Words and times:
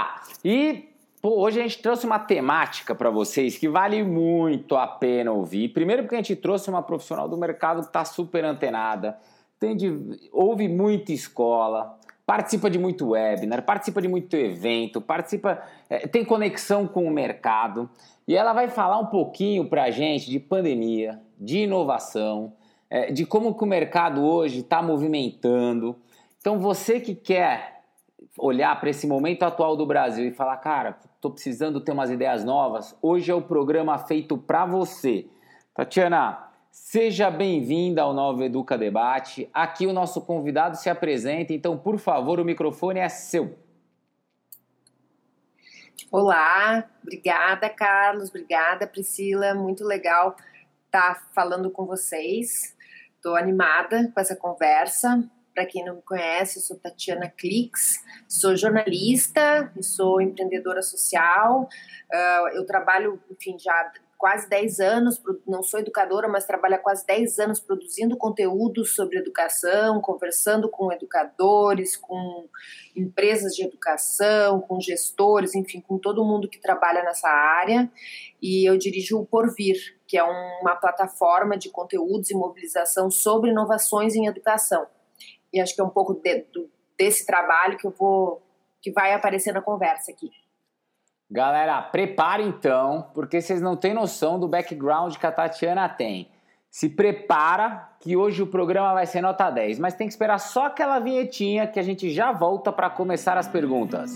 E 0.42 0.95
Pô, 1.26 1.42
hoje 1.42 1.60
a 1.60 1.64
gente 1.64 1.82
trouxe 1.82 2.06
uma 2.06 2.20
temática 2.20 2.94
para 2.94 3.10
vocês 3.10 3.58
que 3.58 3.68
vale 3.68 4.04
muito 4.04 4.76
a 4.76 4.86
pena 4.86 5.32
ouvir. 5.32 5.70
Primeiro 5.70 6.04
porque 6.04 6.14
a 6.14 6.20
gente 6.20 6.36
trouxe 6.36 6.70
uma 6.70 6.84
profissional 6.84 7.28
do 7.28 7.36
mercado 7.36 7.80
que 7.82 7.88
está 7.88 8.06
super 8.06 8.46
antenada, 8.46 9.18
tem 9.60 9.76
de, 9.76 9.92
ouve 10.32 10.68
muita 10.68 11.12
escola, 11.12 11.98
participa 12.28 12.70
de 12.70 12.78
muito 12.78 13.10
webinar, 13.10 13.64
participa 13.64 14.04
de 14.04 14.08
muito 14.08 14.36
evento, 14.36 15.02
participa, 15.02 15.64
é, 15.90 16.08
tem 16.08 16.24
conexão 16.24 16.88
com 16.88 17.04
o 17.08 17.10
mercado. 17.10 17.90
E 18.28 18.36
ela 18.36 18.54
vai 18.54 18.68
falar 18.68 19.00
um 19.00 19.08
pouquinho 19.08 19.68
para 19.68 19.86
a 19.86 19.90
gente 19.90 20.30
de 20.30 20.40
pandemia, 20.40 21.20
de 21.40 21.62
inovação, 21.62 22.54
é, 22.88 23.12
de 23.12 23.26
como 23.26 23.56
que 23.56 23.64
o 23.64 23.68
mercado 23.68 24.24
hoje 24.24 24.60
está 24.60 24.80
movimentando. 24.80 25.96
Então 26.40 26.60
você 26.60 27.00
que 27.00 27.16
quer 27.16 27.75
olhar 28.38 28.80
para 28.80 28.90
esse 28.90 29.08
momento 29.08 29.44
atual 29.44 29.76
do 29.76 29.86
Brasil 29.86 30.28
e 30.28 30.32
falar, 30.32 30.58
cara, 30.58 31.00
estou 31.16 31.32
precisando 31.32 31.80
ter 31.80 31.92
umas 31.92 32.10
ideias 32.10 32.44
novas, 32.44 32.98
hoje 33.02 33.32
é 33.32 33.36
o 33.36 33.42
programa 33.42 33.98
feito 33.98 34.38
para 34.38 34.66
você. 34.66 35.28
Tatiana, 35.74 36.50
seja 36.72 37.30
bem-vinda 37.32 38.02
ao 38.02 38.14
Novo 38.14 38.44
Educa 38.44 38.78
Debate. 38.78 39.50
Aqui 39.54 39.88
o 39.88 39.94
nosso 39.94 40.22
convidado 40.22 40.78
se 40.78 40.90
apresenta, 40.90 41.54
então, 41.54 41.78
por 41.78 41.98
favor, 41.98 42.40
o 42.40 42.46
microfone 42.46 43.00
é 43.00 43.10
seu. 43.10 43.58
Olá, 46.12 46.86
obrigada, 47.02 47.70
Carlos, 47.70 48.30
obrigada, 48.30 48.86
Priscila, 48.86 49.54
muito 49.54 49.84
legal 49.84 50.36
estar 50.86 51.16
tá 51.16 51.22
falando 51.34 51.70
com 51.70 51.86
vocês. 51.86 52.76
Estou 53.16 53.36
animada 53.36 54.12
com 54.14 54.20
essa 54.20 54.36
conversa. 54.36 55.28
Para 55.56 55.66
quem 55.66 55.86
não 55.86 55.96
me 55.96 56.02
conhece, 56.02 56.60
sou 56.60 56.76
Tatiana 56.76 57.30
Clix, 57.30 58.04
sou 58.28 58.58
jornalista 58.58 59.72
e 59.78 59.82
sou 59.82 60.20
empreendedora 60.20 60.82
social. 60.82 61.70
Uh, 62.14 62.48
eu 62.56 62.66
trabalho, 62.66 63.18
enfim, 63.32 63.58
já 63.58 63.90
quase 64.18 64.50
10 64.50 64.80
anos, 64.82 65.22
não 65.48 65.64
sou 65.64 65.80
educadora, 65.80 66.28
mas 66.28 66.46
trabalho 66.46 66.76
há 66.76 66.80
quase 66.80 67.06
10 67.06 67.40
anos 67.40 67.60
produzindo 67.62 68.18
conteúdo 68.18 68.84
sobre 68.84 69.18
educação, 69.18 70.02
conversando 70.02 70.68
com 70.68 70.92
educadores, 70.92 71.96
com 71.96 72.50
empresas 72.94 73.54
de 73.54 73.64
educação, 73.64 74.60
com 74.60 74.82
gestores, 74.82 75.56
enfim, 75.56 75.80
com 75.80 75.98
todo 75.98 76.26
mundo 76.26 76.50
que 76.50 76.60
trabalha 76.60 77.02
nessa 77.02 77.30
área. 77.30 77.90
E 78.42 78.70
eu 78.70 78.78
dirijo 78.78 79.20
o 79.20 79.26
Porvir, 79.26 79.78
que 80.06 80.18
é 80.18 80.24
uma 80.24 80.76
plataforma 80.76 81.58
de 81.58 81.70
conteúdos 81.70 82.30
e 82.30 82.36
mobilização 82.36 83.10
sobre 83.10 83.52
inovações 83.52 84.16
em 84.16 84.28
educação 84.28 84.86
e 85.56 85.62
acho 85.62 85.74
que 85.74 85.80
é 85.80 85.84
um 85.84 85.90
pouco 85.90 86.14
de, 86.14 86.42
do, 86.54 86.70
desse 86.98 87.26
trabalho 87.26 87.78
que 87.78 87.88
eu 87.88 87.92
vou 87.92 88.42
que 88.82 88.92
vai 88.92 89.14
aparecer 89.14 89.54
na 89.54 89.62
conversa 89.62 90.12
aqui. 90.12 90.30
Galera, 91.32 91.82
prepare 91.82 92.44
então, 92.44 93.10
porque 93.16 93.42
vocês 93.42 93.60
não 93.60 93.76
têm 93.76 93.96
noção 93.96 94.40
do 94.40 94.48
background 94.48 95.16
que 95.16 95.26
a 95.26 95.32
Tatiana 95.32 95.90
tem. 95.90 96.30
Se 96.70 96.90
prepara 96.90 97.90
que 98.00 98.16
hoje 98.16 98.44
o 98.44 98.48
programa 98.48 98.94
vai 98.94 99.08
ser 99.08 99.22
nota 99.22 99.50
10, 99.50 99.80
mas 99.80 99.96
tem 99.96 100.06
que 100.06 100.14
esperar 100.14 100.38
só 100.38 100.68
aquela 100.68 101.00
vinhetinha 101.00 101.66
que 101.66 101.80
a 101.80 101.84
gente 101.84 102.12
já 102.12 102.32
volta 102.32 102.72
para 102.72 102.90
começar 102.90 103.38
as 103.38 103.48
perguntas. 103.48 104.12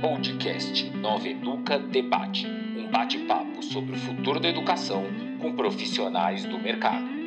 Podcast 0.00 0.90
Nova 0.90 1.26
Educa 1.26 1.78
Debate, 1.78 2.46
um 2.46 2.88
bate-papo 2.88 3.64
sobre 3.64 3.96
o 3.96 3.98
futuro 3.98 4.38
da 4.38 4.48
educação 4.48 5.02
com 5.40 5.56
profissionais 5.56 6.44
do 6.44 6.58
mercado. 6.58 7.17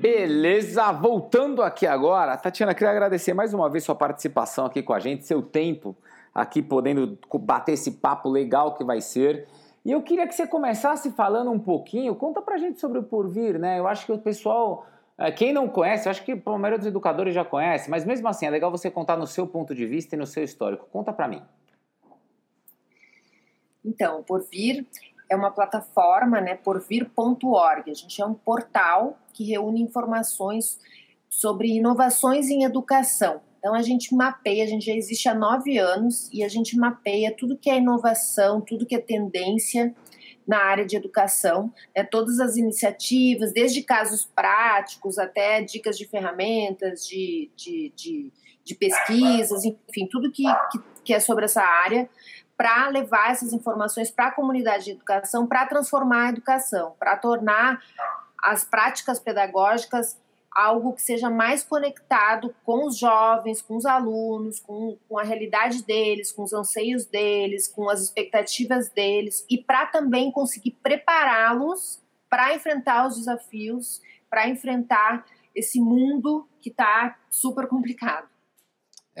Beleza, 0.00 0.92
voltando 0.92 1.60
aqui 1.60 1.84
agora, 1.84 2.36
Tatiana, 2.36 2.72
queria 2.72 2.92
agradecer 2.92 3.34
mais 3.34 3.52
uma 3.52 3.68
vez 3.68 3.82
sua 3.82 3.96
participação 3.96 4.64
aqui 4.64 4.80
com 4.80 4.92
a 4.92 5.00
gente, 5.00 5.26
seu 5.26 5.42
tempo 5.42 5.96
aqui 6.32 6.62
podendo 6.62 7.18
bater 7.40 7.72
esse 7.72 7.90
papo 7.90 8.28
legal 8.28 8.76
que 8.76 8.84
vai 8.84 9.00
ser. 9.00 9.48
E 9.84 9.90
eu 9.90 10.00
queria 10.00 10.28
que 10.28 10.36
você 10.36 10.46
começasse 10.46 11.10
falando 11.10 11.50
um 11.50 11.58
pouquinho, 11.58 12.14
conta 12.14 12.40
pra 12.40 12.58
gente 12.58 12.78
sobre 12.78 13.00
o 13.00 13.02
Porvir, 13.02 13.58
né? 13.58 13.80
Eu 13.80 13.88
acho 13.88 14.06
que 14.06 14.12
o 14.12 14.18
pessoal, 14.18 14.86
é, 15.18 15.32
quem 15.32 15.52
não 15.52 15.68
conhece, 15.68 16.08
acho 16.08 16.24
que 16.24 16.30
a 16.30 16.50
maioria 16.50 16.78
dos 16.78 16.86
educadores 16.86 17.34
já 17.34 17.44
conhece, 17.44 17.90
mas 17.90 18.04
mesmo 18.04 18.28
assim 18.28 18.46
é 18.46 18.50
legal 18.50 18.70
você 18.70 18.88
contar 18.88 19.16
no 19.16 19.26
seu 19.26 19.48
ponto 19.48 19.74
de 19.74 19.84
vista 19.84 20.14
e 20.14 20.18
no 20.18 20.26
seu 20.26 20.44
histórico. 20.44 20.86
Conta 20.92 21.12
pra 21.12 21.26
mim. 21.26 21.42
Então, 23.84 24.20
o 24.20 24.22
Porvir 24.22 24.86
é 25.30 25.36
uma 25.36 25.50
plataforma, 25.50 26.40
né, 26.40 26.54
porvir.org. 26.54 27.90
A 27.90 27.94
gente 27.94 28.20
é 28.20 28.26
um 28.26 28.34
portal 28.34 29.18
que 29.32 29.44
reúne 29.44 29.82
informações 29.82 30.78
sobre 31.28 31.68
inovações 31.68 32.48
em 32.48 32.64
educação. 32.64 33.40
Então 33.58 33.74
a 33.74 33.82
gente 33.82 34.14
mapeia, 34.14 34.64
a 34.64 34.66
gente 34.66 34.86
já 34.86 34.94
existe 34.94 35.28
há 35.28 35.34
nove 35.34 35.78
anos 35.78 36.30
e 36.32 36.42
a 36.42 36.48
gente 36.48 36.76
mapeia 36.76 37.34
tudo 37.36 37.58
que 37.58 37.68
é 37.68 37.76
inovação, 37.76 38.60
tudo 38.60 38.86
que 38.86 38.94
é 38.94 39.00
tendência 39.00 39.94
na 40.46 40.64
área 40.64 40.86
de 40.86 40.96
educação, 40.96 41.70
né, 41.94 42.02
todas 42.02 42.40
as 42.40 42.56
iniciativas, 42.56 43.52
desde 43.52 43.82
casos 43.82 44.24
práticos 44.24 45.18
até 45.18 45.60
dicas 45.60 45.98
de 45.98 46.06
ferramentas, 46.06 47.06
de, 47.06 47.50
de, 47.54 47.92
de, 47.94 48.32
de 48.64 48.74
pesquisas, 48.74 49.64
enfim, 49.64 50.08
tudo 50.10 50.32
que, 50.32 50.44
que, 50.72 50.78
que 51.04 51.12
é 51.12 51.20
sobre 51.20 51.44
essa 51.44 51.62
área 51.62 52.08
para 52.58 52.88
levar 52.88 53.30
essas 53.30 53.52
informações 53.52 54.10
para 54.10 54.26
a 54.26 54.30
comunidade 54.32 54.86
de 54.86 54.90
educação, 54.90 55.46
para 55.46 55.64
transformar 55.64 56.26
a 56.26 56.28
educação, 56.30 56.96
para 56.98 57.16
tornar 57.16 57.80
as 58.42 58.64
práticas 58.64 59.20
pedagógicas 59.20 60.18
algo 60.50 60.92
que 60.92 61.02
seja 61.02 61.30
mais 61.30 61.62
conectado 61.62 62.52
com 62.64 62.84
os 62.84 62.98
jovens, 62.98 63.62
com 63.62 63.76
os 63.76 63.86
alunos, 63.86 64.58
com, 64.58 64.98
com 65.08 65.16
a 65.16 65.22
realidade 65.22 65.84
deles, 65.84 66.32
com 66.32 66.42
os 66.42 66.52
anseios 66.52 67.04
deles, 67.04 67.68
com 67.68 67.88
as 67.88 68.00
expectativas 68.00 68.88
deles, 68.88 69.46
e 69.48 69.56
para 69.56 69.86
também 69.86 70.32
conseguir 70.32 70.72
prepará-los 70.82 72.02
para 72.28 72.54
enfrentar 72.56 73.06
os 73.06 73.16
desafios, 73.16 74.02
para 74.28 74.48
enfrentar 74.48 75.24
esse 75.54 75.80
mundo 75.80 76.48
que 76.60 76.70
está 76.70 77.16
super 77.30 77.68
complicado. 77.68 78.28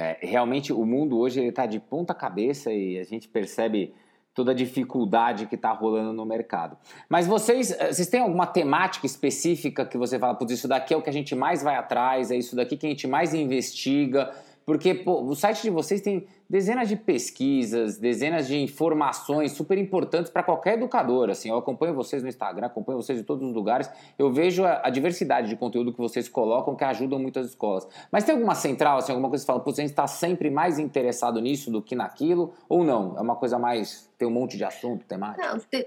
É, 0.00 0.16
realmente 0.20 0.72
o 0.72 0.86
mundo 0.86 1.18
hoje 1.18 1.42
está 1.42 1.66
de 1.66 1.80
ponta 1.80 2.14
cabeça 2.14 2.72
e 2.72 3.00
a 3.00 3.02
gente 3.02 3.26
percebe 3.26 3.92
toda 4.32 4.52
a 4.52 4.54
dificuldade 4.54 5.46
que 5.46 5.56
está 5.56 5.72
rolando 5.72 6.12
no 6.12 6.24
mercado. 6.24 6.78
Mas 7.08 7.26
vocês, 7.26 7.72
eh, 7.72 7.92
vocês 7.92 8.06
têm 8.06 8.20
alguma 8.20 8.46
temática 8.46 9.04
específica 9.04 9.84
que 9.84 9.98
você 9.98 10.16
fala, 10.16 10.36
putz, 10.36 10.52
isso 10.52 10.68
daqui 10.68 10.94
é 10.94 10.96
o 10.96 11.02
que 11.02 11.10
a 11.10 11.12
gente 11.12 11.34
mais 11.34 11.64
vai 11.64 11.74
atrás, 11.74 12.30
é 12.30 12.36
isso 12.36 12.54
daqui 12.54 12.76
que 12.76 12.86
a 12.86 12.90
gente 12.90 13.08
mais 13.08 13.34
investiga, 13.34 14.30
porque 14.68 14.92
pô, 14.92 15.22
o 15.22 15.34
site 15.34 15.62
de 15.62 15.70
vocês 15.70 16.02
tem 16.02 16.26
dezenas 16.46 16.90
de 16.90 16.94
pesquisas, 16.94 17.96
dezenas 17.96 18.46
de 18.46 18.58
informações 18.58 19.52
super 19.52 19.78
importantes 19.78 20.30
para 20.30 20.42
qualquer 20.42 20.74
educador. 20.74 21.30
Assim, 21.30 21.48
eu 21.48 21.56
acompanho 21.56 21.94
vocês 21.94 22.22
no 22.22 22.28
Instagram, 22.28 22.66
acompanho 22.66 23.00
vocês 23.00 23.18
em 23.18 23.22
todos 23.22 23.48
os 23.48 23.54
lugares, 23.54 23.90
eu 24.18 24.30
vejo 24.30 24.66
a, 24.66 24.82
a 24.84 24.90
diversidade 24.90 25.48
de 25.48 25.56
conteúdo 25.56 25.90
que 25.90 25.98
vocês 25.98 26.28
colocam 26.28 26.76
que 26.76 26.84
ajudam 26.84 27.18
muitas 27.18 27.46
escolas. 27.46 27.88
Mas 28.12 28.24
tem 28.24 28.34
alguma 28.34 28.54
central, 28.54 28.98
assim, 28.98 29.10
alguma 29.10 29.30
coisa 29.30 29.42
que 29.42 29.46
você 29.46 29.52
fala, 29.54 29.64
pô, 29.64 29.70
a 29.70 29.74
gente 29.74 29.86
está 29.86 30.06
sempre 30.06 30.50
mais 30.50 30.78
interessado 30.78 31.40
nisso 31.40 31.70
do 31.70 31.80
que 31.80 31.96
naquilo, 31.96 32.52
ou 32.68 32.84
não? 32.84 33.16
É 33.16 33.22
uma 33.22 33.36
coisa 33.36 33.58
mais, 33.58 34.10
tem 34.18 34.28
um 34.28 34.32
monte 34.32 34.58
de 34.58 34.64
assunto 34.64 35.06
temático? 35.06 35.46
Não, 35.46 35.58
tem, 35.60 35.86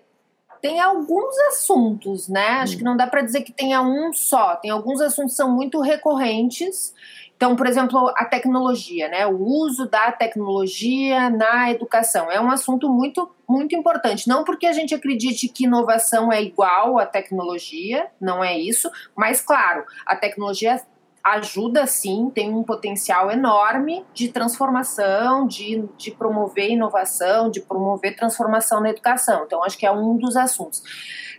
tem 0.59 0.79
alguns 0.79 1.37
assuntos, 1.49 2.27
né? 2.27 2.47
Acho 2.61 2.73
hum. 2.73 2.77
que 2.79 2.83
não 2.83 2.97
dá 2.97 3.05
para 3.05 3.21
dizer 3.21 3.41
que 3.41 3.51
tenha 3.51 3.83
um 3.83 4.11
só. 4.11 4.55
Tem 4.55 4.71
alguns 4.71 5.01
assuntos 5.01 5.33
que 5.33 5.37
são 5.37 5.51
muito 5.51 5.79
recorrentes 5.81 6.95
então, 7.41 7.55
por 7.55 7.65
exemplo, 7.65 8.13
a 8.15 8.23
tecnologia, 8.23 9.09
né? 9.09 9.25
O 9.25 9.43
uso 9.43 9.89
da 9.89 10.11
tecnologia 10.11 11.27
na 11.31 11.71
educação 11.71 12.31
é 12.31 12.39
um 12.39 12.51
assunto 12.51 12.87
muito, 12.87 13.31
muito 13.49 13.75
importante. 13.75 14.27
Não 14.27 14.43
porque 14.43 14.67
a 14.67 14.71
gente 14.73 14.93
acredite 14.93 15.47
que 15.47 15.63
inovação 15.63 16.31
é 16.31 16.39
igual 16.39 16.99
à 16.99 17.05
tecnologia, 17.07 18.05
não 18.21 18.43
é 18.43 18.55
isso, 18.55 18.91
mas 19.15 19.41
claro, 19.41 19.83
a 20.05 20.15
tecnologia 20.15 20.79
ajuda 21.23 21.85
sim, 21.85 22.31
tem 22.33 22.53
um 22.53 22.63
potencial 22.63 23.29
enorme 23.29 24.05
de 24.13 24.29
transformação, 24.29 25.45
de, 25.45 25.87
de 25.97 26.11
promover 26.11 26.71
inovação, 26.71 27.49
de 27.49 27.61
promover 27.61 28.15
transformação 28.15 28.81
na 28.81 28.89
educação. 28.89 29.43
Então, 29.45 29.63
acho 29.63 29.77
que 29.77 29.85
é 29.85 29.91
um 29.91 30.17
dos 30.17 30.35
assuntos. 30.35 30.81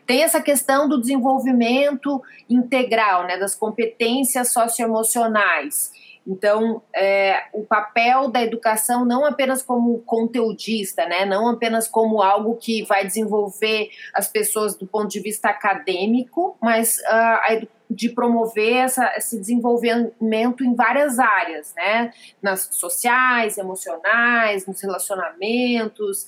Tem 0.06 0.22
essa 0.22 0.40
questão 0.40 0.88
do 0.88 1.00
desenvolvimento 1.00 2.22
integral, 2.48 3.24
né, 3.24 3.36
das 3.36 3.54
competências 3.54 4.52
socioemocionais. 4.52 5.92
Então, 6.26 6.82
é, 6.94 7.44
o 7.52 7.64
papel 7.64 8.28
da 8.28 8.42
educação 8.42 9.04
não 9.04 9.24
apenas 9.24 9.62
como 9.62 9.98
conteudista, 10.00 11.04
né, 11.06 11.24
não 11.24 11.48
apenas 11.48 11.88
como 11.88 12.22
algo 12.22 12.56
que 12.56 12.84
vai 12.84 13.04
desenvolver 13.04 13.88
as 14.14 14.28
pessoas 14.28 14.76
do 14.76 14.86
ponto 14.86 15.08
de 15.08 15.20
vista 15.20 15.48
acadêmico, 15.48 16.56
mas 16.60 16.98
uh, 16.98 17.66
de 17.94 18.08
promover 18.08 18.76
essa, 18.76 19.12
esse 19.16 19.38
desenvolvimento 19.38 20.64
em 20.64 20.74
várias 20.74 21.18
áreas, 21.18 21.72
né, 21.76 22.12
nas 22.40 22.68
sociais, 22.72 23.58
emocionais, 23.58 24.66
nos 24.66 24.80
relacionamentos. 24.80 26.26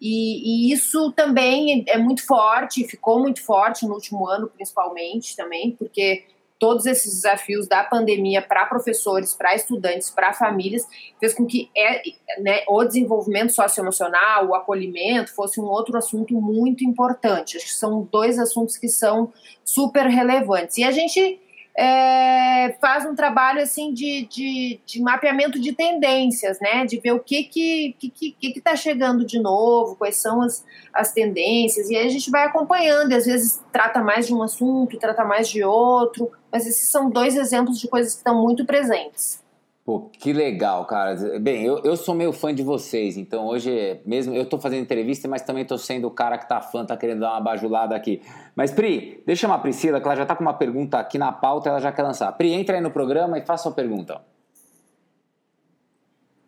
E, 0.00 0.68
e, 0.68 0.72
isso 0.72 1.12
também 1.12 1.84
é 1.88 1.96
muito 1.96 2.26
forte, 2.26 2.86
ficou 2.86 3.20
muito 3.20 3.42
forte 3.42 3.86
no 3.86 3.94
último 3.94 4.28
ano, 4.28 4.48
principalmente 4.48 5.36
também, 5.36 5.72
porque 5.72 6.24
todos 6.58 6.86
esses 6.86 7.14
desafios 7.14 7.66
da 7.66 7.84
pandemia 7.84 8.40
para 8.40 8.66
professores, 8.66 9.34
para 9.34 9.54
estudantes, 9.54 10.10
para 10.10 10.32
famílias, 10.32 10.86
fez 11.18 11.34
com 11.34 11.44
que 11.46 11.70
é, 11.76 12.02
né, 12.40 12.60
o 12.68 12.84
desenvolvimento 12.84 13.52
socioemocional, 13.52 14.48
o 14.48 14.54
acolhimento, 14.54 15.34
fosse 15.34 15.60
um 15.60 15.64
outro 15.64 15.96
assunto 15.96 16.34
muito 16.34 16.84
importante. 16.84 17.56
Acho 17.56 17.66
que 17.66 17.72
são 17.72 18.08
dois 18.10 18.38
assuntos 18.38 18.76
que 18.76 18.88
são 18.88 19.32
super 19.64 20.06
relevantes. 20.06 20.78
E 20.78 20.84
a 20.84 20.90
gente 20.90 21.40
é, 21.76 22.76
faz 22.80 23.04
um 23.04 23.14
trabalho 23.14 23.60
assim 23.60 23.92
de, 23.92 24.26
de, 24.26 24.80
de, 24.86 25.02
mapeamento 25.02 25.58
de 25.58 25.72
tendências, 25.72 26.58
né? 26.60 26.86
De 26.86 27.00
ver 27.00 27.12
o 27.12 27.20
que 27.20 27.44
que 27.44 27.96
que 27.98 28.10
que, 28.10 28.52
que 28.52 28.60
tá 28.60 28.76
chegando 28.76 29.24
de 29.24 29.40
novo, 29.40 29.96
quais 29.96 30.16
são 30.16 30.40
as, 30.40 30.64
as 30.92 31.12
tendências, 31.12 31.90
e 31.90 31.96
aí 31.96 32.06
a 32.06 32.10
gente 32.10 32.30
vai 32.30 32.44
acompanhando, 32.44 33.12
e 33.12 33.16
às 33.16 33.26
vezes 33.26 33.62
trata 33.72 34.00
mais 34.00 34.26
de 34.26 34.34
um 34.34 34.42
assunto, 34.42 34.98
trata 34.98 35.24
mais 35.24 35.48
de 35.48 35.64
outro, 35.64 36.30
mas 36.50 36.66
esses 36.66 36.88
são 36.88 37.10
dois 37.10 37.36
exemplos 37.36 37.80
de 37.80 37.88
coisas 37.88 38.12
que 38.12 38.18
estão 38.18 38.40
muito 38.40 38.64
presentes. 38.64 39.43
Pô, 39.84 40.08
que 40.18 40.32
legal, 40.32 40.86
cara. 40.86 41.14
Bem, 41.38 41.62
eu, 41.62 41.78
eu 41.84 41.94
sou 41.94 42.14
meio 42.14 42.32
fã 42.32 42.54
de 42.54 42.62
vocês, 42.62 43.18
então 43.18 43.44
hoje, 43.44 44.00
mesmo 44.06 44.34
eu 44.34 44.46
tô 44.46 44.58
fazendo 44.58 44.80
entrevista, 44.80 45.28
mas 45.28 45.42
também 45.42 45.62
tô 45.62 45.76
sendo 45.76 46.06
o 46.06 46.10
cara 46.10 46.38
que 46.38 46.48
tá 46.48 46.58
fã, 46.62 46.86
tá 46.86 46.96
querendo 46.96 47.20
dar 47.20 47.32
uma 47.32 47.40
bajulada 47.42 47.94
aqui. 47.94 48.22
Mas, 48.56 48.70
Pri, 48.70 49.22
deixa 49.26 49.40
eu 49.40 49.48
chamar 49.48 49.56
a 49.56 49.58
Priscila, 49.58 50.00
que 50.00 50.06
ela 50.06 50.16
já 50.16 50.24
tá 50.24 50.34
com 50.34 50.42
uma 50.42 50.54
pergunta 50.54 50.98
aqui 50.98 51.18
na 51.18 51.30
pauta, 51.32 51.68
ela 51.68 51.80
já 51.80 51.92
quer 51.92 52.02
lançar. 52.02 52.32
Pri, 52.32 52.54
entra 52.54 52.76
aí 52.76 52.80
no 52.80 52.90
programa 52.90 53.36
e 53.36 53.42
faça 53.42 53.54
a 53.54 53.58
sua 53.64 53.72
pergunta. 53.72 54.22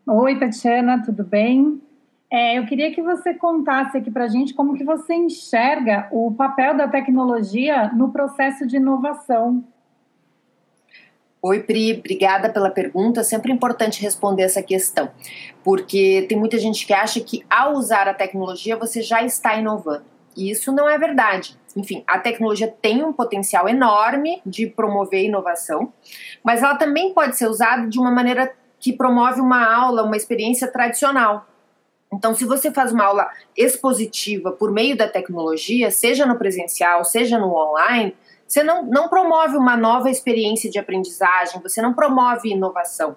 Oi, 0.07 0.39
Tatiana, 0.39 1.03
tudo 1.05 1.23
bem? 1.23 1.83
É, 2.31 2.59
eu 2.59 2.65
queria 2.65 2.91
que 2.95 3.03
você 3.03 3.35
contasse 3.35 3.99
aqui 3.99 4.11
pra 4.11 4.29
gente 4.29 4.55
como 4.55 4.79
que 4.79 4.85
você 4.85 5.15
enxerga 5.15 6.09
o 6.11 6.33
papel 6.33 6.75
da 6.75 6.89
tecnologia 6.89 7.93
no 7.93 8.11
processo 8.11 8.67
de 8.67 8.77
inovação 8.77 9.63
Oi, 11.49 11.63
Pri, 11.63 11.93
obrigada 11.97 12.49
pela 12.49 12.71
pergunta. 12.71 13.23
Sempre 13.23 13.53
importante 13.53 14.03
responder 14.03 14.43
essa 14.43 14.61
questão, 14.61 15.09
porque 15.63 16.27
tem 16.29 16.37
muita 16.37 16.59
gente 16.59 16.85
que 16.85 16.93
acha 16.93 17.21
que 17.21 17.45
ao 17.49 17.75
usar 17.75 18.09
a 18.09 18.15
tecnologia 18.15 18.77
você 18.77 19.01
já 19.01 19.23
está 19.23 19.55
inovando. 19.55 20.03
E 20.37 20.51
isso 20.51 20.73
não 20.73 20.91
é 20.91 20.99
verdade. 20.99 21.57
Enfim, 21.77 22.03
a 22.05 22.19
tecnologia 22.19 22.67
tem 22.67 23.05
um 23.05 23.13
potencial 23.13 23.69
enorme 23.69 24.43
de 24.45 24.67
promover 24.67 25.23
inovação, 25.23 25.93
mas 26.43 26.65
ela 26.65 26.75
também 26.75 27.15
pode 27.15 27.37
ser 27.37 27.47
usada 27.47 27.87
de 27.87 27.97
uma 27.97 28.11
maneira 28.11 28.53
que 28.81 28.93
promove 28.93 29.41
uma 29.41 29.73
aula, 29.73 30.03
uma 30.03 30.17
experiência 30.17 30.67
tradicional. 30.67 31.47
Então, 32.13 32.35
se 32.35 32.45
você 32.45 32.73
faz 32.73 32.91
uma 32.91 33.05
aula 33.05 33.31
expositiva 33.57 34.51
por 34.51 34.73
meio 34.73 34.97
da 34.97 35.07
tecnologia, 35.07 35.93
seja 35.93 36.27
no 36.27 36.37
presencial, 36.37 37.05
seja 37.05 37.39
no 37.39 37.55
online, 37.55 38.17
você 38.47 38.63
não, 38.63 38.85
não 38.85 39.09
promove 39.09 39.57
uma 39.57 39.77
nova 39.77 40.11
experiência 40.11 40.71
de 40.71 40.79
aprendizagem, 40.79 41.61
você 41.61 41.83
não 41.83 41.95
promove 41.95 42.51
inovação. 42.51 43.17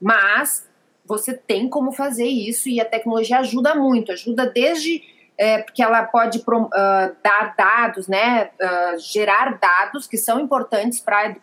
Mas 0.00 0.68
você 1.04 1.34
tem 1.34 1.68
como 1.68 1.92
fazer 1.92 2.26
isso 2.26 2.68
e 2.68 2.80
a 2.80 2.84
tecnologia 2.84 3.38
ajuda 3.38 3.74
muito, 3.74 4.12
ajuda 4.12 4.46
desde 4.46 5.02
é, 5.36 5.62
porque 5.62 5.82
ela 5.82 6.04
pode 6.04 6.38
uh, 6.38 7.16
dar 7.24 7.54
dados, 7.56 8.06
né, 8.06 8.50
uh, 8.60 8.98
gerar 8.98 9.58
dados 9.58 10.06
que 10.06 10.18
são 10.18 10.38
importantes 10.38 11.00
para 11.00 11.20
a 11.20 11.34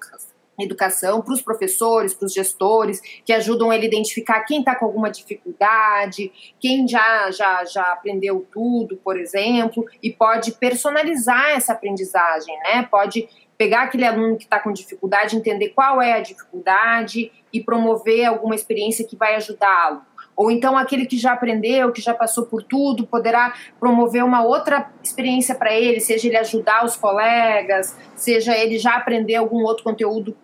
educação 0.63 1.21
para 1.21 1.33
os 1.33 1.42
professores, 1.42 2.13
para 2.13 2.25
os 2.25 2.33
gestores, 2.33 3.01
que 3.24 3.33
ajudam 3.33 3.71
ele 3.71 3.83
a 3.86 3.88
identificar 3.88 4.42
quem 4.42 4.59
está 4.59 4.75
com 4.75 4.86
alguma 4.86 5.09
dificuldade, 5.09 6.31
quem 6.59 6.88
já, 6.88 7.30
já, 7.31 7.63
já 7.65 7.92
aprendeu 7.92 8.45
tudo, 8.51 8.98
por 8.98 9.19
exemplo, 9.19 9.86
e 10.01 10.12
pode 10.12 10.51
personalizar 10.54 11.51
essa 11.51 11.74
aprendizagem, 11.74 12.57
né? 12.63 12.88
Pode 12.89 13.27
pegar 13.57 13.83
aquele 13.83 14.06
aluno 14.06 14.38
que 14.38 14.44
está 14.44 14.59
com 14.59 14.71
dificuldade, 14.71 15.36
entender 15.36 15.69
qual 15.69 16.01
é 16.01 16.13
a 16.13 16.21
dificuldade 16.21 17.31
e 17.51 17.62
promover 17.62 18.25
alguma 18.25 18.56
experiência 18.56 19.06
que 19.06 19.15
vai 19.15 19.36
ajudá-lo. 19.36 20.01
Ou 20.36 20.51
então 20.51 20.77
aquele 20.77 21.07
que 21.07 21.18
já 21.18 21.33
aprendeu, 21.33 21.92
que 21.92 22.00
já 22.00 22.13
passou 22.13 22.45
por 22.45 22.62
tudo, 22.62 23.07
poderá 23.07 23.56
promover 23.80 24.24
uma 24.24 24.44
outra 24.44 24.92
experiência 25.01 25.56
para 25.56 25.74
ele, 25.74 26.00
seja 26.00 26.27
ele 26.27 26.38
ajudar 26.38 26.86
os 26.86 26.96
colegas, 26.96 27.98
seja 28.15 28.55
ele 28.55 28.77
já 28.77 28.96
aprender 28.96 29.34
algum 29.34 29.63
outro 29.63 29.84
conteúdo 29.84 30.38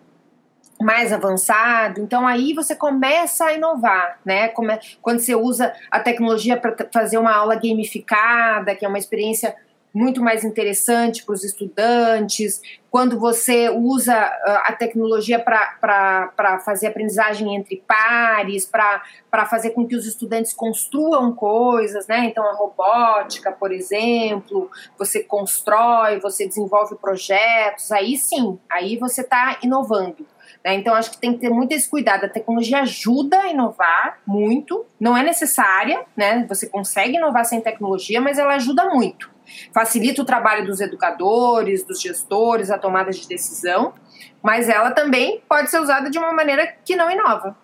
mais 0.84 1.12
avançado. 1.12 2.00
Então 2.00 2.26
aí 2.26 2.52
você 2.52 2.76
começa 2.76 3.46
a 3.46 3.52
inovar, 3.54 4.18
né? 4.24 4.48
Quando 5.00 5.18
você 5.18 5.34
usa 5.34 5.72
a 5.90 5.98
tecnologia 5.98 6.56
para 6.56 6.76
fazer 6.92 7.16
uma 7.16 7.34
aula 7.34 7.54
gamificada, 7.54 8.74
que 8.74 8.84
é 8.84 8.88
uma 8.88 8.98
experiência 8.98 9.56
muito 9.94 10.20
mais 10.20 10.42
interessante 10.42 11.24
para 11.24 11.34
os 11.34 11.44
estudantes, 11.44 12.60
quando 12.90 13.18
você 13.18 13.70
usa 13.70 14.12
ah, 14.12 14.64
a 14.66 14.72
tecnologia 14.72 15.38
para 15.38 16.60
fazer 16.64 16.88
aprendizagem 16.88 17.54
entre 17.54 17.82
pares, 17.86 18.66
para 18.66 19.46
fazer 19.46 19.70
com 19.70 19.86
que 19.86 19.94
os 19.94 20.04
estudantes 20.04 20.52
construam 20.52 21.32
coisas, 21.32 22.08
né? 22.08 22.24
Então, 22.24 22.44
a 22.44 22.54
robótica, 22.54 23.52
por 23.52 23.70
exemplo, 23.70 24.68
você 24.98 25.22
constrói, 25.22 26.18
você 26.18 26.46
desenvolve 26.46 26.96
projetos, 26.96 27.92
aí 27.92 28.16
sim, 28.16 28.58
aí 28.68 28.96
você 28.98 29.20
está 29.20 29.58
inovando. 29.62 30.26
Né? 30.64 30.74
Então, 30.74 30.94
acho 30.94 31.10
que 31.10 31.18
tem 31.18 31.34
que 31.34 31.40
ter 31.40 31.50
muito 31.50 31.72
esse 31.72 31.88
cuidado. 31.88 32.24
A 32.24 32.28
tecnologia 32.28 32.80
ajuda 32.80 33.38
a 33.38 33.48
inovar 33.48 34.18
muito, 34.26 34.86
não 34.98 35.16
é 35.16 35.22
necessária, 35.22 36.04
né? 36.16 36.46
Você 36.48 36.68
consegue 36.68 37.18
inovar 37.18 37.44
sem 37.44 37.60
tecnologia, 37.60 38.20
mas 38.20 38.38
ela 38.38 38.54
ajuda 38.54 38.86
muito. 38.86 39.30
Facilita 39.74 40.22
o 40.22 40.24
trabalho 40.24 40.64
dos 40.64 40.80
educadores, 40.80 41.84
dos 41.84 42.00
gestores, 42.00 42.70
a 42.70 42.78
tomada 42.78 43.10
de 43.10 43.28
decisão, 43.28 43.92
mas 44.42 44.68
ela 44.70 44.90
também 44.90 45.42
pode 45.46 45.70
ser 45.70 45.80
usada 45.80 46.08
de 46.08 46.18
uma 46.18 46.32
maneira 46.32 46.66
que 46.82 46.96
não 46.96 47.10
inova. 47.10 47.54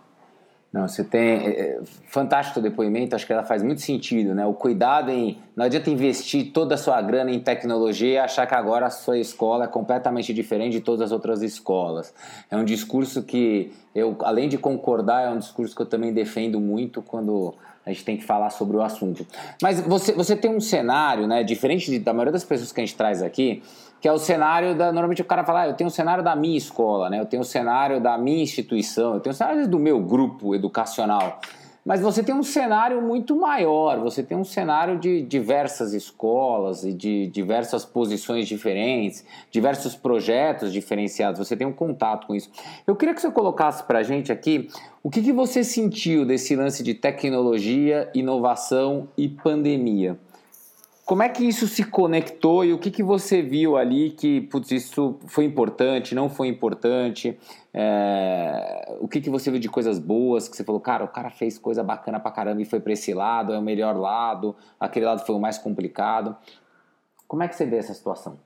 Não, 0.72 0.86
você 0.86 1.02
tem. 1.02 1.20
É, 1.20 1.60
é, 1.60 1.80
fantástico 2.06 2.60
depoimento, 2.60 3.16
acho 3.16 3.26
que 3.26 3.32
ela 3.32 3.42
faz 3.42 3.60
muito 3.60 3.80
sentido, 3.80 4.34
né? 4.34 4.46
O 4.46 4.54
cuidado 4.54 5.10
em. 5.10 5.38
Não 5.56 5.64
adianta 5.64 5.90
investir 5.90 6.52
toda 6.52 6.76
a 6.76 6.78
sua 6.78 7.02
grana 7.02 7.32
em 7.32 7.40
tecnologia 7.40 8.08
e 8.08 8.18
achar 8.18 8.46
que 8.46 8.54
agora 8.54 8.86
a 8.86 8.90
sua 8.90 9.18
escola 9.18 9.64
é 9.64 9.68
completamente 9.68 10.32
diferente 10.32 10.74
de 10.74 10.80
todas 10.80 11.00
as 11.00 11.12
outras 11.12 11.42
escolas. 11.42 12.14
É 12.48 12.56
um 12.56 12.64
discurso 12.64 13.24
que 13.24 13.72
eu, 13.92 14.16
além 14.20 14.48
de 14.48 14.58
concordar, 14.58 15.26
é 15.26 15.30
um 15.30 15.38
discurso 15.38 15.74
que 15.74 15.82
eu 15.82 15.86
também 15.86 16.12
defendo 16.12 16.60
muito 16.60 17.02
quando 17.02 17.52
a 17.84 17.90
gente 17.90 18.04
tem 18.04 18.16
que 18.16 18.24
falar 18.24 18.50
sobre 18.50 18.76
o 18.76 18.82
assunto. 18.82 19.26
Mas 19.60 19.80
você, 19.80 20.12
você 20.12 20.36
tem 20.36 20.54
um 20.54 20.60
cenário, 20.60 21.26
né? 21.26 21.42
Diferente 21.42 21.90
de, 21.90 21.98
da 21.98 22.12
maioria 22.12 22.32
das 22.32 22.44
pessoas 22.44 22.70
que 22.70 22.80
a 22.80 22.84
gente 22.84 22.96
traz 22.96 23.22
aqui, 23.22 23.60
que 24.00 24.08
é 24.08 24.12
o 24.12 24.18
cenário 24.18 24.74
da. 24.74 24.86
Normalmente 24.86 25.22
o 25.22 25.24
cara 25.24 25.44
fala, 25.44 25.62
ah, 25.62 25.68
eu 25.68 25.74
tenho 25.74 25.88
o 25.88 25.90
cenário 25.92 26.24
da 26.24 26.34
minha 26.34 26.56
escola, 26.56 27.10
né? 27.10 27.20
Eu 27.20 27.26
tenho 27.26 27.42
o 27.42 27.44
cenário 27.44 28.00
da 28.00 28.16
minha 28.16 28.42
instituição, 28.42 29.14
eu 29.14 29.20
tenho 29.20 29.32
o 29.32 29.36
cenário 29.36 29.68
do 29.68 29.78
meu 29.78 30.00
grupo 30.00 30.54
educacional. 30.54 31.40
Mas 31.84 32.00
você 32.02 32.22
tem 32.22 32.34
um 32.34 32.42
cenário 32.42 33.00
muito 33.00 33.34
maior, 33.34 33.98
você 34.00 34.22
tem 34.22 34.36
um 34.36 34.44
cenário 34.44 34.98
de 34.98 35.22
diversas 35.22 35.94
escolas 35.94 36.84
e 36.84 36.92
de 36.92 37.26
diversas 37.28 37.86
posições 37.86 38.46
diferentes, 38.46 39.24
diversos 39.50 39.96
projetos 39.96 40.72
diferenciados, 40.72 41.38
você 41.38 41.56
tem 41.56 41.66
um 41.66 41.72
contato 41.72 42.26
com 42.26 42.34
isso. 42.34 42.50
Eu 42.86 42.94
queria 42.94 43.14
que 43.14 43.20
você 43.20 43.30
colocasse 43.30 43.82
para 43.84 44.00
a 44.00 44.02
gente 44.02 44.30
aqui 44.30 44.68
o 45.02 45.08
que, 45.08 45.22
que 45.22 45.32
você 45.32 45.64
sentiu 45.64 46.26
desse 46.26 46.54
lance 46.54 46.82
de 46.82 46.92
tecnologia, 46.92 48.10
inovação 48.14 49.08
e 49.16 49.26
pandemia. 49.26 50.18
Como 51.10 51.24
é 51.24 51.28
que 51.28 51.42
isso 51.42 51.66
se 51.66 51.82
conectou 51.82 52.64
e 52.64 52.72
o 52.72 52.78
que, 52.78 52.88
que 52.88 53.02
você 53.02 53.42
viu 53.42 53.76
ali 53.76 54.12
que, 54.12 54.42
putz, 54.42 54.70
isso 54.70 55.18
foi 55.26 55.44
importante, 55.44 56.14
não 56.14 56.28
foi 56.28 56.46
importante? 56.46 57.36
É... 57.74 58.96
O 59.00 59.08
que, 59.08 59.20
que 59.20 59.28
você 59.28 59.50
viu 59.50 59.58
de 59.58 59.68
coisas 59.68 59.98
boas 59.98 60.48
que 60.48 60.56
você 60.56 60.62
falou, 60.62 60.80
cara, 60.80 61.02
o 61.02 61.08
cara 61.08 61.28
fez 61.28 61.58
coisa 61.58 61.82
bacana 61.82 62.20
pra 62.20 62.30
caramba 62.30 62.62
e 62.62 62.64
foi 62.64 62.78
pra 62.78 62.92
esse 62.92 63.12
lado, 63.12 63.52
é 63.52 63.58
o 63.58 63.62
melhor 63.62 63.96
lado, 63.96 64.54
aquele 64.78 65.04
lado 65.04 65.26
foi 65.26 65.34
o 65.34 65.40
mais 65.40 65.58
complicado. 65.58 66.36
Como 67.26 67.42
é 67.42 67.48
que 67.48 67.56
você 67.56 67.66
vê 67.66 67.78
essa 67.78 67.92
situação? 67.92 68.38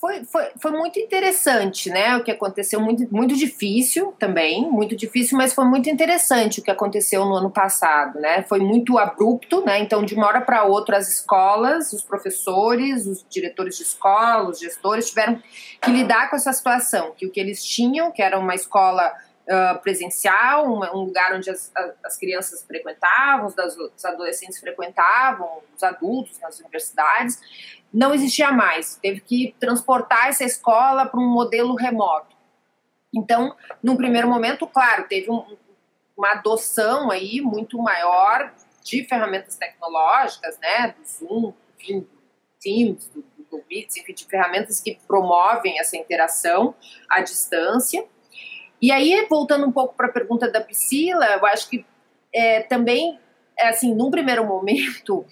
Foi, 0.00 0.24
foi, 0.24 0.48
foi 0.58 0.70
muito 0.70 0.98
interessante, 0.98 1.90
né? 1.90 2.16
O 2.16 2.24
que 2.24 2.30
aconteceu, 2.30 2.80
muito, 2.80 3.06
muito 3.14 3.36
difícil 3.36 4.14
também, 4.18 4.68
muito 4.70 4.96
difícil, 4.96 5.36
mas 5.36 5.52
foi 5.52 5.66
muito 5.66 5.90
interessante 5.90 6.60
o 6.60 6.62
que 6.62 6.70
aconteceu 6.70 7.26
no 7.26 7.34
ano 7.34 7.50
passado, 7.50 8.18
né? 8.18 8.42
Foi 8.42 8.60
muito 8.60 8.98
abrupto, 8.98 9.62
né? 9.62 9.78
Então, 9.78 10.02
de 10.02 10.14
uma 10.14 10.26
hora 10.26 10.40
para 10.40 10.64
outra, 10.64 10.96
as 10.96 11.06
escolas, 11.06 11.92
os 11.92 12.02
professores, 12.02 13.06
os 13.06 13.26
diretores 13.28 13.76
de 13.76 13.82
escola, 13.82 14.48
os 14.48 14.58
gestores 14.58 15.10
tiveram 15.10 15.38
que 15.82 15.90
lidar 15.90 16.30
com 16.30 16.36
essa 16.36 16.52
situação, 16.52 17.12
que 17.14 17.26
o 17.26 17.30
que 17.30 17.38
eles 17.38 17.62
tinham, 17.62 18.10
que 18.10 18.22
era 18.22 18.38
uma 18.38 18.54
escola 18.54 19.12
Uh, 19.50 19.80
presencial, 19.80 20.68
um, 20.68 20.78
um, 20.78 21.04
lugar 21.06 21.34
onde 21.34 21.50
as, 21.50 21.72
as 22.04 22.16
crianças 22.16 22.62
frequentavam, 22.62 23.46
os, 23.46 23.56
os, 23.56 24.04
adolescentes 24.04 24.60
frequentavam, 24.60 25.60
os 25.74 25.82
adultos 25.82 26.38
nas 26.38 26.60
universidades, 26.60 27.40
não 27.92 28.14
existia 28.14 28.52
mais. 28.52 28.94
Teve 29.02 29.20
que 29.20 29.56
transportar 29.58 30.28
essa 30.28 30.44
escola 30.44 31.04
para 31.04 31.18
um 31.18 31.28
modelo 31.28 31.74
remoto. 31.74 32.36
Então, 33.12 33.56
num 33.82 33.96
primeiro 33.96 34.28
momento, 34.28 34.68
claro, 34.68 35.08
teve 35.08 35.28
um, 35.28 35.56
uma 36.16 36.32
adoção 36.32 37.10
aí 37.10 37.40
muito 37.40 37.76
maior 37.78 38.52
de 38.84 39.04
ferramentas 39.04 39.56
tecnológicas, 39.56 40.58
né, 40.58 40.94
do 40.96 41.04
Zoom, 41.06 41.52
enfim, 41.78 42.00
do 42.00 42.08
Teams, 42.60 43.08
do 43.08 43.24
Google 43.36 43.64
Meets, 43.68 43.96
enfim, 43.96 44.14
de 44.14 44.24
ferramentas 44.26 44.80
que 44.80 44.98
promovem 45.06 45.78
essa 45.80 45.96
interação 45.96 46.74
à 47.08 47.20
distância. 47.20 48.06
E 48.80 48.90
aí, 48.90 49.26
voltando 49.28 49.66
um 49.66 49.72
pouco 49.72 49.94
para 49.94 50.06
a 50.06 50.12
pergunta 50.12 50.50
da 50.50 50.60
Priscila, 50.60 51.26
eu 51.26 51.46
acho 51.46 51.68
que 51.68 51.84
é, 52.34 52.60
também, 52.62 53.18
é, 53.58 53.68
assim, 53.68 53.94
num 53.94 54.10
primeiro 54.10 54.44
momento, 54.44 55.24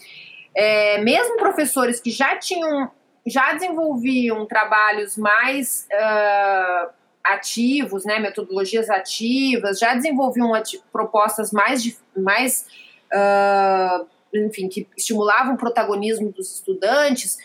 é, 0.54 0.98
mesmo 0.98 1.36
professores 1.36 2.00
que 2.00 2.10
já 2.10 2.36
tinham, 2.36 2.90
já 3.26 3.52
desenvolviam 3.54 4.44
trabalhos 4.46 5.16
mais 5.16 5.86
uh, 5.92 6.90
ativos, 7.24 8.04
né, 8.04 8.18
metodologias 8.18 8.90
ativas, 8.90 9.78
já 9.78 9.94
desenvolviam 9.94 10.52
propostas 10.90 11.52
mais, 11.52 12.00
mais 12.16 12.66
uh, 13.12 14.06
enfim, 14.34 14.68
que 14.68 14.86
estimulavam 14.96 15.54
o 15.54 15.58
protagonismo 15.58 16.30
dos 16.32 16.54
estudantes, 16.54 17.38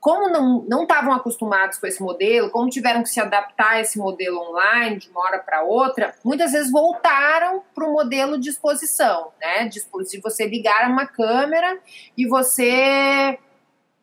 como 0.00 0.30
não 0.66 0.82
estavam 0.82 1.12
acostumados 1.12 1.78
com 1.78 1.86
esse 1.86 2.02
modelo, 2.02 2.50
como 2.50 2.70
tiveram 2.70 3.02
que 3.02 3.10
se 3.10 3.20
adaptar 3.20 3.72
a 3.72 3.80
esse 3.80 3.98
modelo 3.98 4.40
online 4.40 4.96
de 4.96 5.10
uma 5.10 5.20
hora 5.20 5.38
para 5.38 5.62
outra, 5.62 6.14
muitas 6.24 6.52
vezes 6.52 6.72
voltaram 6.72 7.62
para 7.74 7.86
o 7.86 7.92
modelo 7.92 8.40
de 8.40 8.48
exposição, 8.48 9.28
né? 9.38 9.68
De, 9.68 9.80
de 10.08 10.20
você 10.20 10.46
ligar 10.46 10.90
uma 10.90 11.06
câmera 11.06 11.78
e 12.16 12.26
você, 12.26 13.38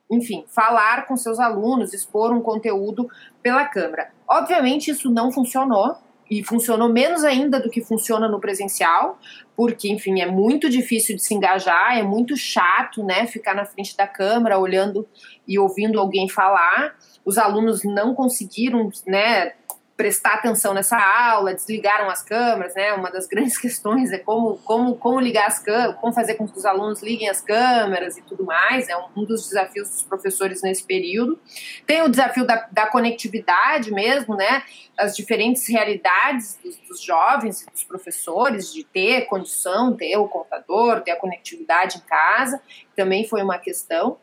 enfim, 0.10 0.46
falar 0.48 1.08
com 1.08 1.18
seus 1.18 1.40
alunos, 1.40 1.94
expor 1.94 2.32
um 2.32 2.42
conteúdo 2.42 3.10
pela 3.42 3.66
câmera. 3.66 4.12
Obviamente 4.28 4.92
isso 4.92 5.10
não 5.10 5.32
funcionou, 5.32 5.98
e 6.30 6.44
funcionou 6.44 6.90
menos 6.90 7.24
ainda 7.24 7.60
do 7.60 7.70
que 7.70 7.82
funciona 7.82 8.28
no 8.28 8.40
presencial, 8.40 9.18
porque, 9.58 9.90
enfim, 9.90 10.22
é 10.22 10.28
muito 10.28 10.70
difícil 10.70 11.16
de 11.16 11.24
se 11.24 11.34
engajar, 11.34 11.98
é 11.98 12.04
muito 12.04 12.38
chato, 12.38 13.04
né, 13.04 13.26
ficar 13.26 13.56
na 13.56 13.66
frente 13.66 13.98
da 13.98 14.06
câmera 14.06 14.60
olhando 14.60 15.08
e 15.48 15.58
ouvindo 15.58 16.00
alguém 16.00 16.30
falar. 16.30 16.96
Os 17.26 17.40
alunos 17.40 17.84
não 17.84 18.14
conseguiram, 18.14 18.92
né, 19.08 19.54
prestar 19.98 20.36
atenção 20.36 20.76
nessa 20.76 20.96
aula, 20.96 21.56
desligaram 21.56 22.08
as 22.08 22.22
câmeras, 22.22 22.76
né? 22.76 22.94
Uma 22.94 23.10
das 23.10 23.26
grandes 23.26 23.58
questões 23.60 24.12
é 24.12 24.20
como, 24.20 24.58
como, 24.60 24.96
como 24.96 25.20
ligar 25.20 25.48
as 25.48 25.58
câmeras, 25.58 25.96
como 26.00 26.14
fazer 26.14 26.36
com 26.36 26.48
que 26.48 26.56
os 26.56 26.66
alunos 26.66 27.02
liguem 27.02 27.28
as 27.28 27.42
câmeras 27.42 28.16
e 28.16 28.22
tudo 28.22 28.46
mais, 28.46 28.88
é 28.88 28.96
um, 28.96 29.26
dos 29.26 29.48
desafios 29.48 29.90
dos 29.90 30.04
professores 30.04 30.62
nesse 30.62 30.84
período. 30.84 31.40
Tem 31.88 32.04
o 32.04 32.10
desafio 32.10 32.46
da, 32.46 32.68
da 32.72 32.86
conectividade 32.86 33.92
mesmo, 33.92 34.36
né? 34.36 34.62
As 34.96 35.16
diferentes 35.16 35.68
realidades 35.68 36.60
dos, 36.64 36.78
dos 36.88 37.02
jovens 37.02 37.64
e 37.64 37.72
dos 37.72 37.84
professores, 37.84 38.72
de 38.72 38.84
ter 38.84 39.26
condição, 39.26 39.98
ter 39.98 40.16
o 40.16 40.28
computador, 40.28 41.02
ter 41.02 41.12
a 41.12 41.16
conectividade 41.16 41.98
em 41.98 42.02
casa, 42.02 42.62
também 42.96 43.28
foi 43.28 43.42
uma 43.42 43.58
questão. 43.58 44.20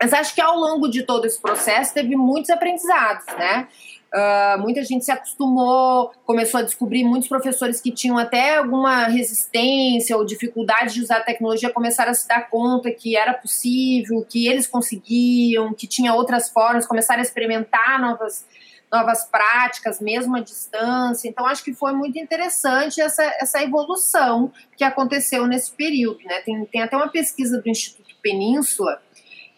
Mas 0.00 0.12
acho 0.12 0.34
que 0.34 0.40
ao 0.40 0.56
longo 0.56 0.88
de 0.88 1.02
todo 1.02 1.26
esse 1.26 1.40
processo 1.40 1.94
teve 1.94 2.16
muitos 2.16 2.50
aprendizados, 2.50 3.26
né? 3.38 3.68
Uh, 4.16 4.58
muita 4.62 4.82
gente 4.82 5.04
se 5.04 5.10
acostumou, 5.10 6.10
começou 6.24 6.60
a 6.60 6.62
descobrir 6.62 7.04
muitos 7.04 7.28
professores 7.28 7.82
que 7.82 7.92
tinham 7.92 8.16
até 8.16 8.56
alguma 8.56 9.08
resistência 9.08 10.16
ou 10.16 10.24
dificuldade 10.24 10.94
de 10.94 11.02
usar 11.02 11.18
a 11.18 11.22
tecnologia 11.22 11.70
começaram 11.70 12.12
a 12.12 12.14
se 12.14 12.26
dar 12.26 12.48
conta 12.48 12.90
que 12.90 13.14
era 13.14 13.34
possível, 13.34 14.24
que 14.26 14.48
eles 14.48 14.66
conseguiam, 14.66 15.74
que 15.74 15.86
tinha 15.86 16.14
outras 16.14 16.48
formas, 16.48 16.86
começaram 16.86 17.20
a 17.20 17.22
experimentar 17.22 18.00
novas, 18.00 18.46
novas 18.90 19.24
práticas, 19.26 20.00
mesmo 20.00 20.34
à 20.34 20.40
distância. 20.40 21.28
Então, 21.28 21.44
acho 21.44 21.62
que 21.62 21.74
foi 21.74 21.92
muito 21.92 22.18
interessante 22.18 23.02
essa, 23.02 23.22
essa 23.38 23.62
evolução 23.62 24.50
que 24.78 24.84
aconteceu 24.84 25.46
nesse 25.46 25.72
período. 25.72 26.20
Né? 26.24 26.40
Tem, 26.40 26.64
tem 26.64 26.82
até 26.82 26.96
uma 26.96 27.08
pesquisa 27.08 27.60
do 27.60 27.68
Instituto 27.68 28.14
Península 28.22 28.98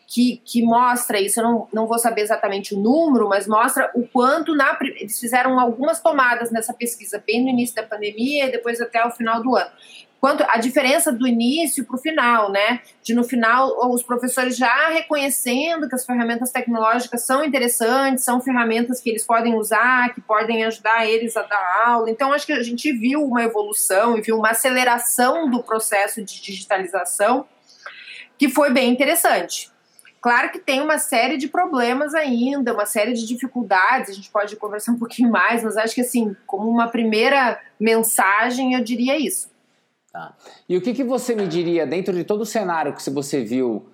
que, 0.08 0.40
que 0.42 0.62
mostra 0.62 1.20
isso, 1.20 1.38
eu 1.38 1.44
não, 1.44 1.68
não 1.70 1.86
vou 1.86 1.98
saber 1.98 2.22
exatamente 2.22 2.74
o 2.74 2.80
número, 2.80 3.28
mas 3.28 3.46
mostra 3.46 3.90
o 3.94 4.08
quanto 4.08 4.56
na, 4.56 4.76
eles 4.80 5.20
fizeram 5.20 5.60
algumas 5.60 6.00
tomadas 6.00 6.50
nessa 6.50 6.72
pesquisa, 6.72 7.22
bem 7.24 7.42
no 7.42 7.50
início 7.50 7.76
da 7.76 7.82
pandemia 7.82 8.46
e 8.46 8.50
depois 8.50 8.80
até 8.80 9.04
o 9.04 9.10
final 9.10 9.42
do 9.42 9.54
ano. 9.54 9.70
Quanto 10.18 10.42
a 10.48 10.56
diferença 10.56 11.12
do 11.12 11.28
início 11.28 11.84
para 11.84 11.94
o 11.94 11.98
final, 11.98 12.50
né? 12.50 12.80
De 13.02 13.14
no 13.14 13.22
final 13.22 13.92
os 13.92 14.02
professores 14.02 14.56
já 14.56 14.88
reconhecendo 14.88 15.88
que 15.88 15.94
as 15.94 16.06
ferramentas 16.06 16.50
tecnológicas 16.50 17.22
são 17.22 17.44
interessantes, 17.44 18.24
são 18.24 18.40
ferramentas 18.40 19.00
que 19.00 19.10
eles 19.10 19.24
podem 19.24 19.54
usar, 19.54 20.12
que 20.14 20.22
podem 20.22 20.64
ajudar 20.64 21.06
eles 21.06 21.36
a 21.36 21.42
dar 21.42 21.82
aula. 21.84 22.10
Então, 22.10 22.32
acho 22.32 22.46
que 22.46 22.52
a 22.52 22.62
gente 22.62 22.90
viu 22.92 23.22
uma 23.22 23.44
evolução 23.44 24.16
e 24.16 24.22
viu 24.22 24.38
uma 24.38 24.50
aceleração 24.50 25.48
do 25.48 25.62
processo 25.62 26.24
de 26.24 26.40
digitalização 26.40 27.46
que 28.38 28.48
foi 28.48 28.72
bem 28.72 28.90
interessante. 28.90 29.70
Claro 30.20 30.50
que 30.50 30.58
tem 30.58 30.80
uma 30.80 30.98
série 30.98 31.36
de 31.36 31.48
problemas 31.48 32.14
ainda, 32.14 32.74
uma 32.74 32.86
série 32.86 33.12
de 33.12 33.26
dificuldades, 33.26 34.10
a 34.10 34.12
gente 34.14 34.30
pode 34.30 34.56
conversar 34.56 34.92
um 34.92 34.98
pouquinho 34.98 35.30
mais, 35.30 35.62
mas 35.62 35.76
acho 35.76 35.94
que 35.94 36.00
assim, 36.00 36.36
como 36.46 36.68
uma 36.68 36.88
primeira 36.88 37.60
mensagem, 37.78 38.74
eu 38.74 38.82
diria 38.82 39.16
isso. 39.16 39.50
Tá. 40.12 40.34
E 40.68 40.76
o 40.76 40.80
que, 40.80 40.94
que 40.94 41.04
você 41.04 41.34
me 41.34 41.46
diria 41.46 41.86
dentro 41.86 42.14
de 42.14 42.24
todo 42.24 42.40
o 42.40 42.46
cenário 42.46 42.94
que 42.94 43.10
você 43.10 43.44
viu 43.44 43.86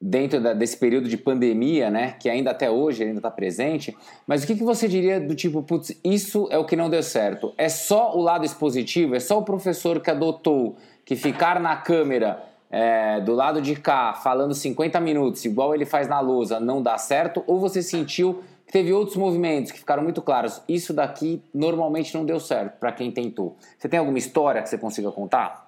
dentro 0.00 0.40
da, 0.40 0.52
desse 0.52 0.76
período 0.76 1.08
de 1.08 1.16
pandemia, 1.16 1.90
né, 1.90 2.14
que 2.20 2.28
ainda 2.28 2.52
até 2.52 2.70
hoje 2.70 3.02
ainda 3.02 3.18
está 3.18 3.30
presente, 3.30 3.96
mas 4.26 4.44
o 4.44 4.46
que, 4.46 4.54
que 4.54 4.62
você 4.62 4.86
diria 4.86 5.20
do 5.20 5.34
tipo, 5.34 5.62
putz, 5.62 5.98
isso 6.04 6.46
é 6.50 6.58
o 6.58 6.64
que 6.64 6.76
não 6.76 6.88
deu 6.88 7.02
certo? 7.02 7.52
É 7.58 7.68
só 7.68 8.16
o 8.16 8.20
lado 8.20 8.44
expositivo? 8.44 9.16
É 9.16 9.20
só 9.20 9.38
o 9.38 9.44
professor 9.44 10.00
que 10.00 10.10
adotou 10.10 10.76
que 11.04 11.16
ficar 11.16 11.58
na 11.58 11.74
câmera 11.74 12.47
é, 12.70 13.20
do 13.20 13.34
lado 13.34 13.60
de 13.62 13.76
cá 13.76 14.14
falando 14.14 14.54
50 14.54 15.00
minutos, 15.00 15.44
igual 15.44 15.74
ele 15.74 15.86
faz 15.86 16.08
na 16.08 16.20
lousa, 16.20 16.60
não 16.60 16.82
dá 16.82 16.98
certo? 16.98 17.42
Ou 17.46 17.58
você 17.58 17.82
sentiu 17.82 18.42
que 18.66 18.72
teve 18.72 18.92
outros 18.92 19.16
movimentos 19.16 19.72
que 19.72 19.78
ficaram 19.78 20.02
muito 20.02 20.20
claros? 20.20 20.62
Isso 20.68 20.92
daqui 20.92 21.42
normalmente 21.54 22.14
não 22.14 22.24
deu 22.24 22.38
certo 22.38 22.78
para 22.78 22.92
quem 22.92 23.10
tentou. 23.10 23.56
Você 23.78 23.88
tem 23.88 23.98
alguma 23.98 24.18
história 24.18 24.62
que 24.62 24.68
você 24.68 24.76
consiga 24.76 25.10
contar? 25.10 25.66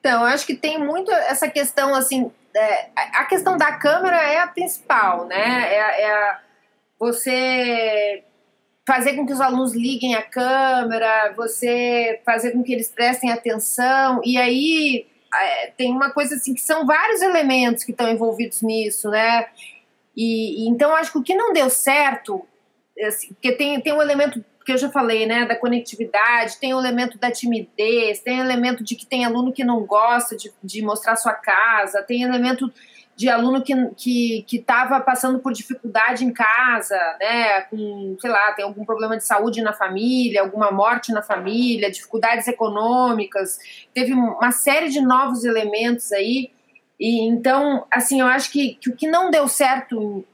Então, 0.00 0.22
eu 0.22 0.26
acho 0.28 0.46
que 0.46 0.54
tem 0.54 0.78
muito 0.78 1.10
essa 1.10 1.48
questão, 1.48 1.94
assim, 1.94 2.30
é, 2.56 2.88
a 2.96 3.24
questão 3.24 3.56
da 3.56 3.72
câmera 3.72 4.16
é 4.16 4.40
a 4.40 4.46
principal, 4.46 5.26
né? 5.26 5.74
É, 5.74 6.02
é 6.02 6.10
a, 6.10 6.40
você 6.98 8.24
fazer 8.88 9.16
com 9.16 9.26
que 9.26 9.34
os 9.34 9.40
alunos 9.42 9.74
liguem 9.74 10.14
a 10.14 10.22
câmera, 10.22 11.34
você 11.36 12.22
fazer 12.24 12.52
com 12.52 12.62
que 12.62 12.72
eles 12.72 12.88
prestem 12.88 13.30
atenção. 13.30 14.22
E 14.24 14.38
aí, 14.38 15.06
é, 15.34 15.66
tem 15.76 15.92
uma 15.92 16.10
coisa 16.10 16.36
assim 16.36 16.54
que 16.54 16.62
são 16.62 16.86
vários 16.86 17.20
elementos 17.20 17.84
que 17.84 17.90
estão 17.90 18.08
envolvidos 18.08 18.62
nisso, 18.62 19.10
né? 19.10 19.48
E, 20.16 20.64
e 20.64 20.68
então 20.70 20.96
acho 20.96 21.12
que 21.12 21.18
o 21.18 21.22
que 21.22 21.34
não 21.34 21.52
deu 21.52 21.68
certo, 21.68 22.46
assim, 23.06 23.28
porque 23.34 23.52
tem, 23.52 23.78
tem 23.78 23.92
um 23.92 24.00
elemento 24.00 24.42
que 24.64 24.72
eu 24.72 24.78
já 24.78 24.88
falei, 24.88 25.26
né, 25.26 25.44
da 25.44 25.54
conectividade, 25.54 26.58
tem 26.58 26.72
o 26.72 26.80
elemento 26.80 27.18
da 27.18 27.30
timidez, 27.30 28.20
tem 28.20 28.40
o 28.40 28.44
elemento 28.44 28.82
de 28.82 28.96
que 28.96 29.04
tem 29.04 29.24
aluno 29.24 29.52
que 29.52 29.64
não 29.64 29.84
gosta 29.84 30.34
de, 30.34 30.50
de 30.64 30.80
mostrar 30.80 31.16
sua 31.16 31.34
casa, 31.34 32.02
tem 32.02 32.22
elemento 32.22 32.72
de 33.18 33.28
aluno 33.28 33.64
que 33.64 33.74
que 33.96 34.44
que 34.46 34.56
estava 34.58 35.00
passando 35.00 35.40
por 35.40 35.52
dificuldade 35.52 36.24
em 36.24 36.32
casa, 36.32 36.96
né, 37.18 37.62
com 37.62 38.16
sei 38.20 38.30
lá, 38.30 38.52
tem 38.52 38.64
algum 38.64 38.84
problema 38.84 39.16
de 39.16 39.24
saúde 39.24 39.60
na 39.60 39.72
família, 39.72 40.40
alguma 40.40 40.70
morte 40.70 41.10
na 41.12 41.20
família, 41.20 41.90
dificuldades 41.90 42.46
econômicas, 42.46 43.58
teve 43.92 44.12
uma 44.14 44.52
série 44.52 44.88
de 44.88 45.00
novos 45.00 45.44
elementos 45.44 46.12
aí. 46.12 46.52
E 46.98 47.26
então 47.26 47.84
assim 47.90 48.20
eu 48.20 48.28
acho 48.28 48.52
que, 48.52 48.76
que 48.80 48.88
o 48.88 48.94
que 48.94 49.08
não 49.08 49.32
deu 49.32 49.48
certo 49.48 50.24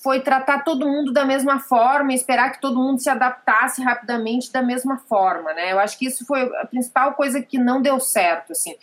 foi 0.00 0.20
tratar 0.20 0.62
todo 0.62 0.86
mundo 0.86 1.12
da 1.12 1.24
mesma 1.24 1.58
forma 1.58 2.14
esperar 2.14 2.52
que 2.52 2.60
todo 2.60 2.80
mundo 2.80 3.00
se 3.00 3.10
adaptasse 3.10 3.82
rapidamente 3.82 4.52
da 4.52 4.62
mesma 4.62 4.96
forma, 4.96 5.52
né? 5.54 5.72
Eu 5.72 5.80
acho 5.80 5.98
que 5.98 6.06
isso 6.06 6.24
foi 6.24 6.42
a 6.42 6.66
principal 6.66 7.14
coisa 7.14 7.42
que 7.42 7.58
não 7.58 7.82
deu 7.82 7.98
certo, 7.98 8.52
assim 8.52 8.76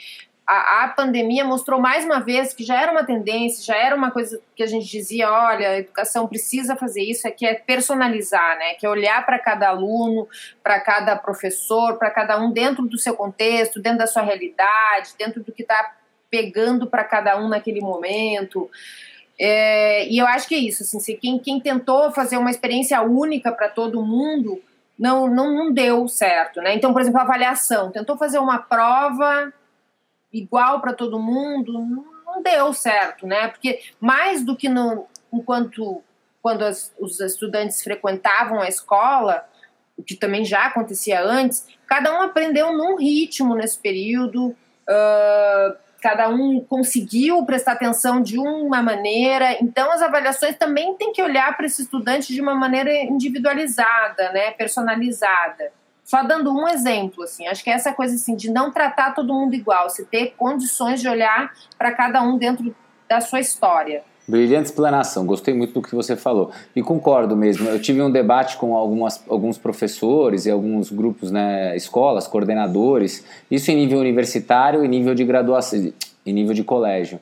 a, 0.48 0.84
a, 0.84 0.88
pandemia 0.90 1.44
mostrou 1.44 1.82
mais 1.82 2.06
uma 2.06 2.20
vez 2.20 2.54
que 2.54 2.64
já 2.64 2.80
era 2.80 2.92
uma 2.92 3.04
tendência, 3.04 3.64
já 3.64 3.76
era 3.76 3.96
uma 3.96 4.12
coisa 4.12 4.40
que 4.56 4.62
a 4.62 4.68
gente 4.68 4.86
dizia, 4.86 5.32
olha, 5.32 5.70
a 5.70 5.80
educação 5.80 6.28
precisa 6.28 6.76
fazer 6.76 7.02
isso, 7.02 7.28
é 7.28 7.32
que 7.32 7.46
é 7.48 7.56
personalizar, 7.56 8.58
né? 8.60 8.76
Que 8.76 8.86
é 8.86 8.90
olhar 8.90 9.26
para 9.26 9.40
cada 9.40 9.70
aluno, 9.70 10.28
para 10.62 10.80
cada 10.80 11.16
professor, 11.16 11.98
para 11.98 12.12
cada 12.12 12.40
um 12.40 12.52
dentro 12.52 12.86
do 12.86 12.98
seu 12.98 13.16
contexto, 13.16 13.82
dentro 13.82 14.00
da 14.00 14.08
sua 14.08 14.22
realidade, 14.22 15.16
dentro 15.18 15.44
do 15.44 15.52
que 15.52 15.64
está 15.64 15.96
pegando 16.30 16.86
para 16.86 17.04
cada 17.04 17.38
um 17.38 17.48
naquele 17.48 17.82
momento. 17.82 18.70
É, 19.40 20.08
e 20.08 20.20
eu 20.20 20.28
acho 20.28 20.48
que 20.48 20.54
é 20.54 20.60
isso, 20.60 20.84
assim, 20.84 21.18
quem, 21.18 21.40
quem 21.40 21.60
tentou 21.60 22.12
fazer 22.12 22.38
uma 22.38 22.52
experiência 22.52 23.02
única 23.02 23.52
para 23.52 23.68
todo 23.68 24.02
mundo 24.02 24.62
não, 24.98 25.28
não, 25.28 25.52
não 25.52 25.74
deu 25.74 26.08
certo, 26.08 26.62
né? 26.62 26.76
Então, 26.76 26.94
por 26.94 27.02
exemplo, 27.02 27.20
a 27.20 27.24
avaliação, 27.24 27.92
tentou 27.92 28.16
fazer 28.16 28.38
uma 28.38 28.60
prova 28.60 29.52
igual 30.38 30.82
para 30.82 30.94
todo 30.94 31.20
mundo, 31.20 31.74
não 32.26 32.44
deu 32.44 32.74
certo, 32.74 33.26
né? 33.26 33.48
Porque 33.48 33.80
mais 34.00 34.44
do 34.44 34.56
que 34.56 34.68
no, 34.68 35.08
enquanto 35.32 36.04
quando 36.42 36.64
as, 36.64 36.94
os 37.00 37.20
estudantes 37.20 37.82
frequentavam 37.82 38.62
a 38.62 38.68
escola, 38.68 39.48
o 39.98 40.04
que 40.04 40.16
também 40.16 40.46
já 40.46 40.66
acontecia 40.66 41.24
antes, 41.24 41.66
cada 41.88 42.14
um 42.14 42.22
aprendeu 42.22 42.72
num 42.72 42.98
ritmo 42.98 43.56
nesse 43.56 43.80
período, 43.80 44.50
uh, 44.50 45.76
cada 46.02 46.30
um 46.30 46.60
conseguiu 46.60 47.44
prestar 47.46 47.72
atenção 47.72 48.22
de 48.22 48.38
uma 48.38 48.84
maneira, 48.84 49.58
então 49.60 49.92
as 49.92 50.04
avaliações 50.04 50.56
também 50.56 50.94
têm 50.96 51.12
que 51.12 51.22
olhar 51.22 51.58
para 51.58 51.66
esse 51.66 51.82
estudante 51.82 52.32
de 52.32 52.42
uma 52.42 52.54
maneira 52.54 52.94
individualizada, 52.94 54.32
né, 54.32 54.52
personalizada. 54.52 55.72
Só 56.06 56.22
dando 56.22 56.52
um 56.52 56.68
exemplo, 56.68 57.24
assim, 57.24 57.48
acho 57.48 57.64
que 57.64 57.70
essa 57.70 57.92
coisa 57.92 58.14
assim 58.14 58.36
de 58.36 58.52
não 58.52 58.72
tratar 58.72 59.16
todo 59.16 59.34
mundo 59.34 59.56
igual, 59.56 59.90
se 59.90 60.06
ter 60.06 60.36
condições 60.38 61.02
de 61.02 61.10
olhar 61.10 61.52
para 61.80 61.92
cada 61.92 62.22
um 62.22 62.38
dentro 62.38 62.74
da 63.10 63.20
sua 63.20 63.40
história. 63.40 64.04
Brilhante 64.28 64.70
explanação, 64.70 65.26
gostei 65.26 65.54
muito 65.54 65.74
do 65.74 65.82
que 65.82 65.96
você 65.96 66.16
falou. 66.16 66.52
E 66.76 66.82
concordo 66.84 67.36
mesmo. 67.36 67.68
Eu 67.68 67.82
tive 67.82 68.02
um 68.04 68.12
debate 68.12 68.56
com 68.58 68.76
algumas, 68.76 69.24
alguns 69.28 69.58
professores 69.58 70.46
e 70.46 70.52
alguns 70.52 70.92
grupos, 70.92 71.32
né, 71.32 71.76
escolas, 71.76 72.28
coordenadores, 72.28 73.26
isso 73.50 73.72
em 73.72 73.76
nível 73.76 74.00
universitário 74.00 74.86
e 74.86 74.88
nível 74.88 75.16
de 75.16 75.24
graduação, 75.24 75.92
em 76.24 76.34
nível 76.34 76.54
de 76.54 76.64
colégio. 76.64 77.20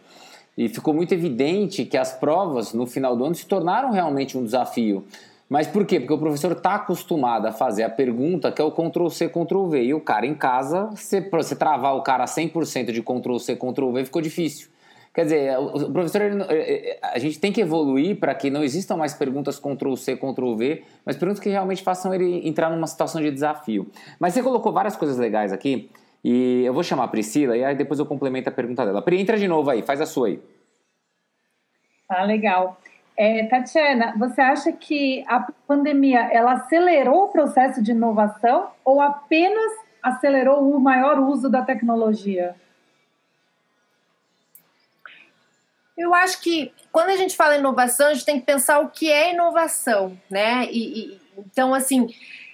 E 0.58 0.68
ficou 0.68 0.94
muito 0.94 1.14
evidente 1.14 1.86
que 1.86 1.98
as 1.98 2.12
provas 2.12 2.74
no 2.74 2.86
final 2.86 3.16
do 3.16 3.26
ano 3.26 3.36
se 3.36 3.46
tornaram 3.46 3.92
realmente 3.92 4.38
um 4.38 4.44
desafio. 4.44 5.06
Mas 5.50 5.68
por 5.68 5.86
quê? 5.86 6.00
Porque 6.00 6.14
o 6.14 6.18
professor 6.18 6.52
está 6.54 6.76
acostumado 6.76 7.46
a 7.46 7.52
fazer 7.52 7.84
a 7.84 7.90
pergunta 7.90 8.52
que 8.52 8.62
é 8.62 8.66
o 8.66 8.72
Ctrl-C, 8.72 9.30
Ctrl-V. 9.30 9.84
E 9.84 9.94
o 9.94 10.02
cara 10.02 10.26
em 10.26 10.34
casa, 10.34 10.90
para 11.30 11.44
você 11.44 11.56
travar 11.56 11.96
o 11.96 12.02
cara 12.02 12.26
100% 12.26 12.92
de 12.92 13.02
Ctrl-C, 13.04 13.56
Ctrl-V, 13.56 14.06
ficou 14.06 14.22
difícil. 14.22 14.70
Quer 15.14 15.26
dizer, 15.26 15.60
o 15.60 15.92
professor, 15.92 16.22
a 17.04 17.20
gente 17.20 17.40
tem 17.40 17.52
que 17.52 17.62
evoluir 17.62 18.20
para 18.20 18.34
que 18.34 18.50
não 18.50 18.64
existam 18.64 18.96
mais 18.96 19.14
perguntas 19.14 19.60
Ctrl-C, 19.60 20.18
Ctrl-V, 20.18 20.84
mas 21.06 21.16
perguntas 21.16 21.40
que 21.40 21.50
realmente 21.50 21.84
façam 21.84 22.12
ele 22.12 22.48
entrar 22.48 22.72
numa 22.72 22.88
situação 22.88 23.22
de 23.22 23.30
desafio. 23.30 23.92
Mas 24.20 24.34
você 24.34 24.42
colocou 24.42 24.74
várias 24.74 24.96
coisas 24.96 25.20
legais 25.20 25.54
aqui, 25.54 25.92
e 26.24 26.64
eu 26.66 26.74
vou 26.74 26.82
chamar 26.82 27.04
a 27.04 27.08
Priscila, 27.10 27.56
e 27.56 27.64
aí 27.64 27.76
depois 27.76 28.00
eu 28.00 28.08
complemento 28.08 28.50
a 28.50 28.52
pergunta 28.52 28.84
dela. 28.84 29.04
Pri, 29.04 29.22
entra 29.22 29.38
de 29.38 29.48
novo 29.48 29.70
aí, 29.70 29.84
faz 29.84 30.02
a 30.02 30.08
sua 30.08 30.30
aí. 30.30 30.40
Ah, 32.10 32.24
legal. 32.24 32.80
É, 33.16 33.46
Tatiana, 33.46 34.16
você 34.18 34.42
acha 34.42 34.72
que 34.72 35.24
a 35.28 35.48
pandemia 35.68 36.22
ela 36.32 36.54
acelerou 36.54 37.26
o 37.26 37.28
processo 37.28 37.82
de 37.82 37.92
inovação 37.92 38.72
ou 38.84 39.00
apenas 39.00 39.72
acelerou 40.02 40.70
o 40.70 40.80
maior 40.80 41.20
uso 41.20 41.50
da 41.50 41.62
tecnologia? 41.62 42.56
Eu 45.96 46.14
acho 46.14 46.42
que 46.42 46.74
quando 46.92 47.10
a 47.10 47.16
gente 47.16 47.36
fala 47.36 47.56
inovação, 47.56 48.08
a 48.08 48.14
gente 48.14 48.26
tem 48.26 48.40
que 48.40 48.46
pensar 48.46 48.80
o 48.80 48.90
que 48.90 49.12
é 49.12 49.32
inovação, 49.32 50.20
né? 50.30 50.66
E, 50.72 51.14
e 51.14 51.22
então, 51.38 51.74
assim, 51.74 52.08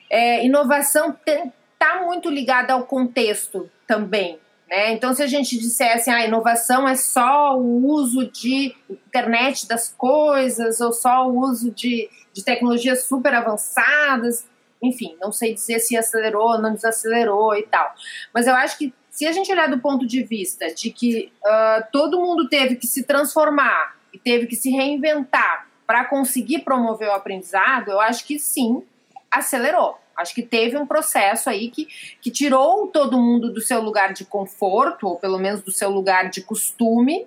é, 0.10 0.46
inovação 0.46 1.16
está 1.26 2.04
muito 2.04 2.30
ligada 2.30 2.74
ao 2.74 2.84
contexto 2.84 3.70
também, 3.88 4.40
né? 4.70 4.92
Então, 4.92 5.14
se 5.14 5.24
a 5.24 5.28
gente 5.28 5.58
dissesse 5.58 6.10
a 6.10 6.18
ah, 6.18 6.26
inovação 6.26 6.88
é 6.88 6.96
só 6.96 7.58
o 7.58 7.86
uso 7.88 8.30
de 8.32 8.76
internet 8.90 9.68
das 9.68 9.90
coisas, 9.90 10.80
ou 10.80 10.94
só 10.94 11.28
o 11.28 11.40
uso 11.40 11.72
de, 11.72 12.08
de 12.32 12.44
tecnologias 12.44 13.04
super 13.04 13.34
avançadas, 13.34 14.46
enfim, 14.82 15.18
não 15.20 15.32
sei 15.32 15.54
dizer 15.54 15.80
se 15.80 15.98
acelerou, 15.98 16.62
não 16.62 16.74
desacelerou 16.74 17.56
e 17.56 17.64
tal. 17.64 17.92
Mas 18.34 18.46
eu 18.46 18.54
acho 18.54 18.78
que 18.78 18.94
se 19.10 19.26
a 19.26 19.32
gente 19.32 19.52
olhar 19.52 19.70
do 19.70 19.80
ponto 19.80 20.06
de 20.06 20.24
vista 20.24 20.74
de 20.74 20.92
que 20.92 21.34
uh, 21.44 21.84
todo 21.92 22.20
mundo 22.20 22.48
teve 22.48 22.76
que 22.76 22.88
se 22.88 23.04
transformar 23.04 23.98
e 24.14 24.20
teve 24.20 24.46
que 24.46 24.56
se 24.56 24.70
reinventar 24.70 25.68
para 25.86 26.06
conseguir 26.06 26.60
promover 26.60 27.10
o 27.10 27.14
aprendizado, 27.14 27.90
eu 27.90 28.00
acho 28.00 28.24
que 28.24 28.38
sim, 28.38 28.84
acelerou. 29.32 29.98
Acho 30.20 30.36
que 30.36 30.44
teve 30.44 30.78
um 30.78 30.86
processo 30.86 31.50
aí 31.50 31.70
que, 31.70 31.88
que 32.22 32.30
tirou 32.30 32.88
todo 32.88 33.20
mundo 33.20 33.52
do 33.54 33.62
seu 33.62 33.82
lugar 33.82 34.14
de 34.14 34.26
conforto, 34.26 35.08
ou 35.08 35.18
pelo 35.18 35.40
menos 35.40 35.62
do 35.62 35.72
seu 35.72 35.90
lugar 35.90 36.30
de 36.30 36.42
costume, 36.42 37.26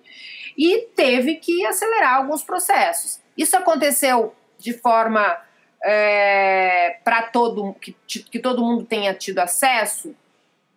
e 0.56 0.88
teve 0.94 1.36
que 1.36 1.64
acelerar 1.66 2.16
alguns 2.16 2.42
processos. 2.42 3.20
Isso 3.36 3.56
aconteceu 3.56 4.34
de 4.58 4.72
forma 4.72 5.40
é, 5.82 6.98
para 7.02 7.22
todo 7.22 7.74
que, 7.80 7.96
que 8.06 8.38
todo 8.38 8.62
mundo 8.62 8.84
tenha 8.84 9.12
tido 9.14 9.40
acesso? 9.40 10.14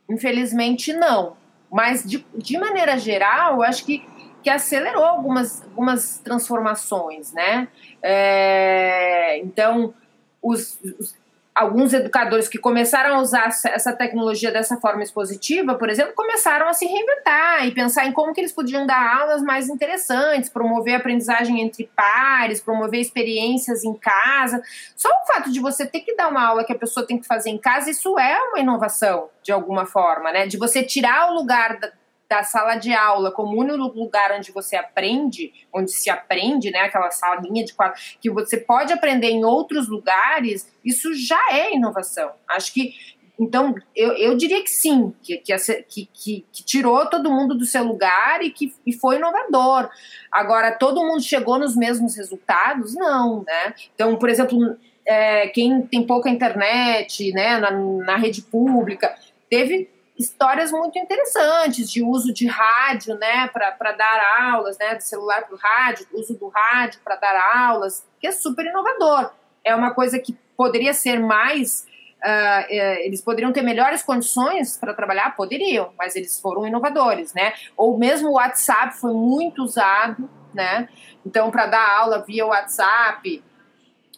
Infelizmente, 0.10 0.94
não. 0.94 1.38
Mas, 1.72 2.04
de, 2.04 2.26
de 2.36 2.58
maneira 2.58 2.98
geral, 2.98 3.62
acho 3.62 3.86
que, 3.86 4.04
que 4.42 4.50
acelerou 4.50 5.04
algumas, 5.04 5.64
algumas 5.64 6.20
transformações, 6.20 7.34
né? 7.34 7.68
É, 8.02 9.40
então, 9.40 9.94
os, 10.42 10.80
os 11.00 11.16
alguns 11.56 11.94
educadores 11.94 12.50
que 12.50 12.58
começaram 12.58 13.16
a 13.16 13.22
usar 13.22 13.48
essa 13.48 13.94
tecnologia 13.94 14.52
dessa 14.52 14.76
forma 14.76 15.02
expositiva, 15.02 15.76
por 15.76 15.90
exemplo, 15.90 16.14
começaram 16.14 16.68
a 16.68 16.74
se 16.74 16.86
reinventar 16.86 17.66
e 17.66 17.72
pensar 17.72 18.06
em 18.06 18.12
como 18.12 18.34
que 18.34 18.42
eles 18.42 18.52
podiam 18.52 18.86
dar 18.86 19.18
aulas 19.22 19.42
mais 19.42 19.70
interessantes, 19.70 20.50
promover 20.50 20.96
aprendizagem 20.96 21.62
entre 21.62 21.90
pares, 21.96 22.62
promover 22.62 23.00
experiências 23.00 23.86
em 23.86 23.94
casa. 23.94 24.62
Só 24.98 25.08
o 25.08 25.34
fato 25.34 25.50
de 25.50 25.62
você 25.62 25.86
ter 25.86 26.02
que 26.02 26.14
dar 26.14 26.28
uma 26.28 26.46
aula 26.46 26.66
que 26.66 26.74
a 26.74 26.78
pessoa 26.78 27.08
tem 27.08 27.18
que 27.18 27.26
fazer 27.26 27.50
em 27.50 27.58
casa, 27.58 27.90
isso 27.90 28.20
é 28.20 28.38
uma 28.50 28.60
inovação 28.60 29.30
de 29.42 29.54
alguma 29.54 29.86
forma, 29.86 30.34
né? 30.34 30.48
De 30.48 30.58
você 30.58 30.84
tirar 30.84 31.32
o 31.32 31.36
lugar 31.36 31.80
da 32.30 32.44
sala 32.44 32.76
de 32.76 32.94
aula 32.94 33.32
como 33.32 33.60
único 33.60 33.98
lugar 33.98 34.32
onde 34.32 34.52
você 34.52 34.76
aprende, 34.76 35.54
onde 35.74 35.92
se 35.92 36.10
aprende, 36.10 36.72
né, 36.72 36.80
aquela 36.80 37.12
salinha 37.12 37.64
de 37.64 37.74
quadro, 37.74 38.00
que 38.20 38.30
você 38.30 38.58
pode 38.58 38.92
aprender 38.92 39.30
em 39.30 39.46
outros 39.46 39.88
lugares, 39.88 40.72
isso 40.84 41.14
já 41.14 41.40
é 41.52 41.74
inovação. 41.76 42.32
Acho 42.48 42.74
que 42.74 42.94
então, 43.38 43.76
eu, 43.94 44.14
eu 44.14 44.38
diria 44.38 44.64
que 44.64 44.70
sim, 44.70 45.14
que, 45.22 45.38
que, 45.38 45.56
que, 45.90 46.46
que, 46.52 46.64
tirou 46.64 47.06
todo 47.08 47.30
mundo 47.30 47.54
do 47.54 47.66
seu 47.66 47.84
lugar 47.84 48.42
e 48.42 48.50
que 48.50 48.74
e 48.86 48.94
foi 48.94 49.18
inovador. 49.18 49.90
Agora, 50.32 50.72
todo 50.72 51.06
mundo 51.06 51.22
chegou 51.22 51.60
nos 51.60 51.76
mesmos 51.76 52.16
resultados? 52.16 52.96
Não, 52.96 53.44
né? 53.44 53.74
Então, 53.94 54.16
por 54.16 54.30
exemplo, 54.30 54.78
é, 55.06 55.48
quem 55.48 55.82
tem 55.82 56.06
pouca 56.06 56.30
internet, 56.30 57.34
né, 57.34 57.58
na, 57.58 57.72
na 57.72 58.16
rede 58.16 58.42
pública, 58.42 59.14
teve 59.50 59.90
histórias 60.18 60.72
muito 60.72 60.98
interessantes 60.98 61.90
de 61.92 62.04
uso 62.04 62.34
de 62.34 62.48
rádio, 62.48 63.16
né, 63.16 63.48
para 63.48 63.92
dar 63.92 64.52
aulas, 64.52 64.78
né, 64.78 64.96
do 64.96 65.02
celular 65.02 65.46
para 65.46 65.56
o 65.56 65.60
rádio, 65.60 66.08
uso 66.14 66.38
do 66.38 66.48
rádio 66.48 67.00
para 67.04 67.16
dar 67.16 67.58
aulas, 67.58 68.06
que 68.20 68.28
é 68.28 68.32
super 68.32 68.66
inovador. 68.66 69.32
É 69.64 69.76
uma 69.76 69.94
coisa 69.94 70.20
que 70.20 70.34
poderia 70.56 70.94
ser 70.94 71.20
mais 71.20 71.86
uh, 72.26 72.66
eles 72.70 73.22
poderiam 73.22 73.54
ter 73.54 73.62
melhores 73.62 74.02
condições 74.04 74.78
para 74.78 74.94
trabalhar? 74.94 75.36
Poderiam, 75.36 75.92
mas 75.98 76.16
eles 76.16 76.40
foram 76.40 76.66
inovadores, 76.66 77.34
né? 77.34 77.54
Ou 77.78 77.98
mesmo 77.98 78.30
o 78.30 78.34
WhatsApp 78.34 78.96
foi 78.96 79.14
muito 79.14 79.64
usado, 79.64 80.30
né? 80.54 80.90
Então, 81.26 81.52
para 81.52 81.68
dar 81.68 81.98
aula 82.00 82.24
via 82.26 82.46
WhatsApp, 82.46 83.44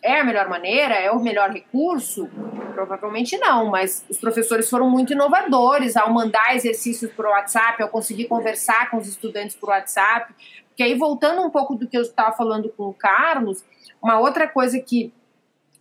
é 0.04 0.20
a 0.20 0.24
melhor 0.24 0.48
maneira? 0.50 0.96
É 0.96 1.12
o 1.12 1.20
melhor 1.20 1.50
recurso? 1.50 2.30
Provavelmente 2.74 3.38
não, 3.38 3.68
mas 3.68 4.06
os 4.10 4.18
professores 4.18 4.70
foram 4.70 4.90
muito 4.90 5.14
inovadores 5.14 5.98
ao 5.98 6.14
mandar 6.14 6.56
exercícios 6.56 7.12
por 7.12 7.26
WhatsApp, 7.26 7.82
ao 7.82 7.90
conseguir 7.90 8.26
conversar 8.26 8.90
com 8.90 8.98
os 8.98 9.08
estudantes 9.08 9.56
por 9.56 9.70
WhatsApp. 9.70 10.34
Porque 10.68 10.84
aí, 10.84 10.94
voltando 10.94 11.42
um 11.42 11.50
pouco 11.50 11.76
do 11.76 11.88
que 11.88 11.98
eu 11.98 12.02
estava 12.02 12.36
falando 12.36 12.70
com 12.70 12.84
o 12.84 12.94
Carlos, 12.94 13.64
uma 14.02 14.20
outra 14.20 14.48
coisa 14.48 14.80
que 14.80 15.12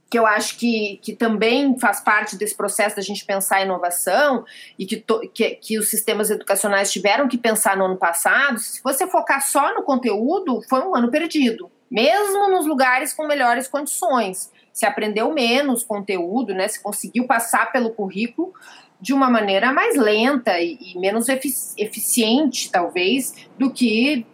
que 0.09 0.18
eu 0.18 0.26
acho 0.26 0.57
que, 0.57 1.00
que 1.02 1.16
também 1.16 1.76
faz 1.79 2.00
parte 2.00 2.37
desse 2.37 2.57
processo 2.57 2.96
da 2.96 3.02
gente 3.02 3.24
pensar 3.24 3.62
inovação 3.62 4.44
e 4.79 4.87
que, 4.87 4.96
to, 4.96 5.20
que, 5.35 5.50
que, 5.57 5.79
os 5.79 5.88
sistemas 5.88 6.31
educacionais 6.31 6.92
tiveram 6.92 7.26
que 7.26 7.37
pensar 7.37 7.76
no 7.76 7.87
ano 7.87 7.96
passado, 7.96 8.59
se 8.59 8.81
você 8.83 9.07
focar 9.07 9.44
só 9.44 9.74
no 9.74 9.83
conteúdo, 9.83 10.62
foi 10.68 10.81
um 10.81 10.94
ano 10.94 11.11
perdido, 11.11 11.70
mesmo 11.90 12.51
nos 12.51 12.66
lugares 12.66 13.12
com 13.12 13.27
melhores 13.27 13.68
condições. 13.68 14.51
Se 14.72 14.85
aprendeu 14.85 15.33
menos 15.33 15.85
conteúdo, 15.85 16.55
né, 16.55 16.68
se 16.68 16.83
conseguiu 16.83 17.27
passar 17.27 17.72
pelo 17.72 17.90
currículo 17.90 18.53
de 19.01 19.12
uma 19.12 19.31
maneira 19.31 19.72
mais 19.72 19.96
lenta 19.96 20.59
e, 20.59 20.79
e 20.81 20.99
menos 20.99 21.29
eficiente, 21.29 22.70
talvez, 22.70 23.35
do 23.59 23.70
que 23.70 24.27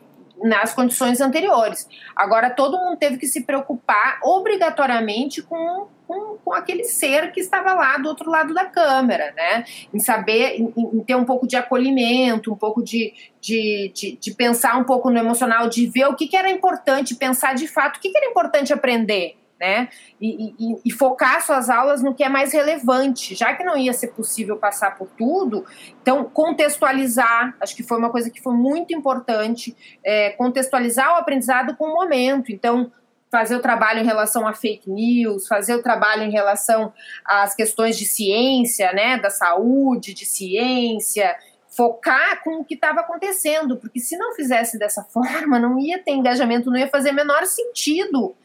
nas 0.43 0.75
condições 0.75 1.21
anteriores. 1.21 1.89
Agora, 2.17 2.51
todo 2.51 2.79
mundo 2.79 2.97
teve 2.97 3.17
que 3.17 3.27
se 3.27 3.43
preocupar 3.43 4.19
obrigatoriamente 4.23 5.41
com, 5.43 5.89
com, 6.13 6.37
com, 6.37 6.53
aquele 6.53 6.85
ser 6.85 7.33
que 7.33 7.41
estava 7.41 7.73
lá 7.73 7.97
do 7.97 8.09
outro 8.09 8.31
lado 8.31 8.53
da 8.53 8.67
câmera, 8.67 9.33
né? 9.35 9.65
Em 9.93 9.99
saber, 9.99 10.61
em, 10.61 10.73
em 10.77 11.01
ter 11.01 11.15
um 11.15 11.25
pouco 11.25 11.47
de 11.47 11.57
acolhimento, 11.57 12.53
um 12.53 12.57
pouco 12.57 12.83
de, 12.83 13.15
de, 13.41 13.91
de, 13.95 14.19
de, 14.21 14.35
pensar 14.35 14.77
um 14.77 14.85
pouco 14.85 15.11
no 15.11 15.19
emocional, 15.19 15.69
de 15.69 15.87
ver 15.87 16.07
o 16.07 16.15
que, 16.15 16.29
que 16.29 16.37
era 16.37 16.51
importante, 16.51 17.15
pensar 17.15 17.55
de 17.55 17.67
fato 17.67 17.97
o 17.97 18.01
que, 18.01 18.11
que 18.11 18.19
era 18.19 18.27
importante 18.27 18.73
aprender 18.73 19.37
né? 19.63 19.89
E, 20.21 20.53
e, 20.59 20.81
e, 20.87 20.91
focar 20.91 21.41
suas 21.41 21.71
aulas 21.71 22.03
no 22.03 22.13
que 22.13 22.25
é 22.25 22.29
mais 22.29 22.53
relevante, 22.53 23.37
já 23.37 23.55
que 23.55 23.63
não 23.63 23.77
ia 23.77 23.93
ser 23.93 24.09
possível 24.09 24.57
passar 24.57 24.99
por 24.99 25.07
tudo, 25.17 25.65
então 26.03 26.25
contextualizar, 26.25 27.55
acho 27.61 27.77
que 27.77 27.85
foi 27.85 27.97
uma 27.97 28.11
coisa 28.11 28.29
que 28.29 28.43
foi 28.43 28.55
muito 28.55 28.93
importante, 28.93 29.77
é, 30.05 30.31
contextualizar 30.31 31.13
o 31.13 31.17
aprendizado 31.17 31.77
com 31.77 31.85
o 31.85 31.95
momento, 31.95 32.51
então 32.51 32.91
fazer 33.33 33.57
o 33.57 33.61
trabalho 33.61 34.01
em 34.01 34.05
relação 34.05 34.47
a 34.47 34.53
fake 34.53 34.91
news, 34.91 35.49
fazer 35.49 35.75
o 35.75 35.83
trabalho 35.83 36.25
em 36.25 36.31
relação 36.31 36.93
às 37.25 37.55
questões 37.55 37.97
de 37.97 38.05
ciência, 38.05 38.93
né, 38.93 39.17
da 39.17 39.31
saúde, 39.31 40.13
de 40.13 40.27
ciência, 40.27 41.35
focar 41.75 42.45
com 42.45 42.61
o 42.61 42.65
que 42.65 42.75
estava 42.75 43.01
acontecendo, 43.01 43.79
porque 43.79 43.99
se 44.01 44.19
não 44.19 44.35
fizesse 44.35 44.79
dessa 44.79 45.03
forma, 45.09 45.59
não 45.59 45.79
ia 45.79 45.99
ter 45.99 46.11
engajamento, 46.11 46.71
não 46.71 46.79
ia 46.79 46.89
fazer 46.89 47.11
menor 47.13 47.47
sentido 47.47 48.37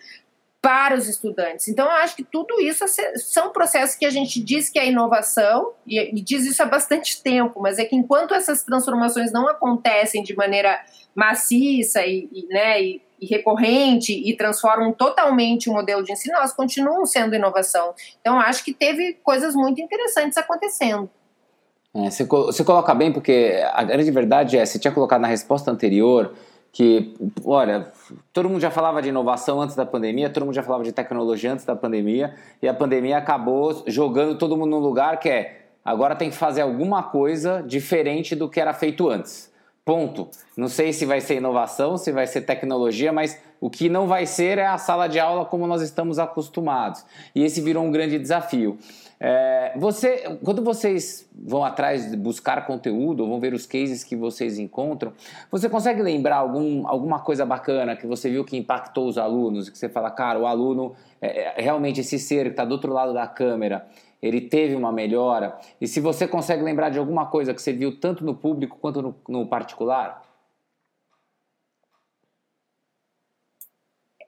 para 0.61 0.95
os 0.95 1.07
estudantes. 1.07 1.67
Então, 1.67 1.85
eu 1.85 1.91
acho 1.97 2.15
que 2.15 2.23
tudo 2.23 2.59
isso 2.61 2.85
são 3.15 3.51
processos 3.51 3.95
que 3.95 4.05
a 4.05 4.09
gente 4.09 4.41
diz 4.41 4.69
que 4.69 4.79
é 4.79 4.87
inovação, 4.87 5.73
e, 5.85 6.13
diz 6.21 6.45
isso 6.45 6.63
há 6.63 6.65
bastante 6.65 7.21
tempo, 7.21 7.61
mas 7.61 7.77
é 7.77 7.83
que 7.83 7.95
enquanto 7.95 8.33
essas 8.33 8.63
transformações 8.63 9.33
não 9.33 9.49
acontecem 9.49 10.23
de 10.23 10.33
maneira 10.33 10.81
maciça 11.13 12.05
e, 12.05 12.29
e 12.31 12.47
né, 12.47 12.81
e, 12.81 13.06
e 13.19 13.25
recorrente 13.25 14.13
e 14.13 14.35
transformam 14.35 14.91
totalmente 14.91 15.69
o 15.69 15.73
modelo 15.73 16.03
de 16.03 16.11
ensino, 16.11 16.35
elas 16.35 16.53
continuam 16.53 17.05
sendo 17.05 17.35
inovação. 17.35 17.93
Então, 18.21 18.39
acho 18.39 18.63
que 18.63 18.73
teve 18.73 19.13
coisas 19.23 19.55
muito 19.55 19.81
interessantes 19.81 20.37
acontecendo. 20.37 21.09
É, 21.93 22.09
você, 22.09 22.23
você 22.25 22.63
coloca 22.63 22.93
bem, 22.93 23.11
porque 23.11 23.63
a 23.73 23.83
grande 23.83 24.11
verdade 24.11 24.57
é, 24.57 24.65
você 24.65 24.77
tinha 24.77 24.91
colocado 24.91 25.21
na 25.21 25.27
resposta 25.27 25.71
anterior 25.71 26.33
que, 26.71 27.15
olha, 27.43 27.91
todo 28.31 28.47
mundo 28.47 28.61
já 28.61 28.69
falava 28.69 29.01
de 29.01 29.09
inovação 29.09 29.59
antes 29.59 29.75
da 29.75 29.83
pandemia, 29.83 30.29
todo 30.29 30.45
mundo 30.45 30.53
já 30.53 30.61
falava 30.61 30.83
de 30.83 30.91
tecnologia 30.91 31.51
antes 31.51 31.65
da 31.65 31.75
pandemia, 31.75 32.35
e 32.61 32.67
a 32.67 32.73
pandemia 32.73 33.17
acabou 33.17 33.83
jogando 33.87 34.37
todo 34.37 34.55
mundo 34.55 34.71
num 34.71 34.79
lugar 34.79 35.19
que 35.19 35.27
é 35.27 35.61
agora 35.83 36.15
tem 36.15 36.29
que 36.29 36.35
fazer 36.35 36.61
alguma 36.61 37.01
coisa 37.01 37.63
diferente 37.65 38.35
do 38.35 38.47
que 38.47 38.59
era 38.59 38.73
feito 38.73 39.09
antes. 39.09 39.51
Ponto. 39.87 40.27
Não 40.57 40.67
sei 40.67 40.91
se 40.91 41.05
vai 41.05 41.21
ser 41.21 41.35
inovação, 41.35 41.97
se 41.97 42.11
vai 42.11 42.27
ser 42.27 42.41
tecnologia, 42.41 43.13
mas 43.13 43.39
o 43.61 43.69
que 43.69 43.87
não 43.87 44.05
vai 44.05 44.25
ser 44.25 44.57
é 44.57 44.67
a 44.67 44.77
sala 44.77 45.07
de 45.07 45.17
aula 45.17 45.45
como 45.45 45.65
nós 45.65 45.81
estamos 45.81 46.19
acostumados. 46.19 47.05
E 47.33 47.41
esse 47.41 47.61
virou 47.61 47.85
um 47.85 47.89
grande 47.89 48.19
desafio. 48.19 48.77
É, 49.17 49.71
você, 49.77 50.37
quando 50.43 50.61
vocês 50.61 51.25
vão 51.33 51.63
atrás 51.63 52.11
de 52.11 52.17
buscar 52.17 52.67
conteúdo, 52.67 53.21
ou 53.21 53.29
vão 53.29 53.39
ver 53.39 53.53
os 53.53 53.65
cases 53.65 54.03
que 54.03 54.13
vocês 54.13 54.59
encontram, 54.59 55.13
você 55.49 55.69
consegue 55.69 56.01
lembrar 56.01 56.35
algum, 56.35 56.85
alguma 56.85 57.21
coisa 57.21 57.45
bacana 57.45 57.95
que 57.95 58.05
você 58.05 58.29
viu 58.29 58.43
que 58.43 58.57
impactou 58.57 59.07
os 59.07 59.17
alunos? 59.17 59.69
Que 59.69 59.77
você 59.77 59.87
fala, 59.87 60.11
cara, 60.11 60.37
o 60.37 60.45
aluno, 60.45 60.93
é, 61.21 61.43
é, 61.43 61.61
realmente 61.61 62.01
esse 62.01 62.19
ser 62.19 62.43
que 62.43 62.49
está 62.49 62.65
do 62.65 62.73
outro 62.73 62.91
lado 62.91 63.13
da 63.13 63.25
câmera, 63.25 63.87
ele 64.21 64.41
teve 64.41 64.75
uma 64.75 64.91
melhora? 64.91 65.57
E 65.79 65.87
se 65.87 65.99
você 65.99 66.27
consegue 66.27 66.63
lembrar 66.63 66.89
de 66.89 66.99
alguma 66.99 67.25
coisa 67.27 67.53
que 67.53 67.61
você 67.61 67.73
viu 67.73 67.99
tanto 67.99 68.25
no 68.25 68.35
público 68.35 68.77
quanto 68.79 69.01
no, 69.01 69.15
no 69.27 69.47
particular? 69.47 70.27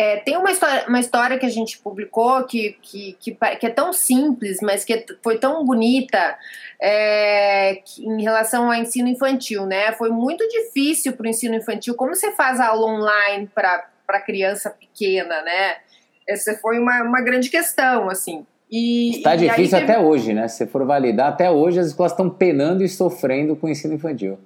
É, 0.02 0.16
tem 0.16 0.38
uma 0.38 0.50
história, 0.50 0.86
uma 0.88 1.00
história 1.02 1.38
que 1.38 1.46
a 1.46 1.50
gente 1.50 1.78
publicou 1.78 2.46
que, 2.46 2.78
que, 2.82 3.18
que, 3.20 3.38
que 3.60 3.66
é 3.66 3.70
tão 3.70 3.92
simples, 3.92 4.60
mas 4.62 4.86
que 4.86 5.06
foi 5.22 5.38
tão 5.38 5.66
bonita 5.66 6.38
é, 6.82 7.82
em 7.98 8.22
relação 8.22 8.68
ao 8.68 8.74
ensino 8.76 9.10
infantil, 9.10 9.66
né? 9.66 9.92
Foi 9.92 10.10
muito 10.10 10.48
difícil 10.48 11.12
para 11.18 11.26
o 11.26 11.30
ensino 11.30 11.54
infantil. 11.56 11.96
Como 11.96 12.16
você 12.16 12.32
faz 12.32 12.62
aula 12.62 12.86
online 12.86 13.50
para 13.54 14.22
criança 14.26 14.70
pequena, 14.70 15.42
né? 15.42 15.80
Essa 16.26 16.54
foi 16.62 16.80
uma, 16.80 17.04
uma 17.04 17.20
grande 17.20 17.50
questão, 17.50 18.10
assim. 18.10 18.48
E, 18.70 19.18
Está 19.18 19.36
e 19.36 19.40
difícil 19.40 19.80
teve... 19.80 19.92
até 19.92 20.00
hoje, 20.00 20.34
né? 20.34 20.48
Se 20.48 20.68
for 20.68 20.86
validar, 20.86 21.30
até 21.30 21.50
hoje 21.50 21.80
as 21.80 21.88
escolas 21.88 22.12
estão 22.12 22.30
penando 22.30 22.84
e 22.84 22.90
sofrendo 22.90 23.56
com 23.56 23.68
o 23.68 23.70
ensino 23.70 23.96
infantil. 23.96 24.40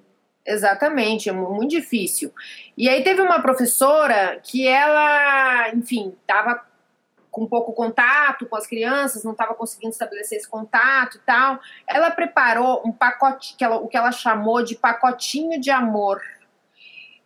Exatamente, 0.45 1.29
é 1.29 1.31
muito 1.31 1.71
difícil. 1.71 2.31
E 2.77 2.89
aí 2.89 3.03
teve 3.03 3.21
uma 3.21 3.41
professora 3.41 4.39
que 4.43 4.67
ela, 4.67 5.73
enfim, 5.73 6.13
estava 6.21 6.62
com 7.31 7.47
pouco 7.47 7.73
contato 7.73 8.45
com 8.45 8.55
as 8.55 8.67
crianças, 8.67 9.23
não 9.23 9.31
estava 9.31 9.55
conseguindo 9.55 9.91
estabelecer 9.91 10.38
esse 10.38 10.47
contato 10.47 11.17
e 11.17 11.19
tal. 11.21 11.59
Ela 11.88 12.12
preparou 12.12 12.83
um 12.86 12.91
pacote, 12.91 13.55
que 13.57 13.63
ela, 13.63 13.77
o 13.77 13.88
que 13.88 13.97
ela 13.97 14.12
chamou 14.12 14.63
de 14.63 14.75
pacotinho 14.75 15.59
de 15.59 15.71
amor. 15.71 16.21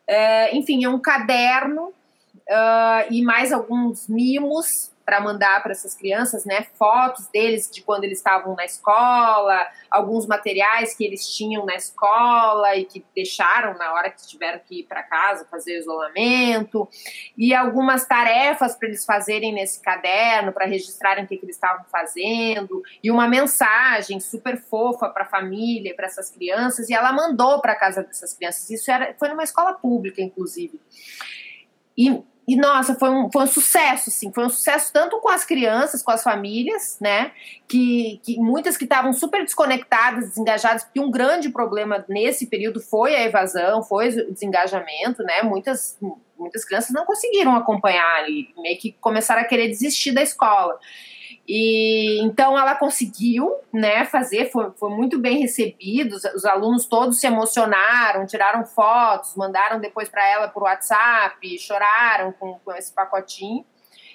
É, 0.08 0.56
enfim, 0.56 0.86
é 0.86 0.90
um 0.90 1.00
caderno 1.00 1.88
uh, 1.88 3.12
e 3.12 3.22
mais 3.22 3.52
alguns 3.52 4.08
mimos 4.08 4.92
para 5.08 5.22
mandar 5.22 5.64
para 5.64 5.72
essas 5.72 5.96
crianças, 5.96 6.44
né, 6.44 6.68
fotos 6.78 7.28
deles 7.28 7.72
de 7.72 7.82
quando 7.82 8.04
eles 8.04 8.18
estavam 8.18 8.54
na 8.58 8.66
escola, 8.66 9.66
alguns 9.90 10.28
materiais 10.28 10.94
que 10.94 11.06
eles 11.06 11.26
tinham 11.30 11.66
na 11.66 11.76
escola 11.76 12.76
e 12.76 12.84
que 12.84 13.06
deixaram 13.16 13.78
na 13.78 13.94
hora 13.94 14.10
que 14.12 14.28
tiveram 14.28 14.60
que 14.60 14.82
ir 14.82 14.84
para 14.84 15.02
casa 15.02 15.48
fazer 15.50 15.80
isolamento, 15.80 16.90
e 17.38 17.56
algumas 17.56 18.06
tarefas 18.06 18.76
para 18.76 18.90
eles 18.90 19.06
fazerem 19.06 19.54
nesse 19.54 19.82
caderno, 19.82 20.52
para 20.52 20.66
registrarem 20.66 21.24
o 21.24 21.28
que, 21.28 21.38
que 21.38 21.46
eles 21.46 21.56
estavam 21.56 21.86
fazendo, 21.86 22.84
e 23.02 23.10
uma 23.10 23.30
mensagem 23.30 24.20
super 24.20 24.58
fofa 24.58 25.08
para 25.08 25.24
a 25.24 25.30
família, 25.30 25.96
para 25.96 26.08
essas 26.08 26.30
crianças, 26.30 26.90
e 26.90 26.94
ela 26.94 27.14
mandou 27.14 27.62
para 27.62 27.76
casa 27.76 28.04
dessas 28.04 28.34
crianças. 28.34 28.70
Isso 28.70 28.92
era, 28.92 29.16
foi 29.18 29.30
numa 29.30 29.44
escola 29.44 29.74
pública, 29.74 30.22
inclusive. 30.22 30.82
E 31.98 32.22
e 32.48 32.56
nossa, 32.56 32.96
foi 32.96 33.10
um, 33.10 33.30
foi 33.30 33.44
um 33.44 33.48
sucesso, 33.48 34.10
assim, 34.10 34.32
foi 34.32 34.46
um 34.46 34.50
sucesso 34.50 34.94
tanto 34.94 35.20
com 35.20 35.28
as 35.28 35.44
crianças, 35.44 36.02
com 36.02 36.12
as 36.12 36.24
famílias, 36.24 36.98
né? 37.02 37.34
Que, 37.68 38.22
que 38.24 38.38
muitas 38.38 38.78
que 38.78 38.86
estavam 38.86 39.12
super 39.12 39.44
desconectadas, 39.44 40.30
desengajadas, 40.30 40.86
porque 40.86 41.02
um 41.02 41.12
grande 41.12 41.50
problema 41.50 42.06
nesse 42.08 42.48
período 42.48 42.80
foi 42.80 43.14
a 43.14 43.24
evasão, 43.26 43.84
foi 43.84 44.08
o 44.10 44.32
desengajamento, 44.32 45.24
né? 45.24 45.42
Muitas, 45.44 46.00
muitas 46.40 46.64
crianças 46.64 46.92
não 46.92 47.06
conseguiram 47.06 47.54
acompanhar 47.54 48.30
e 48.30 48.48
meio 48.58 48.80
que 48.80 48.94
começaram 49.02 49.42
a 49.42 49.46
querer 49.46 49.68
desistir 49.68 50.14
da 50.14 50.22
escola. 50.22 50.80
E 51.48 52.20
então 52.24 52.58
ela 52.58 52.76
conseguiu, 52.76 53.56
né, 53.72 54.04
fazer, 54.04 54.52
foi, 54.52 54.70
foi 54.72 54.90
muito 54.90 55.18
bem 55.18 55.40
recebido. 55.40 56.16
Os, 56.16 56.26
os, 56.26 56.46
alunos 56.46 56.86
todos 56.86 57.20
se 57.20 57.26
emocionaram, 57.26 58.26
tiraram 58.26 58.66
fotos, 58.66 59.34
mandaram 59.36 59.80
depois 59.80 60.10
para 60.10 60.28
ela 60.28 60.50
por 60.50 60.64
WhatsApp, 60.64 61.58
choraram 61.58 62.34
com, 62.34 62.60
com 62.66 62.74
esse 62.74 62.92
pacotinho. 62.92 63.66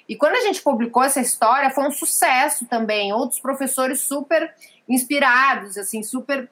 E 0.06 0.14
quando 0.14 0.34
a 0.34 0.40
gente 0.40 0.60
publicou 0.60 1.02
essa 1.02 1.20
história, 1.20 1.70
foi 1.70 1.84
um 1.84 1.90
sucesso 1.90 2.66
também. 2.66 3.14
Outros 3.14 3.40
professores 3.40 4.02
super 4.02 4.54
inspirados, 4.86 5.78
assim, 5.78 6.02
super 6.02 6.50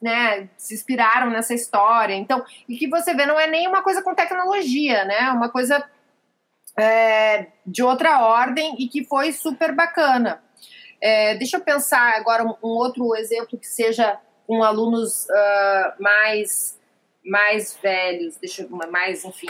né, 0.00 0.48
se 0.56 0.74
inspiraram 0.74 1.28
nessa 1.30 1.52
história. 1.52 2.14
Então, 2.14 2.44
e 2.68 2.76
que 2.76 2.88
você 2.88 3.14
vê, 3.14 3.26
não 3.26 3.38
é 3.38 3.48
nem 3.48 3.66
uma 3.66 3.82
coisa 3.82 4.00
com 4.00 4.14
tecnologia, 4.14 5.04
né? 5.04 5.30
Uma 5.30 5.48
coisa 5.48 5.84
é, 6.78 7.48
de 7.66 7.82
outra 7.82 8.20
ordem 8.26 8.76
e 8.78 8.88
que 8.88 9.04
foi 9.04 9.32
super 9.32 9.74
bacana. 9.74 10.42
É, 11.00 11.34
deixa 11.36 11.56
eu 11.56 11.60
pensar 11.62 12.16
agora 12.16 12.44
um, 12.44 12.54
um, 12.62 12.76
outro 12.76 13.14
exemplo 13.16 13.58
que 13.58 13.66
seja 13.66 14.18
com 14.46 14.62
alunos 14.62 15.24
uh, 15.24 16.02
mais 16.02 16.78
mais 17.24 17.78
velhos, 17.82 18.36
deixa 18.38 18.62
eu, 18.62 18.70
mais, 18.90 19.24
enfim. 19.24 19.46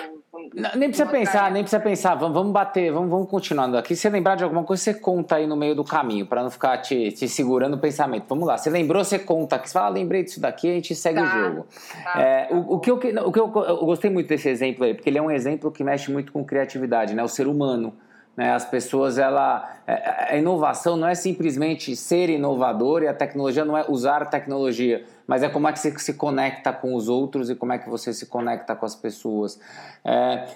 Não, 0.55 0.71
nem 0.77 0.89
precisa 0.89 1.09
pensar, 1.09 1.51
nem 1.53 1.63
precisa 1.63 1.81
pensar. 1.81 2.15
Vamos, 2.17 2.35
vamos 2.35 2.53
bater, 2.53 2.93
vamos, 2.93 3.09
vamos 3.09 3.31
continuando 3.31 3.77
aqui. 3.77 3.95
Se 3.95 4.09
lembrar 4.09 4.35
de 4.35 4.43
alguma 4.43 4.65
coisa, 4.65 4.83
você 4.83 4.95
conta 4.95 5.37
aí 5.37 5.47
no 5.47 5.57
meio 5.57 5.75
do 5.75 5.85
caminho, 5.85 6.27
para 6.27 6.43
não 6.43 6.51
ficar 6.51 6.79
te, 6.79 7.13
te 7.13 7.29
segurando 7.29 7.75
o 7.75 7.79
pensamento. 7.79 8.25
Vamos 8.29 8.47
lá, 8.47 8.59
você 8.59 8.69
lembrou, 8.71 9.05
você 9.05 9.19
conta 9.19 9.57
aqui. 9.57 9.69
Você 9.69 9.73
fala, 9.73 9.87
ah, 9.87 9.91
lembrei 9.91 10.25
disso 10.25 10.41
daqui, 10.41 10.69
a 10.69 10.75
gente 10.75 10.95
segue 10.95 11.21
tá, 11.21 11.25
o 11.25 11.29
jogo. 11.29 11.67
Tá. 12.03 12.21
É, 12.21 12.49
o, 12.51 12.75
o, 12.75 12.81
que, 12.81 12.91
eu, 12.91 12.97
o 12.97 13.33
que 13.33 13.39
eu, 13.39 13.53
eu 13.55 13.77
gostei 13.87 14.11
muito 14.11 14.27
desse 14.27 14.49
exemplo 14.49 14.85
aí, 14.85 14.93
porque 14.93 15.09
ele 15.09 15.19
é 15.19 15.23
um 15.23 15.31
exemplo 15.31 15.71
que 15.71 15.85
mexe 15.85 16.11
muito 16.11 16.33
com 16.33 16.45
criatividade, 16.45 17.15
né? 17.15 17.23
O 17.23 17.29
ser 17.29 17.47
humano. 17.47 17.95
Né? 18.37 18.53
As 18.53 18.65
pessoas, 18.65 19.19
ela, 19.19 19.77
é, 19.87 20.35
a 20.35 20.37
inovação 20.37 20.97
não 20.97 21.09
é 21.09 21.15
simplesmente 21.15 21.95
ser 21.97 22.31
inovador 22.31 23.03
e 23.03 23.09
a 23.09 23.15
tecnologia 23.15 23.65
não 23.65 23.77
é 23.77 23.85
usar 23.89 24.25
tecnologia, 24.27 25.05
mas 25.27 25.43
é 25.43 25.49
como 25.49 25.69
é 25.69 25.73
que 25.73 25.79
você 25.79 25.97
se 25.99 26.15
conecta 26.15 26.73
com 26.73 26.95
os 26.95 27.09
outros 27.09 27.51
e 27.51 27.55
como 27.55 27.73
é 27.73 27.79
que 27.79 27.89
você 27.89 28.13
se 28.13 28.27
conecta 28.27 28.75
com 28.75 28.87
as 28.87 28.95
pessoas. 28.95 29.61
É, 30.05 30.47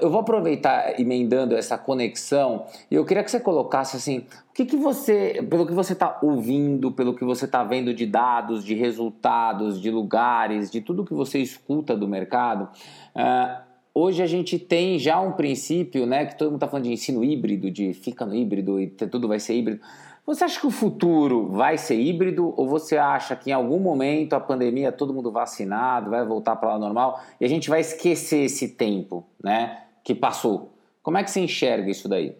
eu 0.00 0.10
vou 0.10 0.20
aproveitar 0.20 1.00
emendando 1.00 1.56
essa 1.56 1.76
conexão 1.76 2.66
e 2.90 2.94
eu 2.94 3.04
queria 3.04 3.24
que 3.24 3.30
você 3.30 3.40
colocasse 3.40 3.96
assim, 3.96 4.26
o 4.50 4.54
que, 4.54 4.66
que 4.66 4.76
você, 4.76 5.44
pelo 5.48 5.66
que 5.66 5.72
você 5.72 5.94
está 5.94 6.18
ouvindo, 6.22 6.92
pelo 6.92 7.14
que 7.14 7.24
você 7.24 7.46
está 7.46 7.64
vendo 7.64 7.94
de 7.94 8.06
dados, 8.06 8.62
de 8.62 8.74
resultados, 8.74 9.80
de 9.80 9.90
lugares, 9.90 10.70
de 10.70 10.80
tudo 10.80 11.04
que 11.04 11.14
você 11.14 11.38
escuta 11.38 11.96
do 11.96 12.06
mercado, 12.06 12.68
é, 13.14 13.71
hoje 13.94 14.22
a 14.22 14.26
gente 14.26 14.58
tem 14.58 14.98
já 14.98 15.20
um 15.20 15.32
princípio, 15.32 16.06
né, 16.06 16.26
que 16.26 16.36
todo 16.36 16.48
mundo 16.48 16.56
está 16.56 16.68
falando 16.68 16.84
de 16.84 16.92
ensino 16.92 17.22
híbrido, 17.22 17.70
de 17.70 17.92
fica 17.92 18.24
no 18.24 18.34
híbrido 18.34 18.80
e 18.80 18.88
tudo 18.88 19.28
vai 19.28 19.38
ser 19.38 19.54
híbrido. 19.54 19.80
Você 20.24 20.44
acha 20.44 20.60
que 20.60 20.66
o 20.66 20.70
futuro 20.70 21.48
vai 21.48 21.76
ser 21.76 21.98
híbrido 21.98 22.54
ou 22.56 22.68
você 22.68 22.96
acha 22.96 23.34
que 23.34 23.50
em 23.50 23.52
algum 23.52 23.80
momento 23.80 24.34
a 24.34 24.40
pandemia, 24.40 24.92
todo 24.92 25.12
mundo 25.12 25.32
vacinado, 25.32 26.10
vai 26.10 26.24
voltar 26.24 26.54
para 26.56 26.70
lá 26.70 26.78
normal 26.78 27.20
e 27.40 27.44
a 27.44 27.48
gente 27.48 27.68
vai 27.68 27.80
esquecer 27.80 28.44
esse 28.44 28.68
tempo, 28.68 29.26
né, 29.42 29.82
que 30.04 30.14
passou? 30.14 30.72
Como 31.02 31.18
é 31.18 31.24
que 31.24 31.30
você 31.30 31.40
enxerga 31.40 31.90
isso 31.90 32.08
daí? 32.08 32.36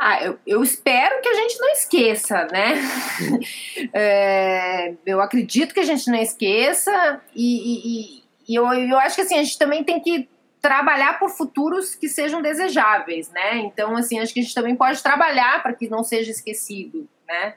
Ah, 0.00 0.22
eu, 0.22 0.38
eu, 0.46 0.62
espero 0.62 1.20
que 1.20 1.28
a 1.28 1.34
gente 1.34 1.58
não 1.58 1.68
esqueça, 1.70 2.46
né? 2.52 2.76
é, 3.92 4.94
eu 5.04 5.20
acredito 5.20 5.74
que 5.74 5.80
a 5.80 5.84
gente 5.84 6.08
não 6.08 6.18
esqueça 6.18 7.20
e, 7.34 7.56
e, 7.56 8.18
e 8.18 8.22
eu, 8.56 8.66
eu 8.72 8.98
acho 8.98 9.16
que 9.16 9.22
assim, 9.22 9.38
a 9.38 9.42
gente 9.42 9.58
também 9.58 9.84
tem 9.84 10.00
que 10.00 10.28
trabalhar 10.60 11.18
por 11.18 11.30
futuros 11.30 11.94
que 11.94 12.08
sejam 12.08 12.42
desejáveis, 12.42 13.30
né? 13.30 13.58
Então, 13.58 13.96
assim, 13.96 14.18
acho 14.18 14.32
que 14.32 14.40
a 14.40 14.42
gente 14.42 14.54
também 14.54 14.74
pode 14.74 15.02
trabalhar 15.02 15.62
para 15.62 15.72
que 15.72 15.88
não 15.88 16.02
seja 16.02 16.30
esquecido, 16.30 17.08
né? 17.26 17.54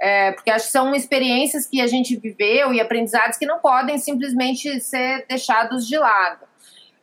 É, 0.00 0.32
porque 0.32 0.50
acho 0.50 0.66
que 0.66 0.72
são 0.72 0.94
experiências 0.94 1.66
que 1.66 1.80
a 1.80 1.86
gente 1.86 2.16
viveu 2.16 2.72
e 2.72 2.80
aprendizados 2.80 3.38
que 3.38 3.46
não 3.46 3.60
podem 3.60 3.98
simplesmente 3.98 4.80
ser 4.80 5.24
deixados 5.28 5.86
de 5.86 5.96
lado. 5.96 6.44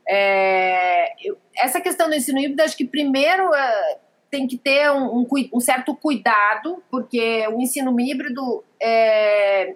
É, 0.07 1.13
eu, 1.23 1.37
essa 1.55 1.79
questão 1.79 2.09
do 2.09 2.15
ensino 2.15 2.39
híbrido, 2.39 2.63
acho 2.63 2.75
que 2.75 2.85
primeiro 2.85 3.53
é, 3.53 3.97
tem 4.29 4.47
que 4.47 4.57
ter 4.57 4.91
um, 4.91 5.19
um, 5.19 5.27
um, 5.53 5.59
certo 5.59 5.95
cuidado, 5.95 6.83
porque 6.89 7.47
o 7.47 7.61
ensino 7.61 7.97
híbrido 7.99 8.63
é, 8.81 9.75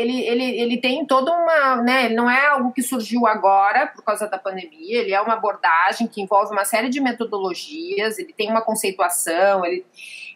ele, 0.00 0.20
ele, 0.20 0.44
ele 0.60 0.76
tem 0.78 1.04
toda 1.04 1.32
uma. 1.32 1.76
Né, 1.82 2.08
não 2.08 2.30
é 2.30 2.46
algo 2.46 2.72
que 2.72 2.82
surgiu 2.82 3.26
agora 3.26 3.86
por 3.86 4.02
causa 4.02 4.26
da 4.26 4.38
pandemia, 4.38 5.00
ele 5.00 5.12
é 5.12 5.20
uma 5.20 5.34
abordagem 5.34 6.06
que 6.06 6.20
envolve 6.20 6.52
uma 6.52 6.64
série 6.64 6.88
de 6.88 7.00
metodologias, 7.00 8.18
ele 8.18 8.32
tem 8.32 8.50
uma 8.50 8.62
conceituação, 8.62 9.64
ele, 9.64 9.84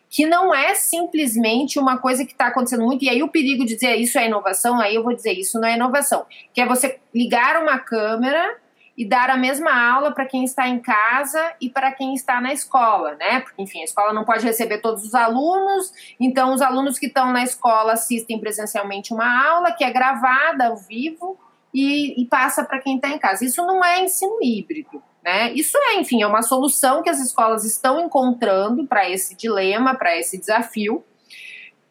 que 0.08 0.26
não 0.26 0.54
é 0.54 0.74
simplesmente 0.74 1.78
uma 1.78 1.98
coisa 1.98 2.24
que 2.24 2.32
está 2.32 2.46
acontecendo 2.46 2.84
muito, 2.84 3.04
e 3.04 3.08
aí 3.08 3.22
o 3.22 3.28
perigo 3.28 3.64
de 3.64 3.74
dizer 3.74 3.96
isso 3.96 4.18
é 4.18 4.26
inovação, 4.26 4.80
aí 4.80 4.94
eu 4.94 5.02
vou 5.02 5.14
dizer 5.14 5.32
isso 5.32 5.60
não 5.60 5.68
é 5.68 5.74
inovação, 5.74 6.24
que 6.52 6.60
é 6.60 6.66
você 6.66 7.00
ligar 7.12 7.60
uma 7.60 7.78
câmera 7.78 8.56
e 8.96 9.04
dar 9.08 9.28
a 9.28 9.36
mesma 9.36 9.72
aula 9.72 10.12
para 10.12 10.24
quem 10.24 10.44
está 10.44 10.68
em 10.68 10.78
casa 10.78 11.54
e 11.60 11.68
para 11.68 11.92
quem 11.92 12.14
está 12.14 12.40
na 12.40 12.52
escola, 12.52 13.14
né? 13.16 13.40
Porque, 13.40 13.60
enfim, 13.60 13.80
a 13.80 13.84
escola 13.84 14.12
não 14.12 14.24
pode 14.24 14.44
receber 14.44 14.78
todos 14.78 15.04
os 15.04 15.14
alunos, 15.14 15.92
então 16.18 16.54
os 16.54 16.62
alunos 16.62 16.98
que 16.98 17.06
estão 17.06 17.32
na 17.32 17.42
escola 17.42 17.94
assistem 17.94 18.38
presencialmente 18.38 19.12
uma 19.12 19.48
aula 19.48 19.72
que 19.72 19.82
é 19.82 19.90
gravada 19.90 20.66
ao 20.68 20.76
vivo 20.76 21.38
e, 21.72 22.22
e 22.22 22.26
passa 22.26 22.64
para 22.64 22.78
quem 22.78 22.96
está 22.96 23.08
em 23.08 23.18
casa. 23.18 23.44
Isso 23.44 23.66
não 23.66 23.84
é 23.84 24.00
ensino 24.00 24.38
híbrido, 24.40 25.02
né? 25.22 25.52
Isso 25.52 25.76
é, 25.76 25.96
enfim, 25.96 26.22
é 26.22 26.26
uma 26.26 26.42
solução 26.42 27.02
que 27.02 27.10
as 27.10 27.18
escolas 27.18 27.64
estão 27.64 28.00
encontrando 28.00 28.86
para 28.86 29.10
esse 29.10 29.34
dilema, 29.34 29.94
para 29.94 30.16
esse 30.16 30.38
desafio 30.38 31.04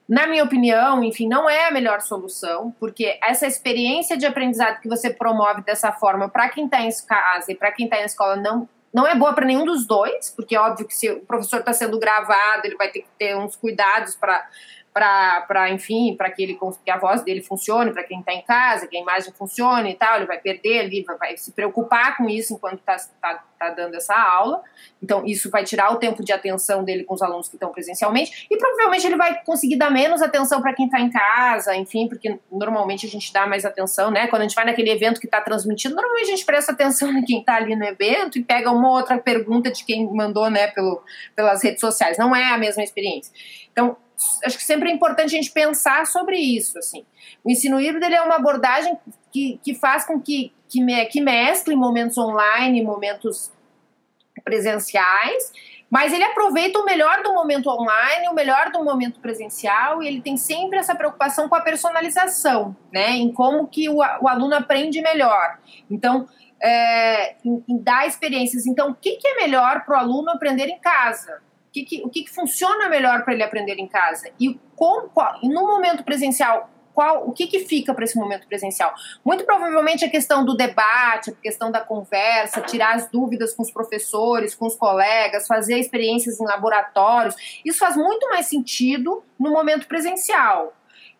na 0.07 0.27
minha 0.27 0.43
opinião, 0.43 1.03
enfim, 1.03 1.27
não 1.27 1.49
é 1.49 1.67
a 1.67 1.71
melhor 1.71 2.01
solução, 2.01 2.75
porque 2.79 3.17
essa 3.23 3.47
experiência 3.47 4.17
de 4.17 4.25
aprendizado 4.25 4.81
que 4.81 4.89
você 4.89 5.09
promove 5.09 5.61
dessa 5.61 5.91
forma 5.91 6.27
para 6.27 6.49
quem 6.49 6.65
está 6.65 6.81
em 6.81 6.89
casa 7.07 7.51
e 7.51 7.55
para 7.55 7.71
quem 7.71 7.85
está 7.85 7.97
na 7.97 8.05
escola 8.05 8.35
não, 8.35 8.67
não 8.93 9.07
é 9.07 9.15
boa 9.15 9.33
para 9.33 9.45
nenhum 9.45 9.65
dos 9.65 9.85
dois, 9.85 10.29
porque 10.29 10.55
é 10.55 10.59
óbvio 10.59 10.85
que 10.85 10.95
se 10.95 11.09
o 11.09 11.21
professor 11.21 11.59
está 11.59 11.71
sendo 11.71 11.97
gravado, 11.97 12.65
ele 12.65 12.75
vai 12.75 12.89
ter 12.89 13.01
que 13.01 13.09
ter 13.17 13.35
uns 13.35 13.55
cuidados 13.55 14.15
para 14.15 14.45
para, 14.93 15.71
enfim, 15.71 16.15
para 16.15 16.29
que 16.29 16.43
ele 16.43 16.59
que 16.85 16.91
a 16.91 16.97
voz 16.97 17.23
dele 17.23 17.41
funcione, 17.41 17.91
para 17.91 18.03
quem 18.03 18.19
está 18.19 18.31
em 18.31 18.43
casa, 18.43 18.87
que 18.87 18.95
a 18.95 19.01
imagem 19.01 19.33
funcione 19.33 19.91
e 19.91 19.95
tal, 19.95 20.17
ele 20.17 20.27
vai 20.27 20.37
perder 20.37 20.81
ali, 20.81 21.03
vai, 21.03 21.17
vai 21.17 21.37
se 21.37 21.51
preocupar 21.51 22.15
com 22.15 22.29
isso 22.29 22.53
enquanto 22.53 22.79
está 22.79 22.95
tá, 23.19 23.43
tá 23.57 23.69
dando 23.71 23.95
essa 23.95 24.13
aula. 24.13 24.61
Então, 25.01 25.25
isso 25.25 25.49
vai 25.49 25.63
tirar 25.63 25.91
o 25.91 25.97
tempo 25.97 26.23
de 26.23 26.31
atenção 26.31 26.83
dele 26.83 27.03
com 27.03 27.15
os 27.15 27.23
alunos 27.23 27.49
que 27.49 27.55
estão 27.55 27.71
presencialmente, 27.71 28.47
e 28.49 28.55
provavelmente 28.55 29.07
ele 29.07 29.17
vai 29.17 29.43
conseguir 29.43 29.77
dar 29.77 29.89
menos 29.89 30.21
atenção 30.21 30.61
para 30.61 30.73
quem 30.73 30.85
está 30.85 30.99
em 30.99 31.09
casa, 31.09 31.75
enfim, 31.75 32.07
porque 32.07 32.39
normalmente 32.51 33.07
a 33.07 33.09
gente 33.09 33.33
dá 33.33 33.47
mais 33.47 33.65
atenção, 33.65 34.11
né? 34.11 34.27
Quando 34.27 34.43
a 34.43 34.45
gente 34.45 34.55
vai 34.55 34.65
naquele 34.65 34.91
evento 34.91 35.19
que 35.19 35.25
está 35.25 35.41
transmitido, 35.41 35.95
normalmente 35.95 36.27
a 36.27 36.35
gente 36.35 36.45
presta 36.45 36.71
atenção 36.71 37.09
em 37.17 37.23
quem 37.23 37.39
está 37.39 37.55
ali 37.55 37.75
no 37.75 37.83
evento 37.83 38.37
e 38.37 38.43
pega 38.43 38.71
uma 38.71 38.91
outra 38.91 39.17
pergunta 39.17 39.71
de 39.71 39.83
quem 39.83 40.07
mandou, 40.13 40.51
né, 40.51 40.67
pelo, 40.67 41.03
pelas 41.35 41.63
redes 41.63 41.79
sociais. 41.79 42.17
Não 42.17 42.35
é 42.35 42.53
a 42.53 42.57
mesma 42.59 42.83
experiência. 42.83 43.33
Então, 43.71 43.97
acho 44.45 44.57
que 44.57 44.63
sempre 44.63 44.89
é 44.89 44.93
importante 44.93 45.33
a 45.33 45.37
gente 45.37 45.51
pensar 45.51 46.05
sobre 46.07 46.37
isso, 46.37 46.77
assim. 46.77 47.05
O 47.43 47.51
ensino 47.51 47.79
híbrido 47.79 48.05
ele 48.05 48.15
é 48.15 48.21
uma 48.21 48.35
abordagem 48.35 48.97
que, 49.31 49.59
que 49.63 49.73
faz 49.73 50.05
com 50.05 50.19
que, 50.19 50.53
que, 50.69 50.81
me, 50.81 51.05
que 51.05 51.21
mescle 51.21 51.75
momentos 51.75 52.17
online, 52.17 52.83
momentos 52.83 53.51
presenciais, 54.43 55.51
mas 55.89 56.11
ele 56.11 56.23
aproveita 56.23 56.79
o 56.79 56.85
melhor 56.85 57.21
do 57.21 57.33
momento 57.33 57.69
online, 57.69 58.27
o 58.27 58.33
melhor 58.33 58.71
do 58.71 58.83
momento 58.83 59.19
presencial, 59.19 60.01
e 60.01 60.07
ele 60.07 60.21
tem 60.21 60.35
sempre 60.37 60.79
essa 60.79 60.95
preocupação 60.95 61.47
com 61.47 61.55
a 61.55 61.61
personalização, 61.61 62.75
né, 62.91 63.11
em 63.11 63.31
como 63.31 63.67
que 63.67 63.87
o, 63.89 63.97
o 63.97 64.27
aluno 64.27 64.55
aprende 64.55 65.01
melhor. 65.01 65.59
Então, 65.91 66.27
é, 66.63 67.35
em, 67.45 67.63
em 67.67 67.77
dar 67.77 68.07
experiências. 68.07 68.65
Então, 68.65 68.91
o 68.91 68.95
que, 68.95 69.17
que 69.17 69.27
é 69.27 69.35
melhor 69.35 69.83
para 69.85 69.97
o 69.97 69.99
aluno 69.99 70.31
aprender 70.31 70.67
em 70.67 70.79
casa? 70.79 71.41
Que, 71.73 71.83
que, 71.83 72.01
o 72.03 72.09
que, 72.09 72.23
que 72.23 72.29
funciona 72.29 72.87
melhor 72.87 73.23
para 73.23 73.33
ele 73.33 73.43
aprender 73.43 73.79
em 73.79 73.87
casa 73.87 74.29
e 74.39 74.59
com, 74.75 75.09
qual, 75.09 75.39
e 75.41 75.49
no 75.49 75.61
momento 75.63 76.03
presencial 76.03 76.69
qual, 76.93 77.27
o 77.27 77.31
que, 77.31 77.47
que 77.47 77.61
fica 77.61 77.91
para 77.91 78.03
esse 78.03 78.15
momento 78.15 78.47
presencial? 78.47 78.93
Muito 79.25 79.43
provavelmente 79.45 80.05
a 80.05 80.09
questão 80.09 80.45
do 80.45 80.55
debate, 80.55 81.31
a 81.31 81.33
questão 81.33 81.71
da 81.71 81.79
conversa, 81.79 82.61
tirar 82.61 82.95
as 82.95 83.09
dúvidas 83.09 83.51
com 83.55 83.63
os 83.63 83.71
professores, 83.71 84.53
com 84.53 84.67
os 84.67 84.75
colegas, 84.75 85.47
fazer 85.47 85.79
experiências 85.79 86.39
em 86.39 86.45
laboratórios. 86.45 87.35
Isso 87.65 87.79
faz 87.79 87.97
muito 87.97 88.29
mais 88.29 88.45
sentido 88.45 89.23
no 89.39 89.51
momento 89.51 89.87
presencial. 89.87 90.71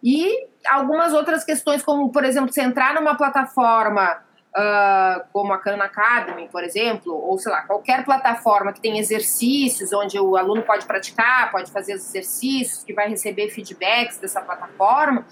E 0.03 0.47
algumas 0.67 1.11
outras 1.11 1.43
questões, 1.43 1.81
como, 1.81 2.11
por 2.11 2.23
exemplo, 2.23 2.53
você 2.53 2.61
entrar 2.61 2.93
numa 2.93 3.15
plataforma 3.15 4.21
uh, 4.57 5.25
como 5.31 5.53
a 5.53 5.57
Khan 5.57 5.77
Academy, 5.77 6.47
por 6.49 6.63
exemplo, 6.63 7.13
ou 7.13 7.37
sei 7.37 7.51
lá, 7.51 7.63
qualquer 7.63 8.05
plataforma 8.05 8.71
que 8.71 8.81
tem 8.81 8.99
exercícios 8.99 9.91
onde 9.93 10.19
o 10.19 10.37
aluno 10.37 10.61
pode 10.63 10.85
praticar, 10.85 11.51
pode 11.51 11.71
fazer 11.71 11.93
exercícios, 11.93 12.83
que 12.83 12.93
vai 12.93 13.09
receber 13.09 13.49
feedbacks 13.49 14.17
dessa 14.17 14.41
plataforma, 14.41 15.25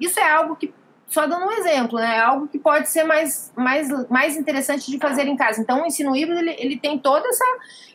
isso 0.00 0.20
é 0.20 0.30
algo 0.30 0.54
que 0.56 0.72
só 1.08 1.26
dando 1.26 1.46
um 1.46 1.52
exemplo, 1.52 1.98
né? 1.98 2.16
É 2.16 2.20
algo 2.20 2.46
que 2.46 2.58
pode 2.58 2.88
ser 2.90 3.02
mais, 3.02 3.50
mais, 3.56 3.88
mais 4.10 4.36
interessante 4.36 4.90
de 4.90 4.98
fazer 4.98 5.26
em 5.26 5.36
casa. 5.36 5.58
Então, 5.58 5.82
o 5.82 5.86
ensino 5.86 6.14
híbrido 6.14 6.38
ele, 6.38 6.54
ele 6.58 6.78
tem 6.78 6.98
toda 6.98 7.26
essa, 7.26 7.44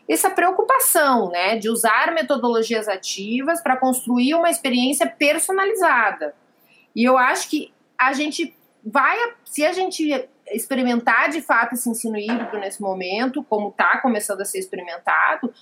essa 0.10 0.30
preocupação, 0.32 1.30
né? 1.30 1.56
De 1.56 1.70
usar 1.70 2.12
metodologias 2.12 2.88
ativas 2.88 3.62
para 3.62 3.78
construir 3.78 4.34
uma 4.34 4.50
experiência 4.50 5.06
personalizada. 5.06 6.34
E 6.96 7.04
eu 7.04 7.16
acho 7.16 7.50
que 7.50 7.72
a 8.00 8.14
gente 8.14 8.56
vai, 8.84 9.16
se 9.46 9.64
a 9.64 9.72
gente 9.72 10.28
experimentar 10.54 11.30
de 11.30 11.42
fato 11.42 11.74
esse 11.74 11.90
ensino 11.90 12.18
híbrido 12.18 12.58
nesse 12.60 12.82
momento, 12.82 13.44
como 13.44 13.70
está 13.70 14.00
começando 14.00 14.42
a 14.42 14.46
ser 14.46 14.60
experimentado, 14.60 15.54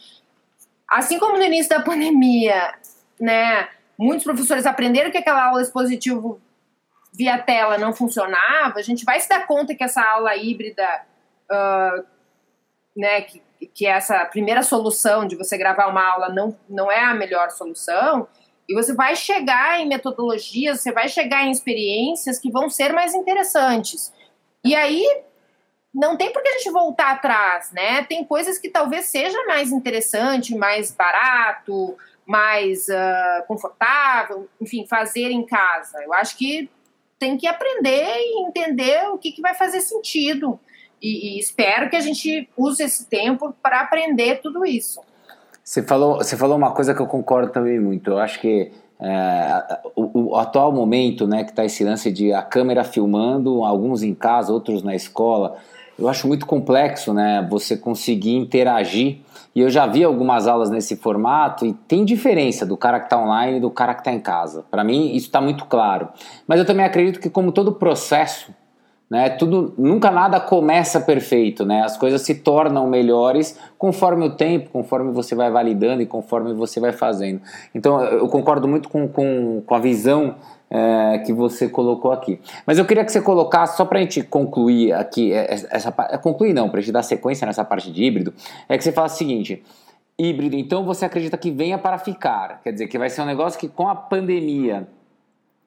assim 0.88 1.18
como 1.18 1.38
no 1.38 1.44
início 1.44 1.70
da 1.70 1.82
pandemia, 1.82 2.74
né, 3.20 3.70
muitos 3.98 4.24
professores 4.24 4.66
aprenderam 4.66 5.12
que 5.12 5.18
aquela 5.18 5.48
aula 5.48 5.62
expositiva 5.62 6.38
via 7.14 7.38
tela 7.38 7.78
não 7.78 7.94
funcionava, 7.94 8.80
a 8.80 8.82
gente 8.82 9.06
vai 9.06 9.20
se 9.20 9.28
dar 9.28 9.46
conta 9.46 9.76
que 9.76 9.84
essa 9.84 10.02
aula 10.02 10.36
híbrida, 10.36 10.88
uh, 11.52 12.06
né, 12.96 13.22
que, 13.22 13.42
que 13.74 13.86
essa 13.86 14.26
primeira 14.26 14.64
solução 14.64 15.26
de 15.26 15.36
você 15.36 15.58
gravar 15.58 15.88
uma 15.88 16.06
aula 16.06 16.30
não, 16.30 16.58
não 16.70 16.92
é 16.92 17.04
a 17.04 17.14
melhor 17.14 17.52
solução, 17.52 18.28
e 18.68 18.74
você 18.74 18.94
vai 18.94 19.16
chegar 19.16 19.82
em 19.82 19.88
metodologias, 19.88 20.80
você 20.80 20.92
vai 20.92 21.10
chegar 21.10 21.44
em 21.44 21.52
experiências 21.52 22.40
que 22.40 22.50
vão 22.50 22.70
ser 22.70 22.94
mais 22.94 23.14
interessantes. 23.14 24.14
E 24.64 24.76
aí 24.76 25.24
não 25.94 26.16
tem 26.16 26.32
por 26.32 26.42
que 26.42 26.50
a 26.50 26.58
gente 26.58 26.72
voltar 26.72 27.12
atrás, 27.12 27.72
né? 27.72 28.04
Tem 28.04 28.24
coisas 28.24 28.58
que 28.58 28.70
talvez 28.70 29.06
seja 29.06 29.46
mais 29.46 29.72
interessante, 29.72 30.56
mais 30.56 30.92
barato, 30.92 31.98
mais 32.26 32.88
uh, 32.88 33.46
confortável, 33.48 34.48
enfim, 34.60 34.86
fazer 34.88 35.32
em 35.32 35.46
casa. 35.46 36.02
Eu 36.04 36.14
acho 36.14 36.38
que 36.38 36.70
tem 37.20 37.38
que 37.38 37.46
aprender 37.46 38.16
e 38.18 38.48
entender 38.48 39.10
o 39.10 39.18
que, 39.18 39.32
que 39.32 39.42
vai 39.42 39.54
fazer 39.54 39.82
sentido. 39.82 40.60
E, 41.02 41.36
e 41.36 41.40
espero 41.40 41.90
que 41.90 41.96
a 41.96 42.00
gente 42.00 42.50
use 42.56 42.82
esse 42.84 43.06
tempo 43.06 43.54
para 43.62 43.82
aprender 43.82 44.40
tudo 44.42 44.66
isso. 44.66 45.02
Você 45.64 45.84
falou, 45.84 46.18
você 46.18 46.38
falou 46.38 46.58
uma 46.58 46.74
coisa 46.74 46.94
que 46.94 47.02
eu 47.02 47.08
concordo 47.08 47.52
também 47.52 47.80
muito. 47.80 48.12
Eu 48.12 48.18
acho 48.18 48.40
que 48.40 48.72
é, 49.02 49.80
o, 49.96 50.30
o, 50.30 50.36
atual 50.36 50.72
momento, 50.72 51.26
né, 51.26 51.44
que 51.44 51.50
está 51.50 51.66
esse 51.66 51.84
lance 51.84 52.12
de 52.12 52.32
a 52.32 52.44
câmera 52.44 52.84
filmando, 52.84 53.64
alguns 53.64 54.04
em 54.04 54.14
casa, 54.14 54.54
outros 54.54 54.84
na 54.84 54.96
escola, 54.96 55.58
eu 55.98 56.08
acho 56.08 56.28
muito 56.28 56.46
complexo, 56.46 57.12
né, 57.14 57.46
você 57.50 57.76
conseguir 57.76 58.36
interagir. 58.36 59.18
E 59.54 59.60
eu 59.60 59.70
já 59.70 59.86
vi 59.86 60.04
algumas 60.04 60.48
aulas 60.48 60.70
nesse 60.70 60.96
formato 60.96 61.66
e 61.66 61.74
tem 61.74 62.06
diferença 62.06 62.66
do 62.66 62.78
cara 62.78 63.00
que 63.00 63.08
está 63.08 63.22
online 63.22 63.58
e 63.58 63.60
do 63.60 63.70
cara 63.70 63.94
que 63.94 64.00
está 64.00 64.12
em 64.14 64.20
casa. 64.20 64.64
Para 64.72 64.84
mim, 64.84 65.14
isso 65.14 65.26
está 65.26 65.42
muito 65.42 65.66
claro. 65.66 66.08
Mas 66.48 66.60
eu 66.60 66.66
também 66.66 66.86
acredito 66.86 67.20
que, 67.20 67.30
como 67.30 67.52
todo 67.52 67.74
processo, 67.74 68.54
né? 69.12 69.30
Tudo, 69.30 69.74
nunca 69.78 70.10
nada 70.10 70.40
começa 70.40 71.02
perfeito, 71.02 71.66
né? 71.66 71.82
As 71.84 71.98
coisas 71.98 72.22
se 72.22 72.34
tornam 72.34 72.88
melhores 72.88 73.60
conforme 73.78 74.26
o 74.26 74.30
tempo, 74.30 74.70
conforme 74.70 75.12
você 75.12 75.36
vai 75.36 75.52
validando 75.52 76.02
e 76.02 76.06
conforme 76.06 76.54
você 76.54 76.80
vai 76.80 76.94
fazendo. 76.94 77.42
Então, 77.76 78.02
eu 78.02 78.30
concordo 78.30 78.70
muito 78.70 78.88
com, 78.88 79.10
com, 79.10 79.62
com 79.66 79.76
a 79.76 79.80
visão 79.80 80.36
é, 80.70 81.18
que 81.26 81.34
você 81.34 81.68
colocou 81.68 82.14
aqui. 82.14 82.40
Mas 82.66 82.78
eu 82.78 82.86
queria 82.86 83.04
que 83.04 83.12
você 83.12 83.20
colocasse, 83.20 83.76
só 83.76 83.84
para 83.84 84.00
a 84.00 84.02
gente 84.02 84.24
concluir 84.24 84.94
aqui, 84.94 85.34
é, 85.34 85.56
essa, 85.70 85.94
é, 86.10 86.18
concluir 86.18 86.54
não, 86.54 86.70
para 86.70 86.80
a 86.80 86.82
gente 86.82 86.94
dar 86.94 87.04
sequência 87.04 87.46
nessa 87.46 87.66
parte 87.66 87.92
de 87.92 88.02
híbrido, 88.02 88.34
é 88.70 88.78
que 88.78 88.84
você 88.86 88.94
fala 88.94 89.08
o 89.08 89.10
seguinte, 89.10 89.62
híbrido, 90.18 90.56
então 90.56 90.86
você 90.86 91.04
acredita 91.04 91.38
que 91.38 91.52
venha 91.52 91.78
para 91.78 91.98
ficar, 91.98 92.62
quer 92.64 92.72
dizer, 92.72 92.88
que 92.88 92.98
vai 92.98 93.10
ser 93.10 93.24
um 93.24 93.26
negócio 93.26 93.60
que 93.60 93.68
com 93.68 93.90
a 93.90 93.96
pandemia 93.96 94.88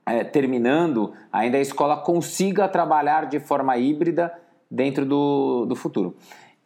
é, 0.06 0.22
terminando, 0.24 1.12
ainda 1.32 1.58
a 1.58 1.60
escola 1.60 1.96
consiga 1.96 2.68
trabalhar 2.68 3.26
de 3.26 3.40
forma 3.40 3.76
híbrida 3.76 4.32
dentro 4.70 5.06
do, 5.06 5.66
do 5.66 5.74
futuro. 5.74 6.16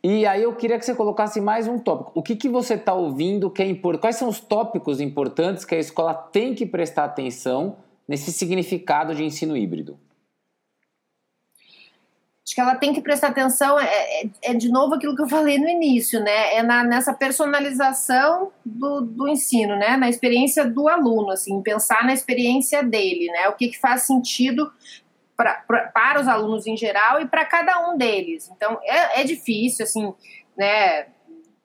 E 0.02 0.26
aí 0.26 0.42
eu 0.42 0.54
queria 0.54 0.78
que 0.78 0.84
você 0.84 0.94
colocasse 0.94 1.40
mais 1.40 1.66
um 1.66 1.78
tópico. 1.78 2.12
O 2.14 2.22
que, 2.22 2.36
que 2.36 2.48
você 2.48 2.74
está 2.74 2.94
ouvindo 2.94 3.50
que 3.50 3.62
é 3.62 3.66
importante? 3.66 4.00
Quais 4.02 4.16
são 4.16 4.28
os 4.28 4.40
tópicos 4.40 5.00
importantes 5.00 5.64
que 5.64 5.74
a 5.74 5.78
escola 5.78 6.14
tem 6.14 6.54
que 6.54 6.64
prestar 6.64 7.04
atenção 7.04 7.76
nesse 8.06 8.32
significado 8.32 9.14
de 9.14 9.24
ensino 9.24 9.56
híbrido? 9.56 9.98
Acho 12.48 12.54
que 12.54 12.60
ela 12.62 12.76
tem 12.76 12.94
que 12.94 13.02
prestar 13.02 13.28
atenção, 13.28 13.78
é, 13.78 13.84
é, 13.84 14.30
é, 14.42 14.54
de 14.54 14.70
novo 14.70 14.94
aquilo 14.94 15.14
que 15.14 15.20
eu 15.20 15.28
falei 15.28 15.58
no 15.58 15.68
início, 15.68 16.18
né? 16.18 16.54
É 16.54 16.62
na, 16.62 16.82
nessa 16.82 17.12
personalização 17.12 18.50
do, 18.64 19.02
do 19.02 19.28
ensino, 19.28 19.76
né? 19.76 19.98
Na 19.98 20.08
experiência 20.08 20.64
do 20.64 20.88
aluno, 20.88 21.30
assim, 21.30 21.60
pensar 21.60 22.06
na 22.06 22.14
experiência 22.14 22.82
dele, 22.82 23.26
né? 23.26 23.48
O 23.48 23.52
que, 23.52 23.68
que 23.68 23.78
faz 23.78 24.04
sentido 24.04 24.72
pra, 25.36 25.62
pra, 25.66 25.88
para 25.88 26.20
os 26.22 26.26
alunos 26.26 26.66
em 26.66 26.74
geral 26.74 27.20
e 27.20 27.28
para 27.28 27.44
cada 27.44 27.86
um 27.86 27.98
deles. 27.98 28.50
Então, 28.56 28.78
é, 28.82 29.20
é 29.20 29.24
difícil, 29.24 29.84
assim, 29.84 30.14
né? 30.56 31.08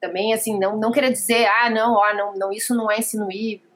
Também, 0.01 0.33
assim, 0.33 0.59
não, 0.59 0.77
não 0.77 0.91
querer 0.91 1.13
dizer, 1.13 1.47
ah, 1.47 1.69
não, 1.69 1.93
ó, 1.93 2.13
não, 2.13 2.33
não, 2.33 2.51
isso 2.51 2.75
não 2.75 2.91
é 2.91 2.99
ensino 2.99 3.31
híbrido, 3.31 3.72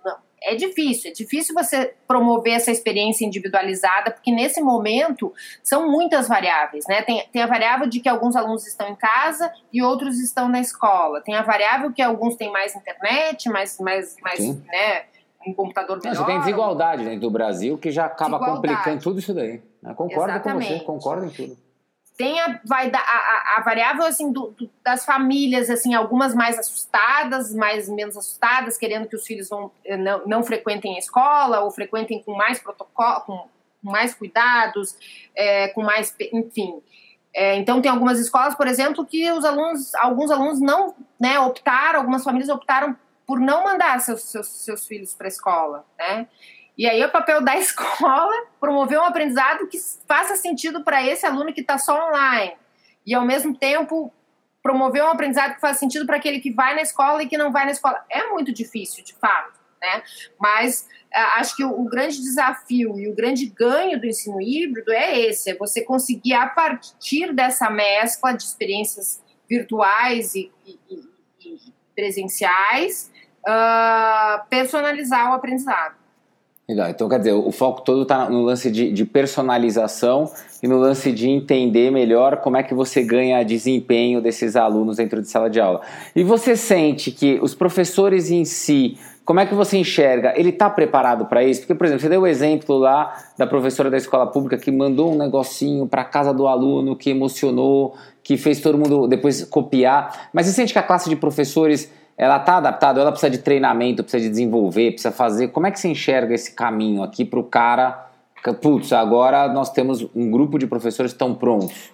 é 0.48 0.56
difícil, 0.56 1.12
é 1.12 1.14
difícil 1.14 1.54
você 1.54 1.94
promover 2.08 2.54
essa 2.54 2.72
experiência 2.72 3.26
individualizada, 3.26 4.12
porque 4.12 4.32
nesse 4.32 4.62
momento 4.62 5.34
são 5.62 5.92
muitas 5.92 6.28
variáveis, 6.28 6.86
né? 6.88 7.02
Tem, 7.02 7.28
tem 7.34 7.42
a 7.42 7.48
variável 7.48 7.86
de 7.88 8.00
que 8.00 8.08
alguns 8.08 8.34
alunos 8.36 8.66
estão 8.66 8.88
em 8.88 8.96
casa 8.96 9.52
e 9.74 9.84
outros 9.84 10.20
estão 10.20 10.48
na 10.48 10.62
escola. 10.62 11.22
Tem 11.22 11.36
a 11.36 11.42
variável 11.42 11.92
que 11.92 12.02
alguns 12.02 12.36
têm 12.36 12.50
mais 12.50 12.74
internet, 12.74 13.50
mais, 13.50 13.78
mais, 13.80 14.16
mais 14.22 14.40
né? 14.40 15.04
Um 15.46 15.54
computador 15.54 16.00
melhor. 16.02 16.16
Você 16.16 16.26
tem 16.26 16.40
desigualdade 16.40 17.04
dentro 17.04 17.22
do 17.22 17.32
Brasil 17.32 17.78
que 17.78 17.92
já 17.92 18.06
acaba 18.06 18.40
complicando 18.40 19.04
tudo 19.04 19.20
isso 19.20 19.34
daí. 19.34 19.62
Eu 19.84 19.96
concordo 19.96 20.32
Exatamente. 20.32 20.68
com 20.68 20.74
você, 20.74 20.86
concordo 20.86 21.26
em 21.26 21.30
tudo 21.30 21.67
tem 22.18 22.42
a, 22.42 22.60
vai 22.66 22.90
da, 22.90 22.98
a, 22.98 23.56
a 23.58 23.62
variável 23.62 24.04
assim 24.04 24.32
do, 24.32 24.48
do, 24.48 24.70
das 24.84 25.06
famílias 25.06 25.70
assim 25.70 25.94
algumas 25.94 26.34
mais 26.34 26.58
assustadas 26.58 27.54
mais 27.54 27.88
menos 27.88 28.18
assustadas 28.18 28.76
querendo 28.76 29.08
que 29.08 29.16
os 29.16 29.26
filhos 29.26 29.48
vão, 29.48 29.72
eh, 29.86 29.96
não, 29.96 30.26
não 30.26 30.44
frequentem 30.44 30.96
a 30.96 31.00
escola 31.00 31.60
ou 31.62 31.70
frequentem 31.70 32.22
com 32.24 32.36
mais 32.36 32.60
protocolo 32.60 33.22
com 33.22 33.48
mais 33.84 34.16
cuidados 34.16 34.98
é, 35.36 35.68
com 35.70 35.84
mais 35.84 36.14
enfim. 36.34 36.82
É, 37.34 37.56
então 37.56 37.82
tem 37.82 37.92
algumas 37.92 38.20
escolas 38.20 38.56
por 38.56 38.68
exemplo 38.68 39.06
que 39.06 39.32
os 39.32 39.46
alunos 39.46 39.94
alguns 39.96 40.32
alunos 40.32 40.60
não 40.60 40.96
né 41.20 41.40
optaram 41.40 42.00
algumas 42.00 42.24
famílias 42.24 42.50
optaram 42.50 42.98
por 43.28 43.40
não 43.40 43.64
mandar 43.64 44.00
seus, 44.00 44.24
seus, 44.24 44.48
seus 44.48 44.88
filhos 44.88 45.14
para 45.14 45.28
a 45.28 45.30
escola 45.30 45.86
né 46.00 46.28
e 46.78 46.88
aí 46.88 47.02
é 47.02 47.08
o 47.08 47.12
papel 47.12 47.42
da 47.42 47.56
escola 47.60 48.34
promover 48.60 49.00
um 49.00 49.06
aprendizado 49.06 49.68
que 49.68 49.80
faça 50.08 50.36
sentido 50.36 50.84
para 50.84 51.06
esse 51.06 51.26
aluno 51.26 51.54
que 51.54 51.62
está 51.62 51.78
só 51.78 52.10
online. 52.10 52.54
E 53.06 53.16
ao 53.16 53.26
mesmo 53.26 53.58
tempo 53.58 54.14
promover 54.62 55.02
um 55.04 55.08
aprendizado 55.08 55.56
que 55.56 55.62
faça 55.62 55.80
sentido 55.80 56.06
para 56.06 56.18
aquele 56.18 56.40
que 56.40 56.52
vai 56.52 56.76
na 56.76 56.82
escola 56.82 57.24
e 57.24 57.28
que 57.28 57.38
não 57.38 57.52
vai 57.52 57.66
na 57.66 57.72
escola. 57.72 58.04
É 58.10 58.28
muito 58.28 58.52
difícil, 58.52 59.02
de 59.04 59.14
fato, 59.14 59.58
né? 59.82 60.04
Mas 60.38 60.82
uh, 61.16 61.40
acho 61.40 61.56
que 61.56 61.64
o, 61.64 61.72
o, 61.72 61.86
grande 61.86 62.18
desafio 62.18 63.00
e 63.00 63.08
o 63.08 63.16
grande 63.16 63.46
ganho 63.46 63.98
do 64.00 64.06
ensino 64.06 64.42
híbrido 64.42 64.92
é 64.92 65.18
esse, 65.22 65.52
é 65.52 65.56
você 65.56 65.82
conseguir, 65.82 66.34
a 66.34 66.48
partir 66.48 67.34
dessa 67.34 67.70
mescla 67.70 68.34
de 68.34 68.44
experiências 68.44 69.24
virtuais 69.50 70.36
e, 70.36 70.52
e, 70.66 70.78
e 71.40 71.74
presenciais, 71.96 73.10
uh, 73.48 74.46
personalizar 74.50 75.32
o 75.32 75.34
aprendizado. 75.34 75.96
Legal, 76.70 76.90
então 76.90 77.08
quer 77.08 77.20
dizer, 77.20 77.32
o 77.32 77.50
foco 77.50 77.82
todo 77.82 78.02
está 78.02 78.30
no 78.30 78.42
lance 78.42 78.70
de, 78.70 78.92
de, 78.92 79.06
personalização 79.06 80.30
e 80.62 80.68
no 80.68 80.78
lance 80.78 81.14
de 81.14 81.30
entender 81.30 81.90
melhor 81.92 82.42
como 82.42 82.58
é 82.58 82.64
que 82.64 82.74
você 82.74 83.02
ganha 83.02 83.42
desempenho 83.42 84.20
desses 84.20 84.58
alunos 84.58 84.98
dentro 84.98 85.22
de 85.22 85.30
sala 85.30 85.50
de 85.50 85.62
aula. 85.62 85.80
E 86.14 86.26
você 86.26 86.58
sente 86.58 87.10
que 87.10 87.40
os 87.42 87.56
professores 87.56 88.30
em 88.30 88.44
si, 88.44 88.98
como 89.24 89.40
é 89.40 89.46
que 89.46 89.56
você 89.56 89.78
enxerga? 89.78 90.34
Ele 90.36 90.50
está 90.50 90.70
preparado 90.70 91.28
para 91.28 91.42
isso? 91.42 91.62
Porque, 91.62 91.74
por 91.74 91.86
exemplo, 91.86 92.02
você 92.02 92.10
deu 92.10 92.24
o 92.24 92.28
exemplo 92.28 92.78
lá 92.78 93.16
da 93.38 93.48
professora 93.48 93.90
da 93.90 93.96
escola 93.96 94.28
pública 94.28 94.58
que 94.58 94.70
mandou 94.70 95.14
um 95.14 95.18
negocinho 95.18 95.88
para 95.88 96.04
casa 96.04 96.34
do 96.34 96.48
aluno, 96.48 96.98
que 96.98 97.12
emocionou, 97.12 97.96
que 98.22 98.36
fez 98.36 98.60
todo 98.60 98.78
mundo 98.78 99.08
depois 99.08 99.46
copiar. 99.46 100.30
Mas 100.34 100.48
você 100.48 100.52
sente 100.52 100.74
que 100.74 100.80
a 100.80 100.84
classe 100.84 101.10
de 101.10 101.16
professores 101.16 101.90
ela 102.18 102.38
está 102.38 102.58
adaptada, 102.58 103.00
ela 103.00 103.12
precisa 103.12 103.30
de 103.30 103.38
treinamento, 103.38 104.04
precisa 104.04 104.24
de 104.24 104.30
desenvolver, 104.30 104.92
precisa 104.92 105.12
fazer. 105.12 105.50
Como 105.50 105.68
é 105.68 105.72
que 105.72 105.80
você 105.80 105.88
enxerga 105.88 106.34
esse 106.34 106.52
caminho 106.54 107.04
aqui 107.04 107.24
para 107.24 107.40
o 107.40 107.44
cara? 107.44 108.06
Putz, 108.62 108.92
agora 108.92 109.48
nós 109.50 109.72
temos 109.72 110.02
um 110.16 110.32
grupo 110.32 110.58
de 110.58 110.66
professores 110.66 111.12
estão 111.12 111.36
prontos. 111.36 111.92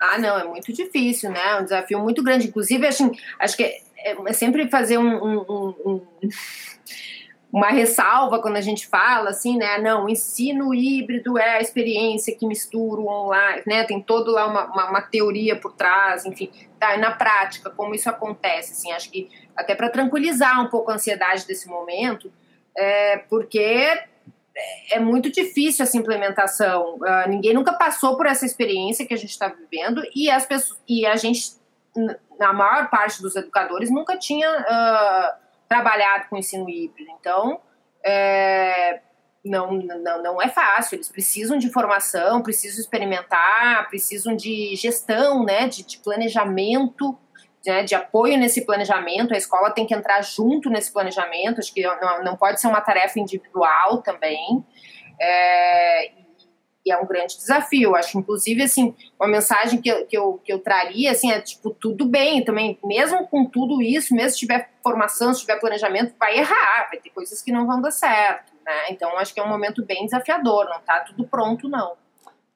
Ah, 0.00 0.18
não, 0.18 0.38
é 0.38 0.44
muito 0.44 0.72
difícil, 0.72 1.30
né? 1.30 1.40
É 1.52 1.60
um 1.60 1.64
desafio 1.64 1.98
muito 1.98 2.22
grande. 2.22 2.48
Inclusive, 2.48 2.86
assim, 2.86 3.10
acho 3.38 3.56
que 3.56 3.64
é, 3.64 4.16
é 4.26 4.32
sempre 4.32 4.68
fazer 4.68 4.98
um, 4.98 5.24
um, 5.24 5.74
um 5.84 6.00
uma 7.52 7.68
ressalva 7.68 8.40
quando 8.40 8.56
a 8.56 8.62
gente 8.62 8.86
fala 8.86 9.28
assim, 9.28 9.58
né? 9.58 9.76
Não, 9.78 10.06
o 10.06 10.08
ensino 10.08 10.74
híbrido 10.74 11.36
é 11.36 11.58
a 11.58 11.60
experiência 11.60 12.34
que 12.34 12.46
mistura 12.46 12.98
o 12.98 13.06
online, 13.06 13.62
né? 13.66 13.84
Tem 13.84 14.00
toda 14.00 14.30
lá 14.30 14.46
uma, 14.46 14.64
uma, 14.72 14.90
uma, 14.90 15.02
teoria 15.02 15.54
por 15.54 15.72
trás, 15.72 16.24
enfim, 16.24 16.50
tá? 16.82 16.96
E 16.96 16.98
na 16.98 17.12
prática, 17.12 17.70
como 17.70 17.94
isso 17.94 18.10
acontece, 18.10 18.72
assim, 18.72 18.90
acho 18.90 19.08
que 19.08 19.30
até 19.56 19.72
para 19.72 19.88
tranquilizar 19.88 20.60
um 20.60 20.68
pouco 20.68 20.90
a 20.90 20.94
ansiedade 20.94 21.46
desse 21.46 21.68
momento, 21.68 22.32
é, 22.76 23.18
porque 23.18 24.02
é 24.90 24.98
muito 24.98 25.30
difícil 25.30 25.84
essa 25.84 25.96
implementação. 25.96 26.96
Uh, 26.96 27.28
ninguém 27.28 27.54
nunca 27.54 27.72
passou 27.72 28.16
por 28.16 28.26
essa 28.26 28.44
experiência 28.44 29.06
que 29.06 29.14
a 29.14 29.16
gente 29.16 29.30
está 29.30 29.46
vivendo 29.46 30.02
e 30.12 30.28
as 30.28 30.44
pessoas 30.44 30.80
e 30.88 31.06
a 31.06 31.14
gente, 31.14 31.52
na 32.36 32.52
maior 32.52 32.90
parte 32.90 33.22
dos 33.22 33.36
educadores, 33.36 33.88
nunca 33.88 34.18
tinha 34.18 34.50
uh, 34.50 35.40
trabalhado 35.68 36.28
com 36.28 36.36
ensino 36.36 36.68
híbrido. 36.68 37.12
Então, 37.20 37.60
é, 38.04 39.00
não, 39.44 39.72
não, 39.72 40.22
não 40.22 40.42
é 40.42 40.48
fácil. 40.48 40.96
Eles 40.96 41.08
precisam 41.08 41.58
de 41.58 41.70
formação, 41.70 42.42
precisam 42.42 42.80
experimentar, 42.80 43.88
precisam 43.88 44.36
de 44.36 44.74
gestão, 44.76 45.44
né, 45.44 45.68
de, 45.68 45.84
de 45.84 45.98
planejamento, 45.98 47.18
né, 47.66 47.82
de 47.82 47.94
apoio 47.94 48.38
nesse 48.38 48.64
planejamento. 48.64 49.34
A 49.34 49.36
escola 49.38 49.70
tem 49.70 49.86
que 49.86 49.94
entrar 49.94 50.22
junto 50.22 50.70
nesse 50.70 50.92
planejamento. 50.92 51.58
Acho 51.58 51.72
que 51.74 51.82
não, 51.82 52.24
não 52.24 52.36
pode 52.36 52.60
ser 52.60 52.68
uma 52.68 52.80
tarefa 52.80 53.18
individual 53.18 54.02
também. 54.02 54.64
É, 55.20 56.12
e 56.84 56.90
é 56.90 56.96
um 56.96 57.06
grande 57.06 57.36
desafio. 57.36 57.94
Acho, 57.94 58.18
inclusive, 58.18 58.62
assim, 58.62 58.94
uma 59.18 59.28
mensagem 59.28 59.80
que 59.80 59.88
eu, 59.88 60.06
que 60.06 60.16
eu, 60.16 60.40
que 60.44 60.52
eu 60.52 60.58
traria, 60.58 61.12
assim, 61.12 61.30
é 61.30 61.40
tipo, 61.40 61.70
tudo 61.70 62.04
bem 62.04 62.44
também, 62.44 62.78
mesmo 62.84 63.26
com 63.28 63.44
tudo 63.44 63.80
isso, 63.80 64.14
mesmo 64.14 64.30
se 64.30 64.38
tiver 64.38 64.70
formação, 64.82 65.32
se 65.32 65.40
tiver 65.40 65.60
planejamento, 65.60 66.14
vai 66.18 66.38
errar, 66.38 66.88
vai 66.90 66.98
ter 66.98 67.10
coisas 67.10 67.40
que 67.40 67.52
não 67.52 67.66
vão 67.66 67.80
dar 67.80 67.92
certo, 67.92 68.51
né? 68.64 68.90
Então, 68.90 69.16
acho 69.18 69.34
que 69.34 69.40
é 69.40 69.42
um 69.42 69.48
momento 69.48 69.84
bem 69.84 70.04
desafiador, 70.04 70.66
não 70.66 70.80
tá 70.80 71.00
tudo 71.00 71.24
pronto, 71.24 71.68
não. 71.68 71.92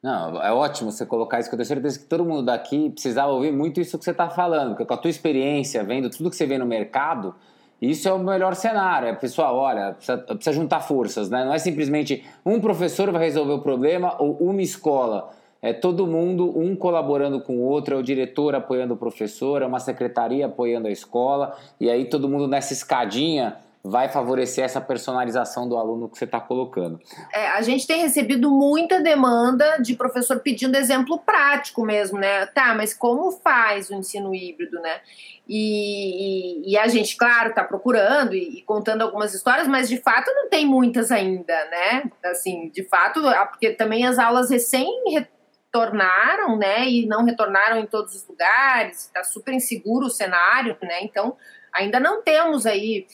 Não, 0.02 0.40
é 0.40 0.52
ótimo 0.52 0.92
você 0.92 1.04
colocar 1.04 1.40
isso, 1.40 1.48
que 1.48 1.54
eu 1.54 1.58
tenho 1.58 1.66
certeza 1.66 1.98
que 1.98 2.04
todo 2.04 2.24
mundo 2.24 2.42
daqui 2.42 2.90
precisava 2.90 3.32
ouvir 3.32 3.52
muito 3.52 3.80
isso 3.80 3.98
que 3.98 4.04
você 4.04 4.12
está 4.12 4.28
falando, 4.28 4.70
porque 4.70 4.84
com 4.84 4.94
a 4.94 4.96
tua 4.96 5.10
experiência, 5.10 5.82
vendo 5.82 6.08
tudo 6.10 6.30
que 6.30 6.36
você 6.36 6.46
vê 6.46 6.58
no 6.58 6.66
mercado, 6.66 7.34
isso 7.80 8.08
é 8.08 8.12
o 8.12 8.18
melhor 8.18 8.54
cenário. 8.54 9.08
É, 9.08 9.12
pessoal, 9.12 9.56
olha, 9.56 9.92
precisa, 9.92 10.18
precisa, 10.18 10.52
juntar 10.52 10.80
forças, 10.80 11.28
né? 11.28 11.44
Não 11.44 11.52
é 11.52 11.58
simplesmente 11.58 12.24
um 12.44 12.60
professor 12.60 13.10
vai 13.10 13.24
resolver 13.24 13.52
o 13.52 13.60
problema 13.60 14.14
ou 14.18 14.36
uma 14.36 14.62
escola. 14.62 15.30
É 15.60 15.72
todo 15.72 16.06
mundo, 16.06 16.56
um 16.56 16.76
colaborando 16.76 17.40
com 17.40 17.56
o 17.56 17.62
outro, 17.62 17.94
é 17.96 17.98
o 17.98 18.02
diretor 18.02 18.54
apoiando 18.54 18.94
o 18.94 18.96
professor, 18.96 19.62
é 19.62 19.66
uma 19.66 19.80
secretaria 19.80 20.46
apoiando 20.46 20.86
a 20.86 20.90
escola, 20.90 21.56
e 21.80 21.90
aí 21.90 22.04
todo 22.04 22.28
mundo 22.28 22.46
nessa 22.46 22.72
escadinha 22.72 23.56
vai 23.88 24.08
favorecer 24.08 24.64
essa 24.64 24.80
personalização 24.80 25.68
do 25.68 25.76
aluno 25.76 26.08
que 26.08 26.18
você 26.18 26.24
está 26.24 26.40
colocando. 26.40 27.00
É, 27.32 27.48
a 27.48 27.62
gente 27.62 27.86
tem 27.86 28.02
recebido 28.02 28.50
muita 28.50 29.00
demanda 29.00 29.78
de 29.78 29.94
professor 29.94 30.40
pedindo 30.40 30.76
exemplo 30.76 31.18
prático 31.18 31.84
mesmo, 31.84 32.18
né? 32.18 32.46
Tá, 32.46 32.74
mas 32.74 32.92
como 32.92 33.30
faz 33.30 33.88
o 33.90 33.94
ensino 33.94 34.34
híbrido, 34.34 34.80
né? 34.80 35.00
E, 35.48 36.64
e, 36.68 36.72
e 36.72 36.78
a 36.78 36.88
gente, 36.88 37.16
claro, 37.16 37.50
está 37.50 37.62
procurando 37.62 38.34
e, 38.34 38.58
e, 38.58 38.62
contando 38.62 39.02
algumas 39.02 39.32
histórias, 39.32 39.68
mas 39.68 39.88
de 39.88 39.98
fato 39.98 40.32
não 40.34 40.48
tem 40.48 40.66
muitas 40.66 41.12
ainda, 41.12 41.54
né? 41.70 42.10
Assim, 42.24 42.68
de 42.70 42.82
fato, 42.84 43.20
porque 43.50 43.70
também 43.70 44.04
as 44.06 44.18
aulas 44.18 44.50
recém 44.50 44.88
retornaram, 45.08 46.56
né? 46.58 46.88
E 46.88 47.06
não 47.06 47.24
retornaram 47.24 47.78
em 47.78 47.86
todos 47.86 48.14
os 48.14 48.26
lugares, 48.26 49.06
está 49.06 49.22
super 49.22 49.54
inseguro 49.54 50.06
o 50.06 50.10
cenário, 50.10 50.76
né? 50.82 51.02
Então, 51.02 51.36
ainda 51.72 52.00
não 52.00 52.22
temos 52.22 52.66
aí 52.66 53.06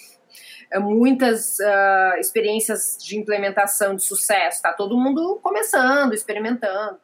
muitas 0.80 1.58
uh, 1.58 2.18
experiências 2.18 2.96
de 3.00 3.18
implementação 3.18 3.94
de 3.94 4.02
sucesso. 4.02 4.56
Está 4.56 4.72
todo 4.72 4.96
mundo 4.96 5.38
começando, 5.42 6.12
experimentando. 6.12 6.96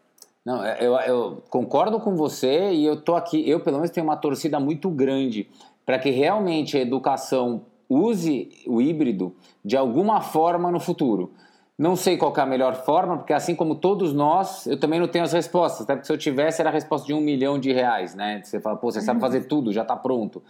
Não, 0.45 0.65
é, 0.65 0.79
eu, 0.81 0.95
eu, 1.01 1.43
concordo 1.51 2.01
com 2.01 2.17
você 2.17 2.71
e 2.73 2.85
eu 2.85 3.01
tô 3.01 3.15
aqui, 3.15 3.49
eu 3.49 3.61
pelo 3.61 3.77
menos 3.77 3.91
tenho 3.91 4.07
uma 4.07 4.17
torcida 4.17 4.59
muito 4.59 4.89
grande 4.89 5.49
para 5.85 5.99
que 5.99 6.11
realmente 6.11 6.77
a 6.77 6.81
educação 6.81 7.67
use 7.89 8.51
o 8.67 8.81
híbrido 8.81 9.35
de 9.65 9.77
alguma 9.77 10.21
forma 10.21 10.71
no 10.71 10.81
futuro. 10.81 11.33
Não 11.79 11.95
sei 11.95 12.17
qual 12.17 12.35
é 12.37 12.41
a 12.41 12.47
melhor 12.47 12.75
forma, 12.85 13.19
porque 13.19 13.33
assim 13.33 13.55
como 13.55 13.77
todos 13.77 14.13
nós, 14.13 14.67
eu 14.67 14.81
também 14.81 14.99
não 14.99 15.07
tenho 15.07 15.25
as 15.25 15.33
respostas. 15.33 15.83
Até 15.83 15.95
porque 15.95 16.09
se 16.09 16.13
eu 16.13 16.19
tivesse, 16.19 16.61
era 16.61 16.71
a 16.71 16.73
resposta 16.73 17.07
de 17.07 17.15
um 17.15 17.21
milhão 17.21 17.57
de 17.57 17.73
reais, 17.73 18.17
né? 18.17 18.43
Você 18.43 18.59
fala, 18.59 18.77
pô, 18.77 18.91
você 18.91 19.01
sabe 19.01 19.21
fazer 19.21 19.43
tudo, 19.43 19.73
já 19.73 19.83
está 19.83 19.95
pronto. 19.95 20.43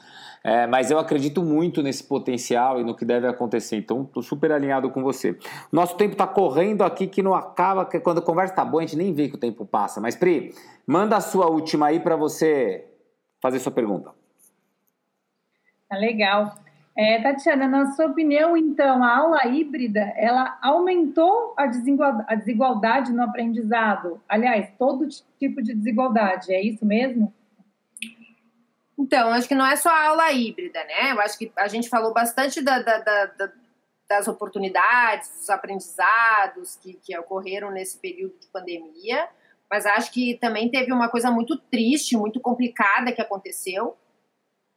É, 0.43 0.67
mas 0.67 0.91
eu 0.91 0.99
acredito 0.99 1.43
muito 1.43 1.83
nesse 1.83 2.03
potencial 2.03 2.81
e 2.81 2.85
no 2.85 2.97
que 2.97 3.05
deve 3.05 3.27
acontecer. 3.27 3.77
Então, 3.77 4.05
estou 4.05 4.23
super 4.23 4.51
alinhado 4.53 4.89
com 4.89 5.03
você. 5.03 5.39
Nosso 5.71 5.99
tempo 5.99 6.13
está 6.13 6.27
correndo 6.27 6.83
aqui, 6.83 7.07
que 7.07 7.23
não 7.23 7.35
acaba, 7.35 7.85
que 7.85 8.01
quando 8.01 8.19
a 8.19 8.23
conversa 8.23 8.55
está 8.55 8.65
boa, 8.65 8.83
a 8.83 8.87
gente 8.87 8.97
nem 8.97 9.13
vê 9.13 9.29
que 9.29 9.35
o 9.35 9.39
tempo 9.39 9.67
passa. 9.67 10.01
Mas, 10.01 10.17
Pri, 10.17 10.55
manda 10.87 11.15
a 11.15 11.21
sua 11.21 11.47
última 11.51 11.89
aí 11.89 12.01
para 12.01 12.17
você 12.17 12.87
fazer 13.43 13.59
sua 13.59 13.73
pergunta. 13.73 14.13
Tá 15.91 15.97
legal. 15.99 16.55
É, 17.01 17.23
Tatiana, 17.23 17.69
na 17.69 17.93
sua 17.93 18.07
opinião, 18.07 18.57
então, 18.57 19.05
a 19.05 19.19
aula 19.19 19.47
híbrida, 19.47 20.01
ela 20.17 20.59
aumentou 20.61 21.55
a 21.57 21.65
desigualdade, 21.65 22.25
a 22.27 22.35
desigualdade 22.35 23.13
no 23.13 23.23
aprendizado? 23.23 24.21
Aliás, 24.29 24.69
todo 24.77 25.07
tipo 25.39 25.63
de 25.63 25.77
desigualdade, 25.77 26.53
é 26.53 26.61
isso 26.61 26.85
mesmo? 26.85 27.33
Então, 28.99 29.29
acho 29.29 29.47
que 29.47 29.55
não 29.55 29.65
é 29.65 29.77
só 29.77 29.89
a 29.91 30.09
aula 30.09 30.33
híbrida, 30.33 30.83
né? 30.87 31.13
Eu 31.13 31.21
acho 31.21 31.39
que 31.39 31.53
a 31.57 31.69
gente 31.69 31.89
falou 31.89 32.13
bastante 32.13 32.61
da, 32.61 32.83
da, 32.83 32.99
da, 32.99 33.53
das 34.09 34.27
oportunidades, 34.27 35.31
dos 35.39 35.51
aprendizados 35.51 36.75
que, 36.83 36.95
que 36.95 37.17
ocorreram 37.17 37.71
nesse 37.71 37.97
período 37.97 38.35
de 38.41 38.49
pandemia, 38.49 39.29
mas 39.71 39.87
acho 39.87 40.11
que 40.11 40.37
também 40.39 40.69
teve 40.69 40.93
uma 40.93 41.09
coisa 41.09 41.31
muito 41.31 41.57
triste, 41.57 42.17
muito 42.17 42.41
complicada 42.41 43.13
que 43.13 43.23
aconteceu, 43.23 43.97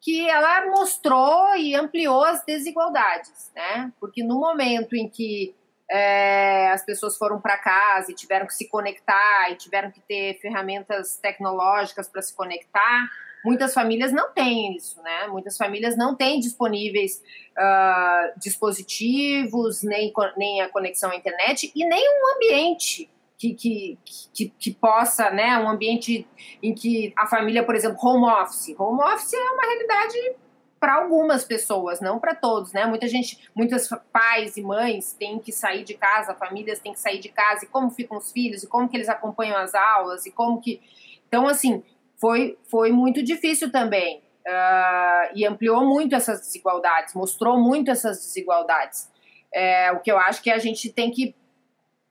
que 0.02 0.28
ela 0.28 0.66
mostrou 0.68 1.56
e 1.56 1.76
ampliou 1.76 2.24
as 2.24 2.44
desigualdades, 2.44 3.52
né? 3.56 3.94
Porque 4.00 4.24
no 4.24 4.40
momento 4.40 4.96
em 4.96 5.08
que 5.08 5.56
é, 5.90 6.70
as 6.72 6.84
pessoas 6.84 7.18
foram 7.18 7.40
para 7.40 7.58
casa 7.58 8.12
e 8.12 8.16
tiveram 8.16 8.48
que 8.48 8.56
se 8.56 8.68
conectar 8.68 9.52
e 9.52 9.56
tiveram 9.56 9.92
que 9.92 10.00
ter 10.02 10.40
ferramentas 10.42 11.18
tecnológicas 11.18 12.10
para 12.10 12.22
se 12.22 12.36
conectar, 12.36 13.10
muitas 13.46 13.74
famílias 13.74 14.12
não 14.12 14.34
têm 14.34 14.76
isso, 14.76 15.00
né? 15.04 15.28
Muitas 15.28 15.56
famílias 15.56 15.96
não 15.96 16.16
têm 16.16 16.40
disponíveis 16.40 17.22
uh, 17.58 18.40
dispositivos, 18.40 19.84
nem, 19.84 20.12
nem 20.36 20.62
a 20.62 20.70
conexão 20.70 21.12
à 21.12 21.16
internet 21.16 21.72
e 21.76 21.86
nem 21.86 22.04
um 22.10 22.36
ambiente 22.36 23.08
que, 23.42 23.56
que, 23.56 24.00
que, 24.32 24.54
que, 24.60 24.72
possa, 24.72 25.32
né, 25.32 25.58
um 25.58 25.68
ambiente 25.68 26.28
em 26.62 26.76
que 26.76 27.12
a 27.18 27.26
família, 27.26 27.64
por 27.64 27.74
exemplo, 27.74 27.98
home 28.00 28.26
office. 28.26 28.76
Home 28.78 29.02
office 29.02 29.34
é 29.34 29.52
uma 29.52 29.64
realidade 29.64 30.36
para 30.80 30.96
algumas 30.96 31.44
pessoas, 31.44 32.00
não 32.00 32.20
para 32.20 32.36
todos, 32.36 32.72
né? 32.72 32.86
Muita 32.86 33.08
gente, 33.08 33.50
muitos 33.56 33.88
pais 34.12 34.58
e 34.58 34.62
mães 34.62 35.14
têm 35.14 35.40
que 35.40 35.52
sair 35.52 35.84
de 35.84 35.96
casa, 35.96 36.36
famílias 36.36 36.80
têm 36.80 36.94
que 36.94 37.00
sair 37.00 37.20
de 37.20 37.30
casa, 37.30 37.66
e 37.66 37.68
como 37.68 37.90
ficam 37.90 38.18
os 38.18 38.32
filhos, 38.32 38.64
e 38.64 38.68
como 38.68 38.88
que 38.88 38.98
eles 38.98 39.10
acompanham 39.10 39.58
as 39.58 39.74
aulas, 39.74 40.26
e 40.26 40.32
como 40.32 40.62
que... 40.62 40.80
Então, 41.28 41.48
assim, 41.48 41.84
foi, 42.20 42.58
foi 42.70 42.92
muito 42.92 43.24
difícil 43.24 43.72
também, 43.72 44.22
uh, 44.48 45.32
e 45.34 45.46
ampliou 45.46 45.86
muito 45.86 46.16
essas 46.16 46.42
desigualdades, 46.42 47.16
mostrou 47.16 47.60
muito 47.60 47.90
essas 47.90 48.18
desigualdades. 48.18 49.10
É, 49.54 49.92
o 49.92 50.00
que 50.00 50.12
eu 50.12 50.18
acho 50.18 50.42
que 50.42 50.50
a 50.50 50.58
gente 50.58 50.92
tem 50.92 51.12
que 51.12 51.36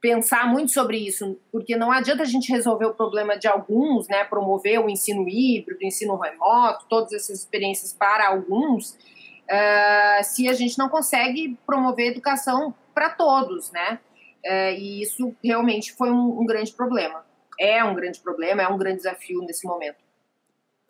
pensar 0.00 0.46
muito 0.48 0.72
sobre 0.72 0.96
isso, 0.96 1.38
porque 1.52 1.76
não 1.76 1.92
adianta 1.92 2.22
a 2.22 2.26
gente 2.26 2.50
resolver 2.50 2.86
o 2.86 2.94
problema 2.94 3.38
de 3.38 3.46
alguns, 3.46 4.08
né, 4.08 4.24
promover 4.24 4.80
o 4.80 4.88
ensino 4.88 5.28
híbrido, 5.28 5.80
o 5.82 5.86
ensino 5.86 6.16
remoto, 6.16 6.86
todas 6.88 7.12
essas 7.12 7.40
experiências 7.40 7.92
para 7.92 8.28
alguns, 8.28 8.92
uh, 8.92 10.24
se 10.24 10.48
a 10.48 10.54
gente 10.54 10.78
não 10.78 10.88
consegue 10.88 11.58
promover 11.66 12.12
educação 12.12 12.74
para 12.94 13.10
todos, 13.10 13.70
né? 13.72 14.00
Uh, 14.44 14.72
e 14.78 15.02
isso 15.02 15.36
realmente 15.44 15.92
foi 15.92 16.10
um, 16.10 16.40
um 16.40 16.46
grande 16.46 16.72
problema. 16.72 17.24
É 17.58 17.84
um 17.84 17.94
grande 17.94 18.20
problema, 18.20 18.62
é 18.62 18.68
um 18.68 18.78
grande 18.78 18.98
desafio 18.98 19.42
nesse 19.42 19.66
momento. 19.66 19.98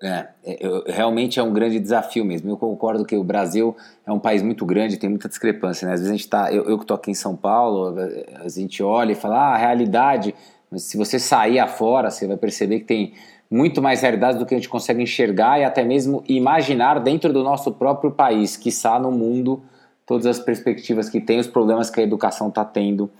É, 0.03 0.28
eu, 0.59 0.82
realmente 0.86 1.38
é 1.38 1.42
um 1.42 1.53
grande 1.53 1.78
desafio 1.78 2.24
mesmo. 2.24 2.51
Eu 2.51 2.57
concordo 2.57 3.05
que 3.05 3.16
o 3.16 3.22
Brasil 3.22 3.76
é 4.07 4.11
um 4.11 4.18
país 4.18 4.42
muito 4.42 4.64
grande, 4.64 4.96
tem 4.96 5.11
muita 5.11 5.28
discrepância. 5.28 5.86
Né? 5.86 5.92
Às 5.92 6.01
vezes 6.01 6.11
a 6.11 6.16
gente 6.16 6.24
está, 6.24 6.53
eu, 6.53 6.64
eu 6.64 6.78
que 6.78 6.84
estou 6.84 6.94
aqui 6.94 7.11
em 7.11 7.14
São 7.14 7.36
Paulo, 7.36 7.94
a 8.42 8.48
gente 8.48 8.82
olha 8.82 9.12
e 9.12 9.14
fala, 9.14 9.36
ah, 9.36 9.55
a 9.55 9.57
realidade. 9.59 10.34
Mas 10.70 10.84
se 10.84 10.96
você 10.96 11.18
sair 11.18 11.59
afora, 11.59 12.11
você 12.11 12.26
vai 12.26 12.36
perceber 12.36 12.80
que 12.80 12.86
tem 12.86 13.12
muito 13.51 13.82
mais 13.82 14.01
realidade 14.01 14.38
do 14.38 14.46
que 14.46 14.55
a 14.55 14.57
gente 14.57 14.68
consegue 14.68 15.03
enxergar 15.03 15.61
e 15.61 15.64
até 15.64 15.84
mesmo 15.84 16.22
imaginar 16.28 17.01
dentro 17.01 17.32
do 17.32 17.42
nosso 17.42 17.72
próprio 17.72 18.12
país, 18.12 18.57
que 18.57 18.68
está 18.68 18.98
no 18.98 19.11
mundo, 19.11 19.62
todas 20.07 20.24
as 20.26 20.38
perspectivas 20.38 21.11
que 21.11 21.20
tem, 21.20 21.40
os 21.40 21.48
problemas 21.48 21.90
que 21.90 22.01
a 22.01 22.03
educação 22.03 22.48
está 22.48 22.64
tendo 22.64 23.11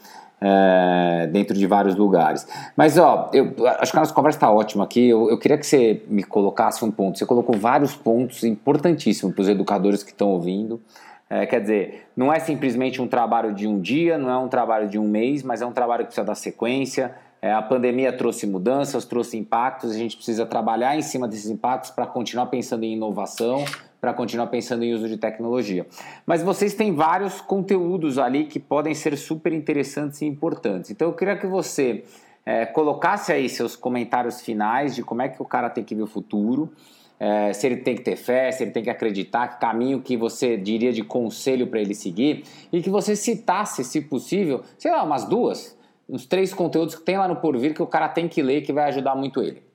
é, 0.41 1.29
dentro 1.31 1.55
de 1.55 1.67
vários 1.67 1.95
lugares. 1.95 2.47
Mas, 2.77 2.97
ó, 2.97 3.31
eu 3.33 3.55
acho 3.79 3.93
que 3.93 3.99
a 3.99 4.01
nossa 4.01 4.15
conversa 4.15 4.39
está 4.39 4.51
ótima 4.51 4.85
aqui. 4.85 5.09
Eu, 5.09 5.29
eu, 5.29 5.39
queria 5.39 5.59
que 5.59 5.67
você 5.67 6.03
me 6.09 6.23
colocasse 6.23 6.85
um 6.85 6.91
ponto. 6.91 7.19
Você 7.19 7.27
colocou 7.27 7.57
vários 7.57 7.95
pontos 7.95 8.43
importantíssimos 8.43 9.35
para 9.35 9.43
os 9.43 9.49
educadores 9.49 10.03
que 10.03 10.11
estão 10.11 10.29
ouvindo. 10.29 10.81
É, 11.29 11.47
quer 11.47 11.61
dizer, 11.61 12.07
não 12.17 12.33
é 12.33 12.41
simplesmente 12.41 13.01
um 13.01 13.07
trabalho 13.07 13.55
de 13.55 13.67
um 13.67 13.81
dia, 13.81 14.19
não 14.19 14.31
é 14.31 14.37
um 14.37 14.49
trabalho 14.49 14.89
de 14.89 14.99
um 14.99 15.07
mês, 15.07 15.43
mas 15.43 15.63
é 15.63 15.67
um 15.67 15.73
trabalho 15.73 16.01
que 16.01 16.07
precisa 16.07 16.27
dar 16.27 16.35
sequência. 16.35 17.15
É, 17.43 17.53
a 17.53 17.63
pandemia 17.63 18.13
trouxe 18.13 18.47
mudanças, 18.47 19.05
trouxe 19.05 19.39
impactos, 19.39 19.93
a 19.93 19.95
gente 19.95 20.17
precisa 20.17 20.45
trabalhar 20.45 20.97
em 20.97 21.03
cima 21.03 21.29
desses 21.29 21.49
impactos 21.49 21.91
para 21.91 22.05
continuar 22.07 22.47
pensando 22.47 22.85
em 22.85 22.95
inovação, 22.95 23.65
para 24.01 24.15
continuar 24.15 24.47
pensando 24.47 24.83
em 24.83 24.95
uso 24.95 25.09
de 25.09 25.17
tecnologia. 25.17 25.87
Mas 26.25 26.43
vocês 26.43 26.75
têm 26.75 26.95
vários 26.95 27.41
conteúdos 27.41 28.19
ali 28.19 28.47
que 28.47 28.59
podem 28.59 28.95
ser 28.95 29.17
super 29.17 29.53
interessantes 29.53 30.23
e 30.23 30.27
importantes. 30.27 30.91
Então 30.91 31.09
eu 31.09 31.15
queria 31.15 31.37
que 31.37 31.47
você 31.47 32.05
é, 32.45 32.65
colocasse 32.65 33.33
aí 33.33 33.49
seus 33.49 33.77
comentários 33.77 34.41
finais 34.41 34.95
de 34.95 35.03
como 35.03 35.23
é 35.23 35.29
que 35.29 35.41
o 35.43 35.45
cara 35.45 35.69
tem 35.69 35.85
que 35.85 35.95
ver 35.95 36.03
o 36.03 36.07
futuro. 36.07 36.73
É, 37.19 37.53
se 37.53 37.67
ele 37.67 37.77
tem 37.77 37.95
que 37.95 38.01
ter 38.01 38.17
fé, 38.17 38.51
se 38.51 38.63
ele 38.63 38.71
tem 38.71 38.83
que 38.83 38.89
acreditar, 38.89 39.47
que 39.49 39.61
caminho 39.61 40.01
que 40.01 40.17
você 40.17 40.57
diria 40.57 40.91
de 40.91 41.05
conselho 41.05 41.67
para 41.67 41.79
ele 41.79 41.95
seguir, 41.95 42.45
e 42.73 42.81
que 42.81 42.89
você 42.89 43.15
citasse, 43.15 43.85
se 43.85 44.01
possível, 44.01 44.63
sei 44.79 44.91
lá, 44.91 45.03
umas 45.03 45.27
duas, 45.27 45.79
uns 46.09 46.25
três 46.25 46.55
conteúdos 46.55 46.95
que 46.95 47.03
tem 47.03 47.19
lá 47.19 47.29
no 47.29 47.37
Porvir 47.37 47.75
que 47.75 47.83
o 47.83 47.87
cara 47.87 48.09
tem 48.09 48.27
que 48.27 48.43
ler 48.43 48.63
que 48.63 48.73
vai 48.73 48.89
ajudar 48.89 49.15
muito 49.15 49.43
ele. 49.43 49.70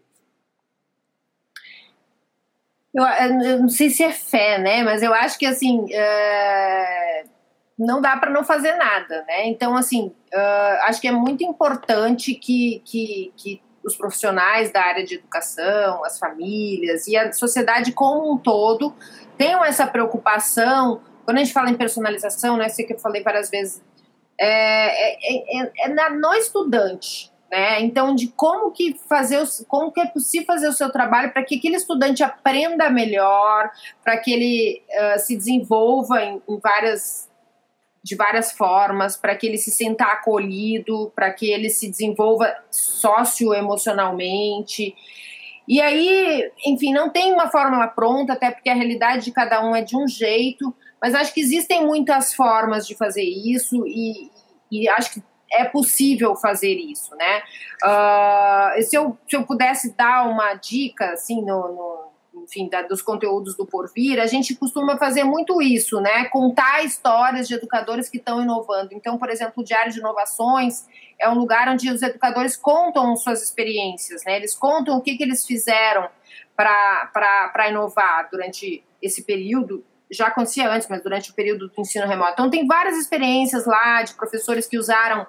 Eu, 2.95 3.03
eu, 3.03 3.59
não 3.59 3.67
sei 3.67 3.89
se 3.89 4.01
é 4.03 4.11
fé, 4.11 4.57
né? 4.57 4.81
Mas 4.81 5.03
eu 5.03 5.13
acho 5.13 5.37
que 5.37 5.45
assim. 5.45 5.85
É... 5.91 7.25
não 7.77 7.99
dá 7.99 8.15
para 8.15 8.31
não 8.31 8.45
fazer 8.45 8.73
nada, 8.75 9.25
né? 9.27 9.47
Então, 9.47 9.75
assim, 9.75 10.13
uh, 10.33 10.81
acho 10.83 11.01
que 11.01 11.07
é 11.09 11.11
muito 11.11 11.43
importante 11.43 12.33
que, 12.33 12.81
que, 12.85 13.33
que 13.35 13.61
os 13.83 13.97
profissionais 13.97 14.71
da 14.71 14.81
área 14.81 15.05
de 15.05 15.15
educação, 15.15 16.05
as 16.05 16.17
famílias 16.17 17.05
e 17.07 17.17
a 17.17 17.33
sociedade 17.33 17.91
como 17.91 18.33
um 18.33 18.37
todo 18.37 18.95
tenham 19.37 19.63
essa 19.63 19.85
preocupação. 19.85 21.01
Quando 21.25 21.37
a 21.37 21.43
gente 21.43 21.53
fala 21.53 21.69
em 21.69 21.75
personalização, 21.75 22.55
né, 22.55 22.69
sei 22.69 22.85
que 22.85 22.93
eu 22.93 22.99
falei 22.99 23.21
várias 23.21 23.49
vezes, 23.49 23.81
é, 24.39 25.17
é, 25.27 25.63
é, 25.63 25.71
é 25.85 26.09
no 26.09 26.33
estudante, 26.33 27.31
né? 27.49 27.81
Então, 27.81 28.13
de 28.15 28.27
como 28.27 28.71
que 28.71 28.95
fazer, 29.07 29.41
como 29.67 29.91
que 29.91 30.01
é 30.01 30.05
possível 30.05 30.45
fazer 30.45 30.67
o 30.67 30.73
seu 30.73 30.91
trabalho 30.91 31.31
para 31.31 31.43
que 31.43 31.57
aquele 31.57 31.75
estudante 31.75 32.23
aprenda 32.23 32.89
melhor, 32.89 33.69
para 34.03 34.17
que 34.17 34.33
ele 34.33 34.81
uh, 34.89 35.19
se 35.19 35.35
desenvolva 35.35 36.23
em, 36.23 36.41
em 36.47 36.59
várias 36.59 37.29
de 38.03 38.15
várias 38.15 38.51
formas, 38.51 39.17
para 39.17 39.35
que 39.35 39.47
ele 39.47 39.57
se 39.57 39.71
sinta 39.71 40.03
acolhido, 40.03 41.11
para 41.15 41.33
que 41.33 41.49
ele 41.49 41.71
se 41.71 41.89
desenvolva 41.89 42.55
socioemocionalmente. 42.69 44.95
E 45.67 45.81
aí, 45.81 46.51
enfim, 46.67 46.93
não 46.93 47.09
tem 47.09 47.33
uma 47.33 47.49
fórmula 47.49 47.87
pronta, 47.87 48.33
até 48.33 48.51
porque 48.51 48.69
a 48.69 48.75
realidade 48.75 49.25
de 49.25 49.31
cada 49.31 49.65
um 49.65 49.75
é 49.75 49.81
de 49.81 49.97
um 49.97 50.07
jeito, 50.07 50.71
mas 51.01 51.15
acho 51.15 51.33
que 51.33 51.41
existem 51.41 51.83
muitas 51.83 52.35
formas 52.35 52.85
de 52.85 52.93
fazer 52.93 53.23
isso 53.23 53.83
e, 53.87 54.29
e 54.71 54.87
acho 54.87 55.15
que 55.15 55.23
é 55.51 55.65
possível 55.65 56.35
fazer 56.35 56.73
isso, 56.73 57.15
né? 57.15 57.43
Uh, 57.83 58.83
se, 58.83 58.95
eu, 58.95 59.17
se 59.27 59.35
eu 59.35 59.43
pudesse 59.43 59.95
dar 59.95 60.27
uma 60.27 60.53
dica, 60.55 61.11
assim, 61.11 61.41
no, 61.41 61.67
no 61.69 62.05
enfim, 62.43 62.67
da, 62.69 62.81
dos 62.81 63.01
conteúdos 63.01 63.55
do 63.55 63.65
Porvir, 63.65 64.19
a 64.19 64.27
gente 64.27 64.55
costuma 64.55 64.97
fazer 64.97 65.23
muito 65.23 65.61
isso, 65.61 65.99
né? 66.01 66.25
Contar 66.25 66.83
histórias 66.83 67.47
de 67.47 67.55
educadores 67.55 68.09
que 68.09 68.17
estão 68.17 68.41
inovando. 68.41 68.89
Então, 68.93 69.17
por 69.17 69.29
exemplo, 69.29 69.53
o 69.57 69.63
Diário 69.63 69.91
de 69.91 69.99
Inovações 69.99 70.85
é 71.19 71.29
um 71.29 71.35
lugar 71.35 71.67
onde 71.69 71.89
os 71.89 72.01
educadores 72.01 72.55
contam 72.55 73.15
suas 73.15 73.41
experiências, 73.41 74.23
né? 74.25 74.35
Eles 74.35 74.53
contam 74.55 74.97
o 74.97 75.01
que, 75.01 75.15
que 75.15 75.23
eles 75.23 75.45
fizeram 75.45 76.09
para 76.55 77.69
inovar 77.69 78.29
durante 78.29 78.83
esse 79.01 79.23
período. 79.23 79.83
Já 80.15 80.27
acontecia 80.27 80.69
antes, 80.69 80.87
mas 80.87 81.01
durante 81.01 81.31
o 81.31 81.33
período 81.33 81.67
do 81.67 81.81
ensino 81.81 82.07
remoto. 82.07 82.33
Então, 82.33 82.49
tem 82.49 82.65
várias 82.65 82.97
experiências 82.97 83.65
lá 83.65 84.01
de 84.03 84.13
professores 84.13 84.67
que 84.67 84.77
usaram 84.77 85.25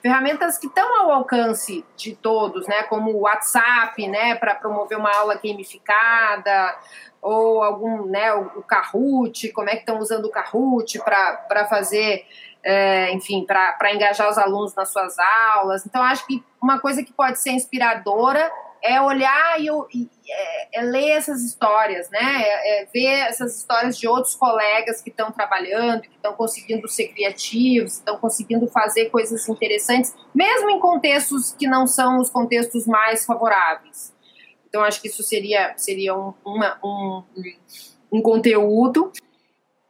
ferramentas 0.00 0.58
que 0.58 0.66
estão 0.66 1.02
ao 1.02 1.10
alcance 1.10 1.84
de 1.96 2.14
todos, 2.14 2.66
né, 2.66 2.84
como 2.84 3.10
o 3.12 3.20
WhatsApp, 3.22 4.06
né, 4.06 4.34
para 4.36 4.54
promover 4.54 4.96
uma 4.96 5.10
aula 5.16 5.34
gamificada, 5.34 6.76
ou 7.20 7.62
algum, 7.62 8.06
né, 8.06 8.32
o, 8.32 8.62
Kahoot, 8.62 9.52
como 9.52 9.68
é 9.68 9.72
que 9.72 9.80
estão 9.80 9.98
usando 9.98 10.26
o 10.26 10.30
Kahoot 10.30 11.00
para 11.00 11.66
fazer, 11.68 12.24
é, 12.62 13.12
enfim, 13.12 13.44
para 13.44 13.92
engajar 13.92 14.30
os 14.30 14.38
alunos 14.38 14.74
nas 14.74 14.92
suas 14.92 15.16
aulas. 15.18 15.84
Então, 15.84 16.02
acho 16.02 16.26
que 16.26 16.44
uma 16.62 16.78
coisa 16.78 17.02
que 17.02 17.12
pode 17.12 17.40
ser 17.40 17.50
inspiradora 17.50 18.50
é 18.82 19.00
olhar 19.00 19.60
e, 19.60 19.66
e 19.94 20.08
é, 20.30 20.80
é, 20.80 20.82
ler 20.82 21.10
essas 21.10 21.42
histórias, 21.42 22.08
né? 22.10 22.42
É, 22.42 22.82
é 22.82 22.84
ver 22.86 23.28
essas 23.28 23.56
histórias 23.56 23.98
de 23.98 24.06
outros 24.06 24.34
colegas 24.34 25.00
que 25.00 25.10
estão 25.10 25.30
trabalhando, 25.32 26.02
que 26.02 26.14
estão 26.14 26.32
conseguindo 26.32 26.86
ser 26.88 27.08
criativos, 27.08 27.94
estão 27.94 28.18
conseguindo 28.18 28.66
fazer 28.68 29.10
coisas 29.10 29.48
interessantes, 29.48 30.14
mesmo 30.34 30.70
em 30.70 30.78
contextos 30.78 31.52
que 31.52 31.66
não 31.66 31.86
são 31.86 32.20
os 32.20 32.30
contextos 32.30 32.86
mais 32.86 33.24
favoráveis. 33.24 34.12
Então, 34.68 34.82
acho 34.82 35.00
que 35.00 35.08
isso 35.08 35.22
seria, 35.22 35.72
seria 35.76 36.14
um, 36.14 36.34
uma, 36.44 36.78
um, 36.84 37.22
um 38.12 38.22
conteúdo. 38.22 39.10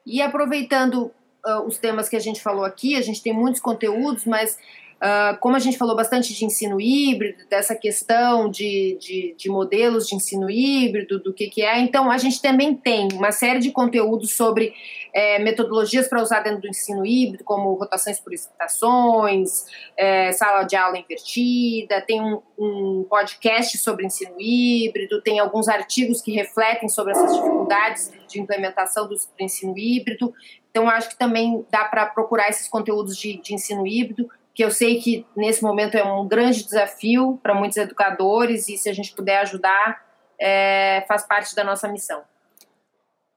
E 0.06 0.22
aproveitando 0.22 1.12
uh, 1.44 1.62
os 1.66 1.78
temas 1.78 2.08
que 2.08 2.16
a 2.16 2.20
gente 2.20 2.40
falou 2.40 2.64
aqui, 2.64 2.96
a 2.96 3.02
gente 3.02 3.22
tem 3.22 3.32
muitos 3.32 3.60
conteúdos, 3.60 4.24
mas 4.24 4.56
Uh, 4.98 5.38
como 5.38 5.54
a 5.54 5.60
gente 5.60 5.78
falou 5.78 5.94
bastante 5.94 6.34
de 6.34 6.44
ensino 6.44 6.80
híbrido, 6.80 7.44
dessa 7.48 7.72
questão 7.76 8.50
de, 8.50 8.98
de, 9.00 9.32
de, 9.38 9.48
modelos 9.48 10.08
de 10.08 10.16
ensino 10.16 10.50
híbrido, 10.50 11.20
do 11.20 11.32
que, 11.32 11.48
que 11.48 11.62
é, 11.62 11.78
então 11.78 12.10
a 12.10 12.18
gente 12.18 12.42
também 12.42 12.74
tem 12.74 13.06
uma 13.12 13.30
série 13.30 13.60
de 13.60 13.70
conteúdos 13.70 14.32
sobre 14.34 14.74
é, 15.14 15.38
metodologias 15.38 16.08
para 16.08 16.20
usar 16.20 16.40
dentro 16.40 16.62
do 16.62 16.68
ensino 16.68 17.06
híbrido, 17.06 17.44
como 17.44 17.74
rotações 17.74 18.18
por 18.18 18.32
estações, 18.32 19.66
é, 19.96 20.32
sala 20.32 20.64
de 20.64 20.74
aula 20.74 20.98
invertida, 20.98 22.00
tem 22.00 22.20
um, 22.20 22.42
um 22.58 23.06
podcast 23.08 23.78
sobre 23.78 24.04
ensino 24.04 24.34
híbrido, 24.36 25.22
tem 25.22 25.38
alguns 25.38 25.68
artigos 25.68 26.20
que 26.20 26.32
refletem 26.32 26.88
sobre 26.88 27.12
essas 27.12 27.36
dificuldades 27.36 28.12
de 28.28 28.40
implementação 28.40 29.06
do, 29.06 29.14
do 29.14 29.20
ensino 29.38 29.78
híbrido. 29.78 30.34
Então, 30.70 30.88
acho 30.88 31.10
que 31.10 31.18
também 31.18 31.64
dá 31.70 31.84
para 31.84 32.06
procurar 32.06 32.48
esses 32.48 32.68
conteúdos 32.68 33.16
de, 33.16 33.40
de 33.40 33.54
ensino 33.54 33.86
híbrido 33.86 34.28
que 34.58 34.64
eu 34.64 34.72
sei 34.72 35.00
que 35.00 35.24
nesse 35.36 35.62
momento 35.62 35.94
é 35.94 36.02
um 36.02 36.26
grande 36.26 36.64
desafio 36.64 37.38
para 37.40 37.54
muitos 37.54 37.76
educadores 37.76 38.68
e 38.68 38.76
se 38.76 38.88
a 38.88 38.92
gente 38.92 39.14
puder 39.14 39.38
ajudar, 39.42 40.04
é, 40.36 41.04
faz 41.06 41.24
parte 41.24 41.54
da 41.54 41.62
nossa 41.62 41.86
missão. 41.86 42.22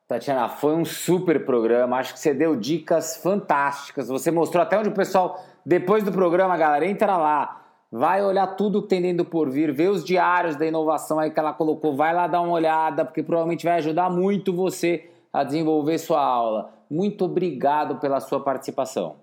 Tatiana, 0.07 0.49
foi 0.49 0.73
um 0.73 0.83
super 0.83 1.45
programa. 1.45 1.97
Acho 1.97 2.13
que 2.13 2.19
você 2.19 2.33
deu 2.33 2.55
dicas 2.55 3.17
fantásticas. 3.17 4.07
Você 4.07 4.31
mostrou 4.31 4.63
até 4.63 4.79
onde 4.79 4.89
o 4.89 4.93
pessoal, 4.93 5.39
depois 5.63 6.03
do 6.03 6.11
programa, 6.11 6.57
galera, 6.57 6.87
entra 6.87 7.15
lá, 7.15 7.67
vai 7.91 8.23
olhar 8.23 8.47
tudo 8.55 8.81
que 8.81 8.87
tem 8.87 9.03
dentro 9.03 9.23
do 9.23 9.29
porvir, 9.29 9.71
vê 9.71 9.89
os 9.89 10.03
diários 10.03 10.55
da 10.55 10.65
inovação 10.65 11.19
aí 11.19 11.29
que 11.29 11.39
ela 11.39 11.53
colocou, 11.53 11.95
vai 11.95 12.15
lá 12.15 12.25
dar 12.25 12.41
uma 12.41 12.53
olhada, 12.53 13.05
porque 13.05 13.21
provavelmente 13.21 13.63
vai 13.63 13.75
ajudar 13.75 14.09
muito 14.09 14.55
você 14.55 15.07
a 15.31 15.43
desenvolver 15.43 15.99
sua 15.99 16.19
aula. 16.19 16.73
Muito 16.89 17.25
obrigado 17.25 17.99
pela 17.99 18.19
sua 18.19 18.39
participação. 18.39 19.20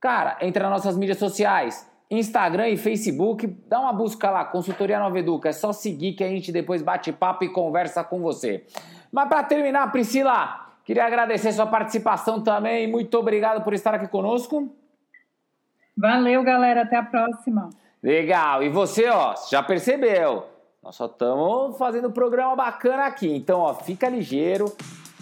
Cara, 0.00 0.38
entra 0.40 0.70
nas 0.70 0.84
nossas 0.84 0.96
mídias 0.96 1.18
sociais, 1.18 1.90
Instagram 2.08 2.68
e 2.68 2.76
Facebook, 2.76 3.48
dá 3.66 3.80
uma 3.80 3.92
busca 3.92 4.30
lá, 4.30 4.44
Consultoria 4.44 5.00
Nova 5.00 5.18
Educa. 5.18 5.48
É 5.48 5.52
só 5.52 5.72
seguir 5.72 6.12
que 6.12 6.22
a 6.22 6.28
gente 6.28 6.52
depois 6.52 6.82
bate 6.82 7.12
papo 7.12 7.42
e 7.42 7.48
conversa 7.48 8.04
com 8.04 8.20
você. 8.20 8.64
Mas 9.10 9.28
para 9.28 9.42
terminar, 9.42 9.90
Priscila, 9.90 10.67
Queria 10.88 11.04
agradecer 11.04 11.52
sua 11.52 11.66
participação 11.66 12.40
também. 12.40 12.90
Muito 12.90 13.14
obrigado 13.18 13.62
por 13.62 13.74
estar 13.74 13.92
aqui 13.94 14.08
conosco. 14.08 14.74
Valeu, 15.94 16.42
galera. 16.42 16.80
Até 16.80 16.96
a 16.96 17.02
próxima. 17.02 17.68
Legal. 18.02 18.62
E 18.62 18.70
você, 18.70 19.06
ó, 19.06 19.34
já 19.50 19.62
percebeu? 19.62 20.46
Nós 20.82 20.96
só 20.96 21.04
estamos 21.04 21.76
fazendo 21.76 22.08
um 22.08 22.10
programa 22.10 22.56
bacana 22.56 23.04
aqui. 23.04 23.30
Então, 23.30 23.60
ó, 23.60 23.74
fica 23.74 24.08
ligeiro 24.08 24.74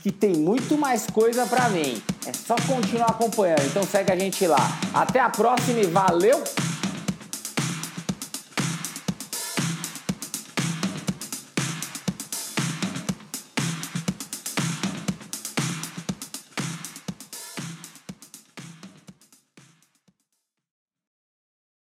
que 0.04 0.12
tem 0.12 0.36
muito 0.36 0.78
mais 0.78 1.04
coisa 1.10 1.44
para 1.48 1.68
mim. 1.70 2.00
É 2.24 2.32
só 2.32 2.54
continuar 2.54 3.10
acompanhando. 3.10 3.66
Então 3.68 3.82
segue 3.82 4.12
a 4.12 4.16
gente 4.16 4.46
lá. 4.46 4.68
Até 4.94 5.18
a 5.18 5.28
próxima 5.28 5.80
e 5.80 5.86
valeu! 5.86 6.44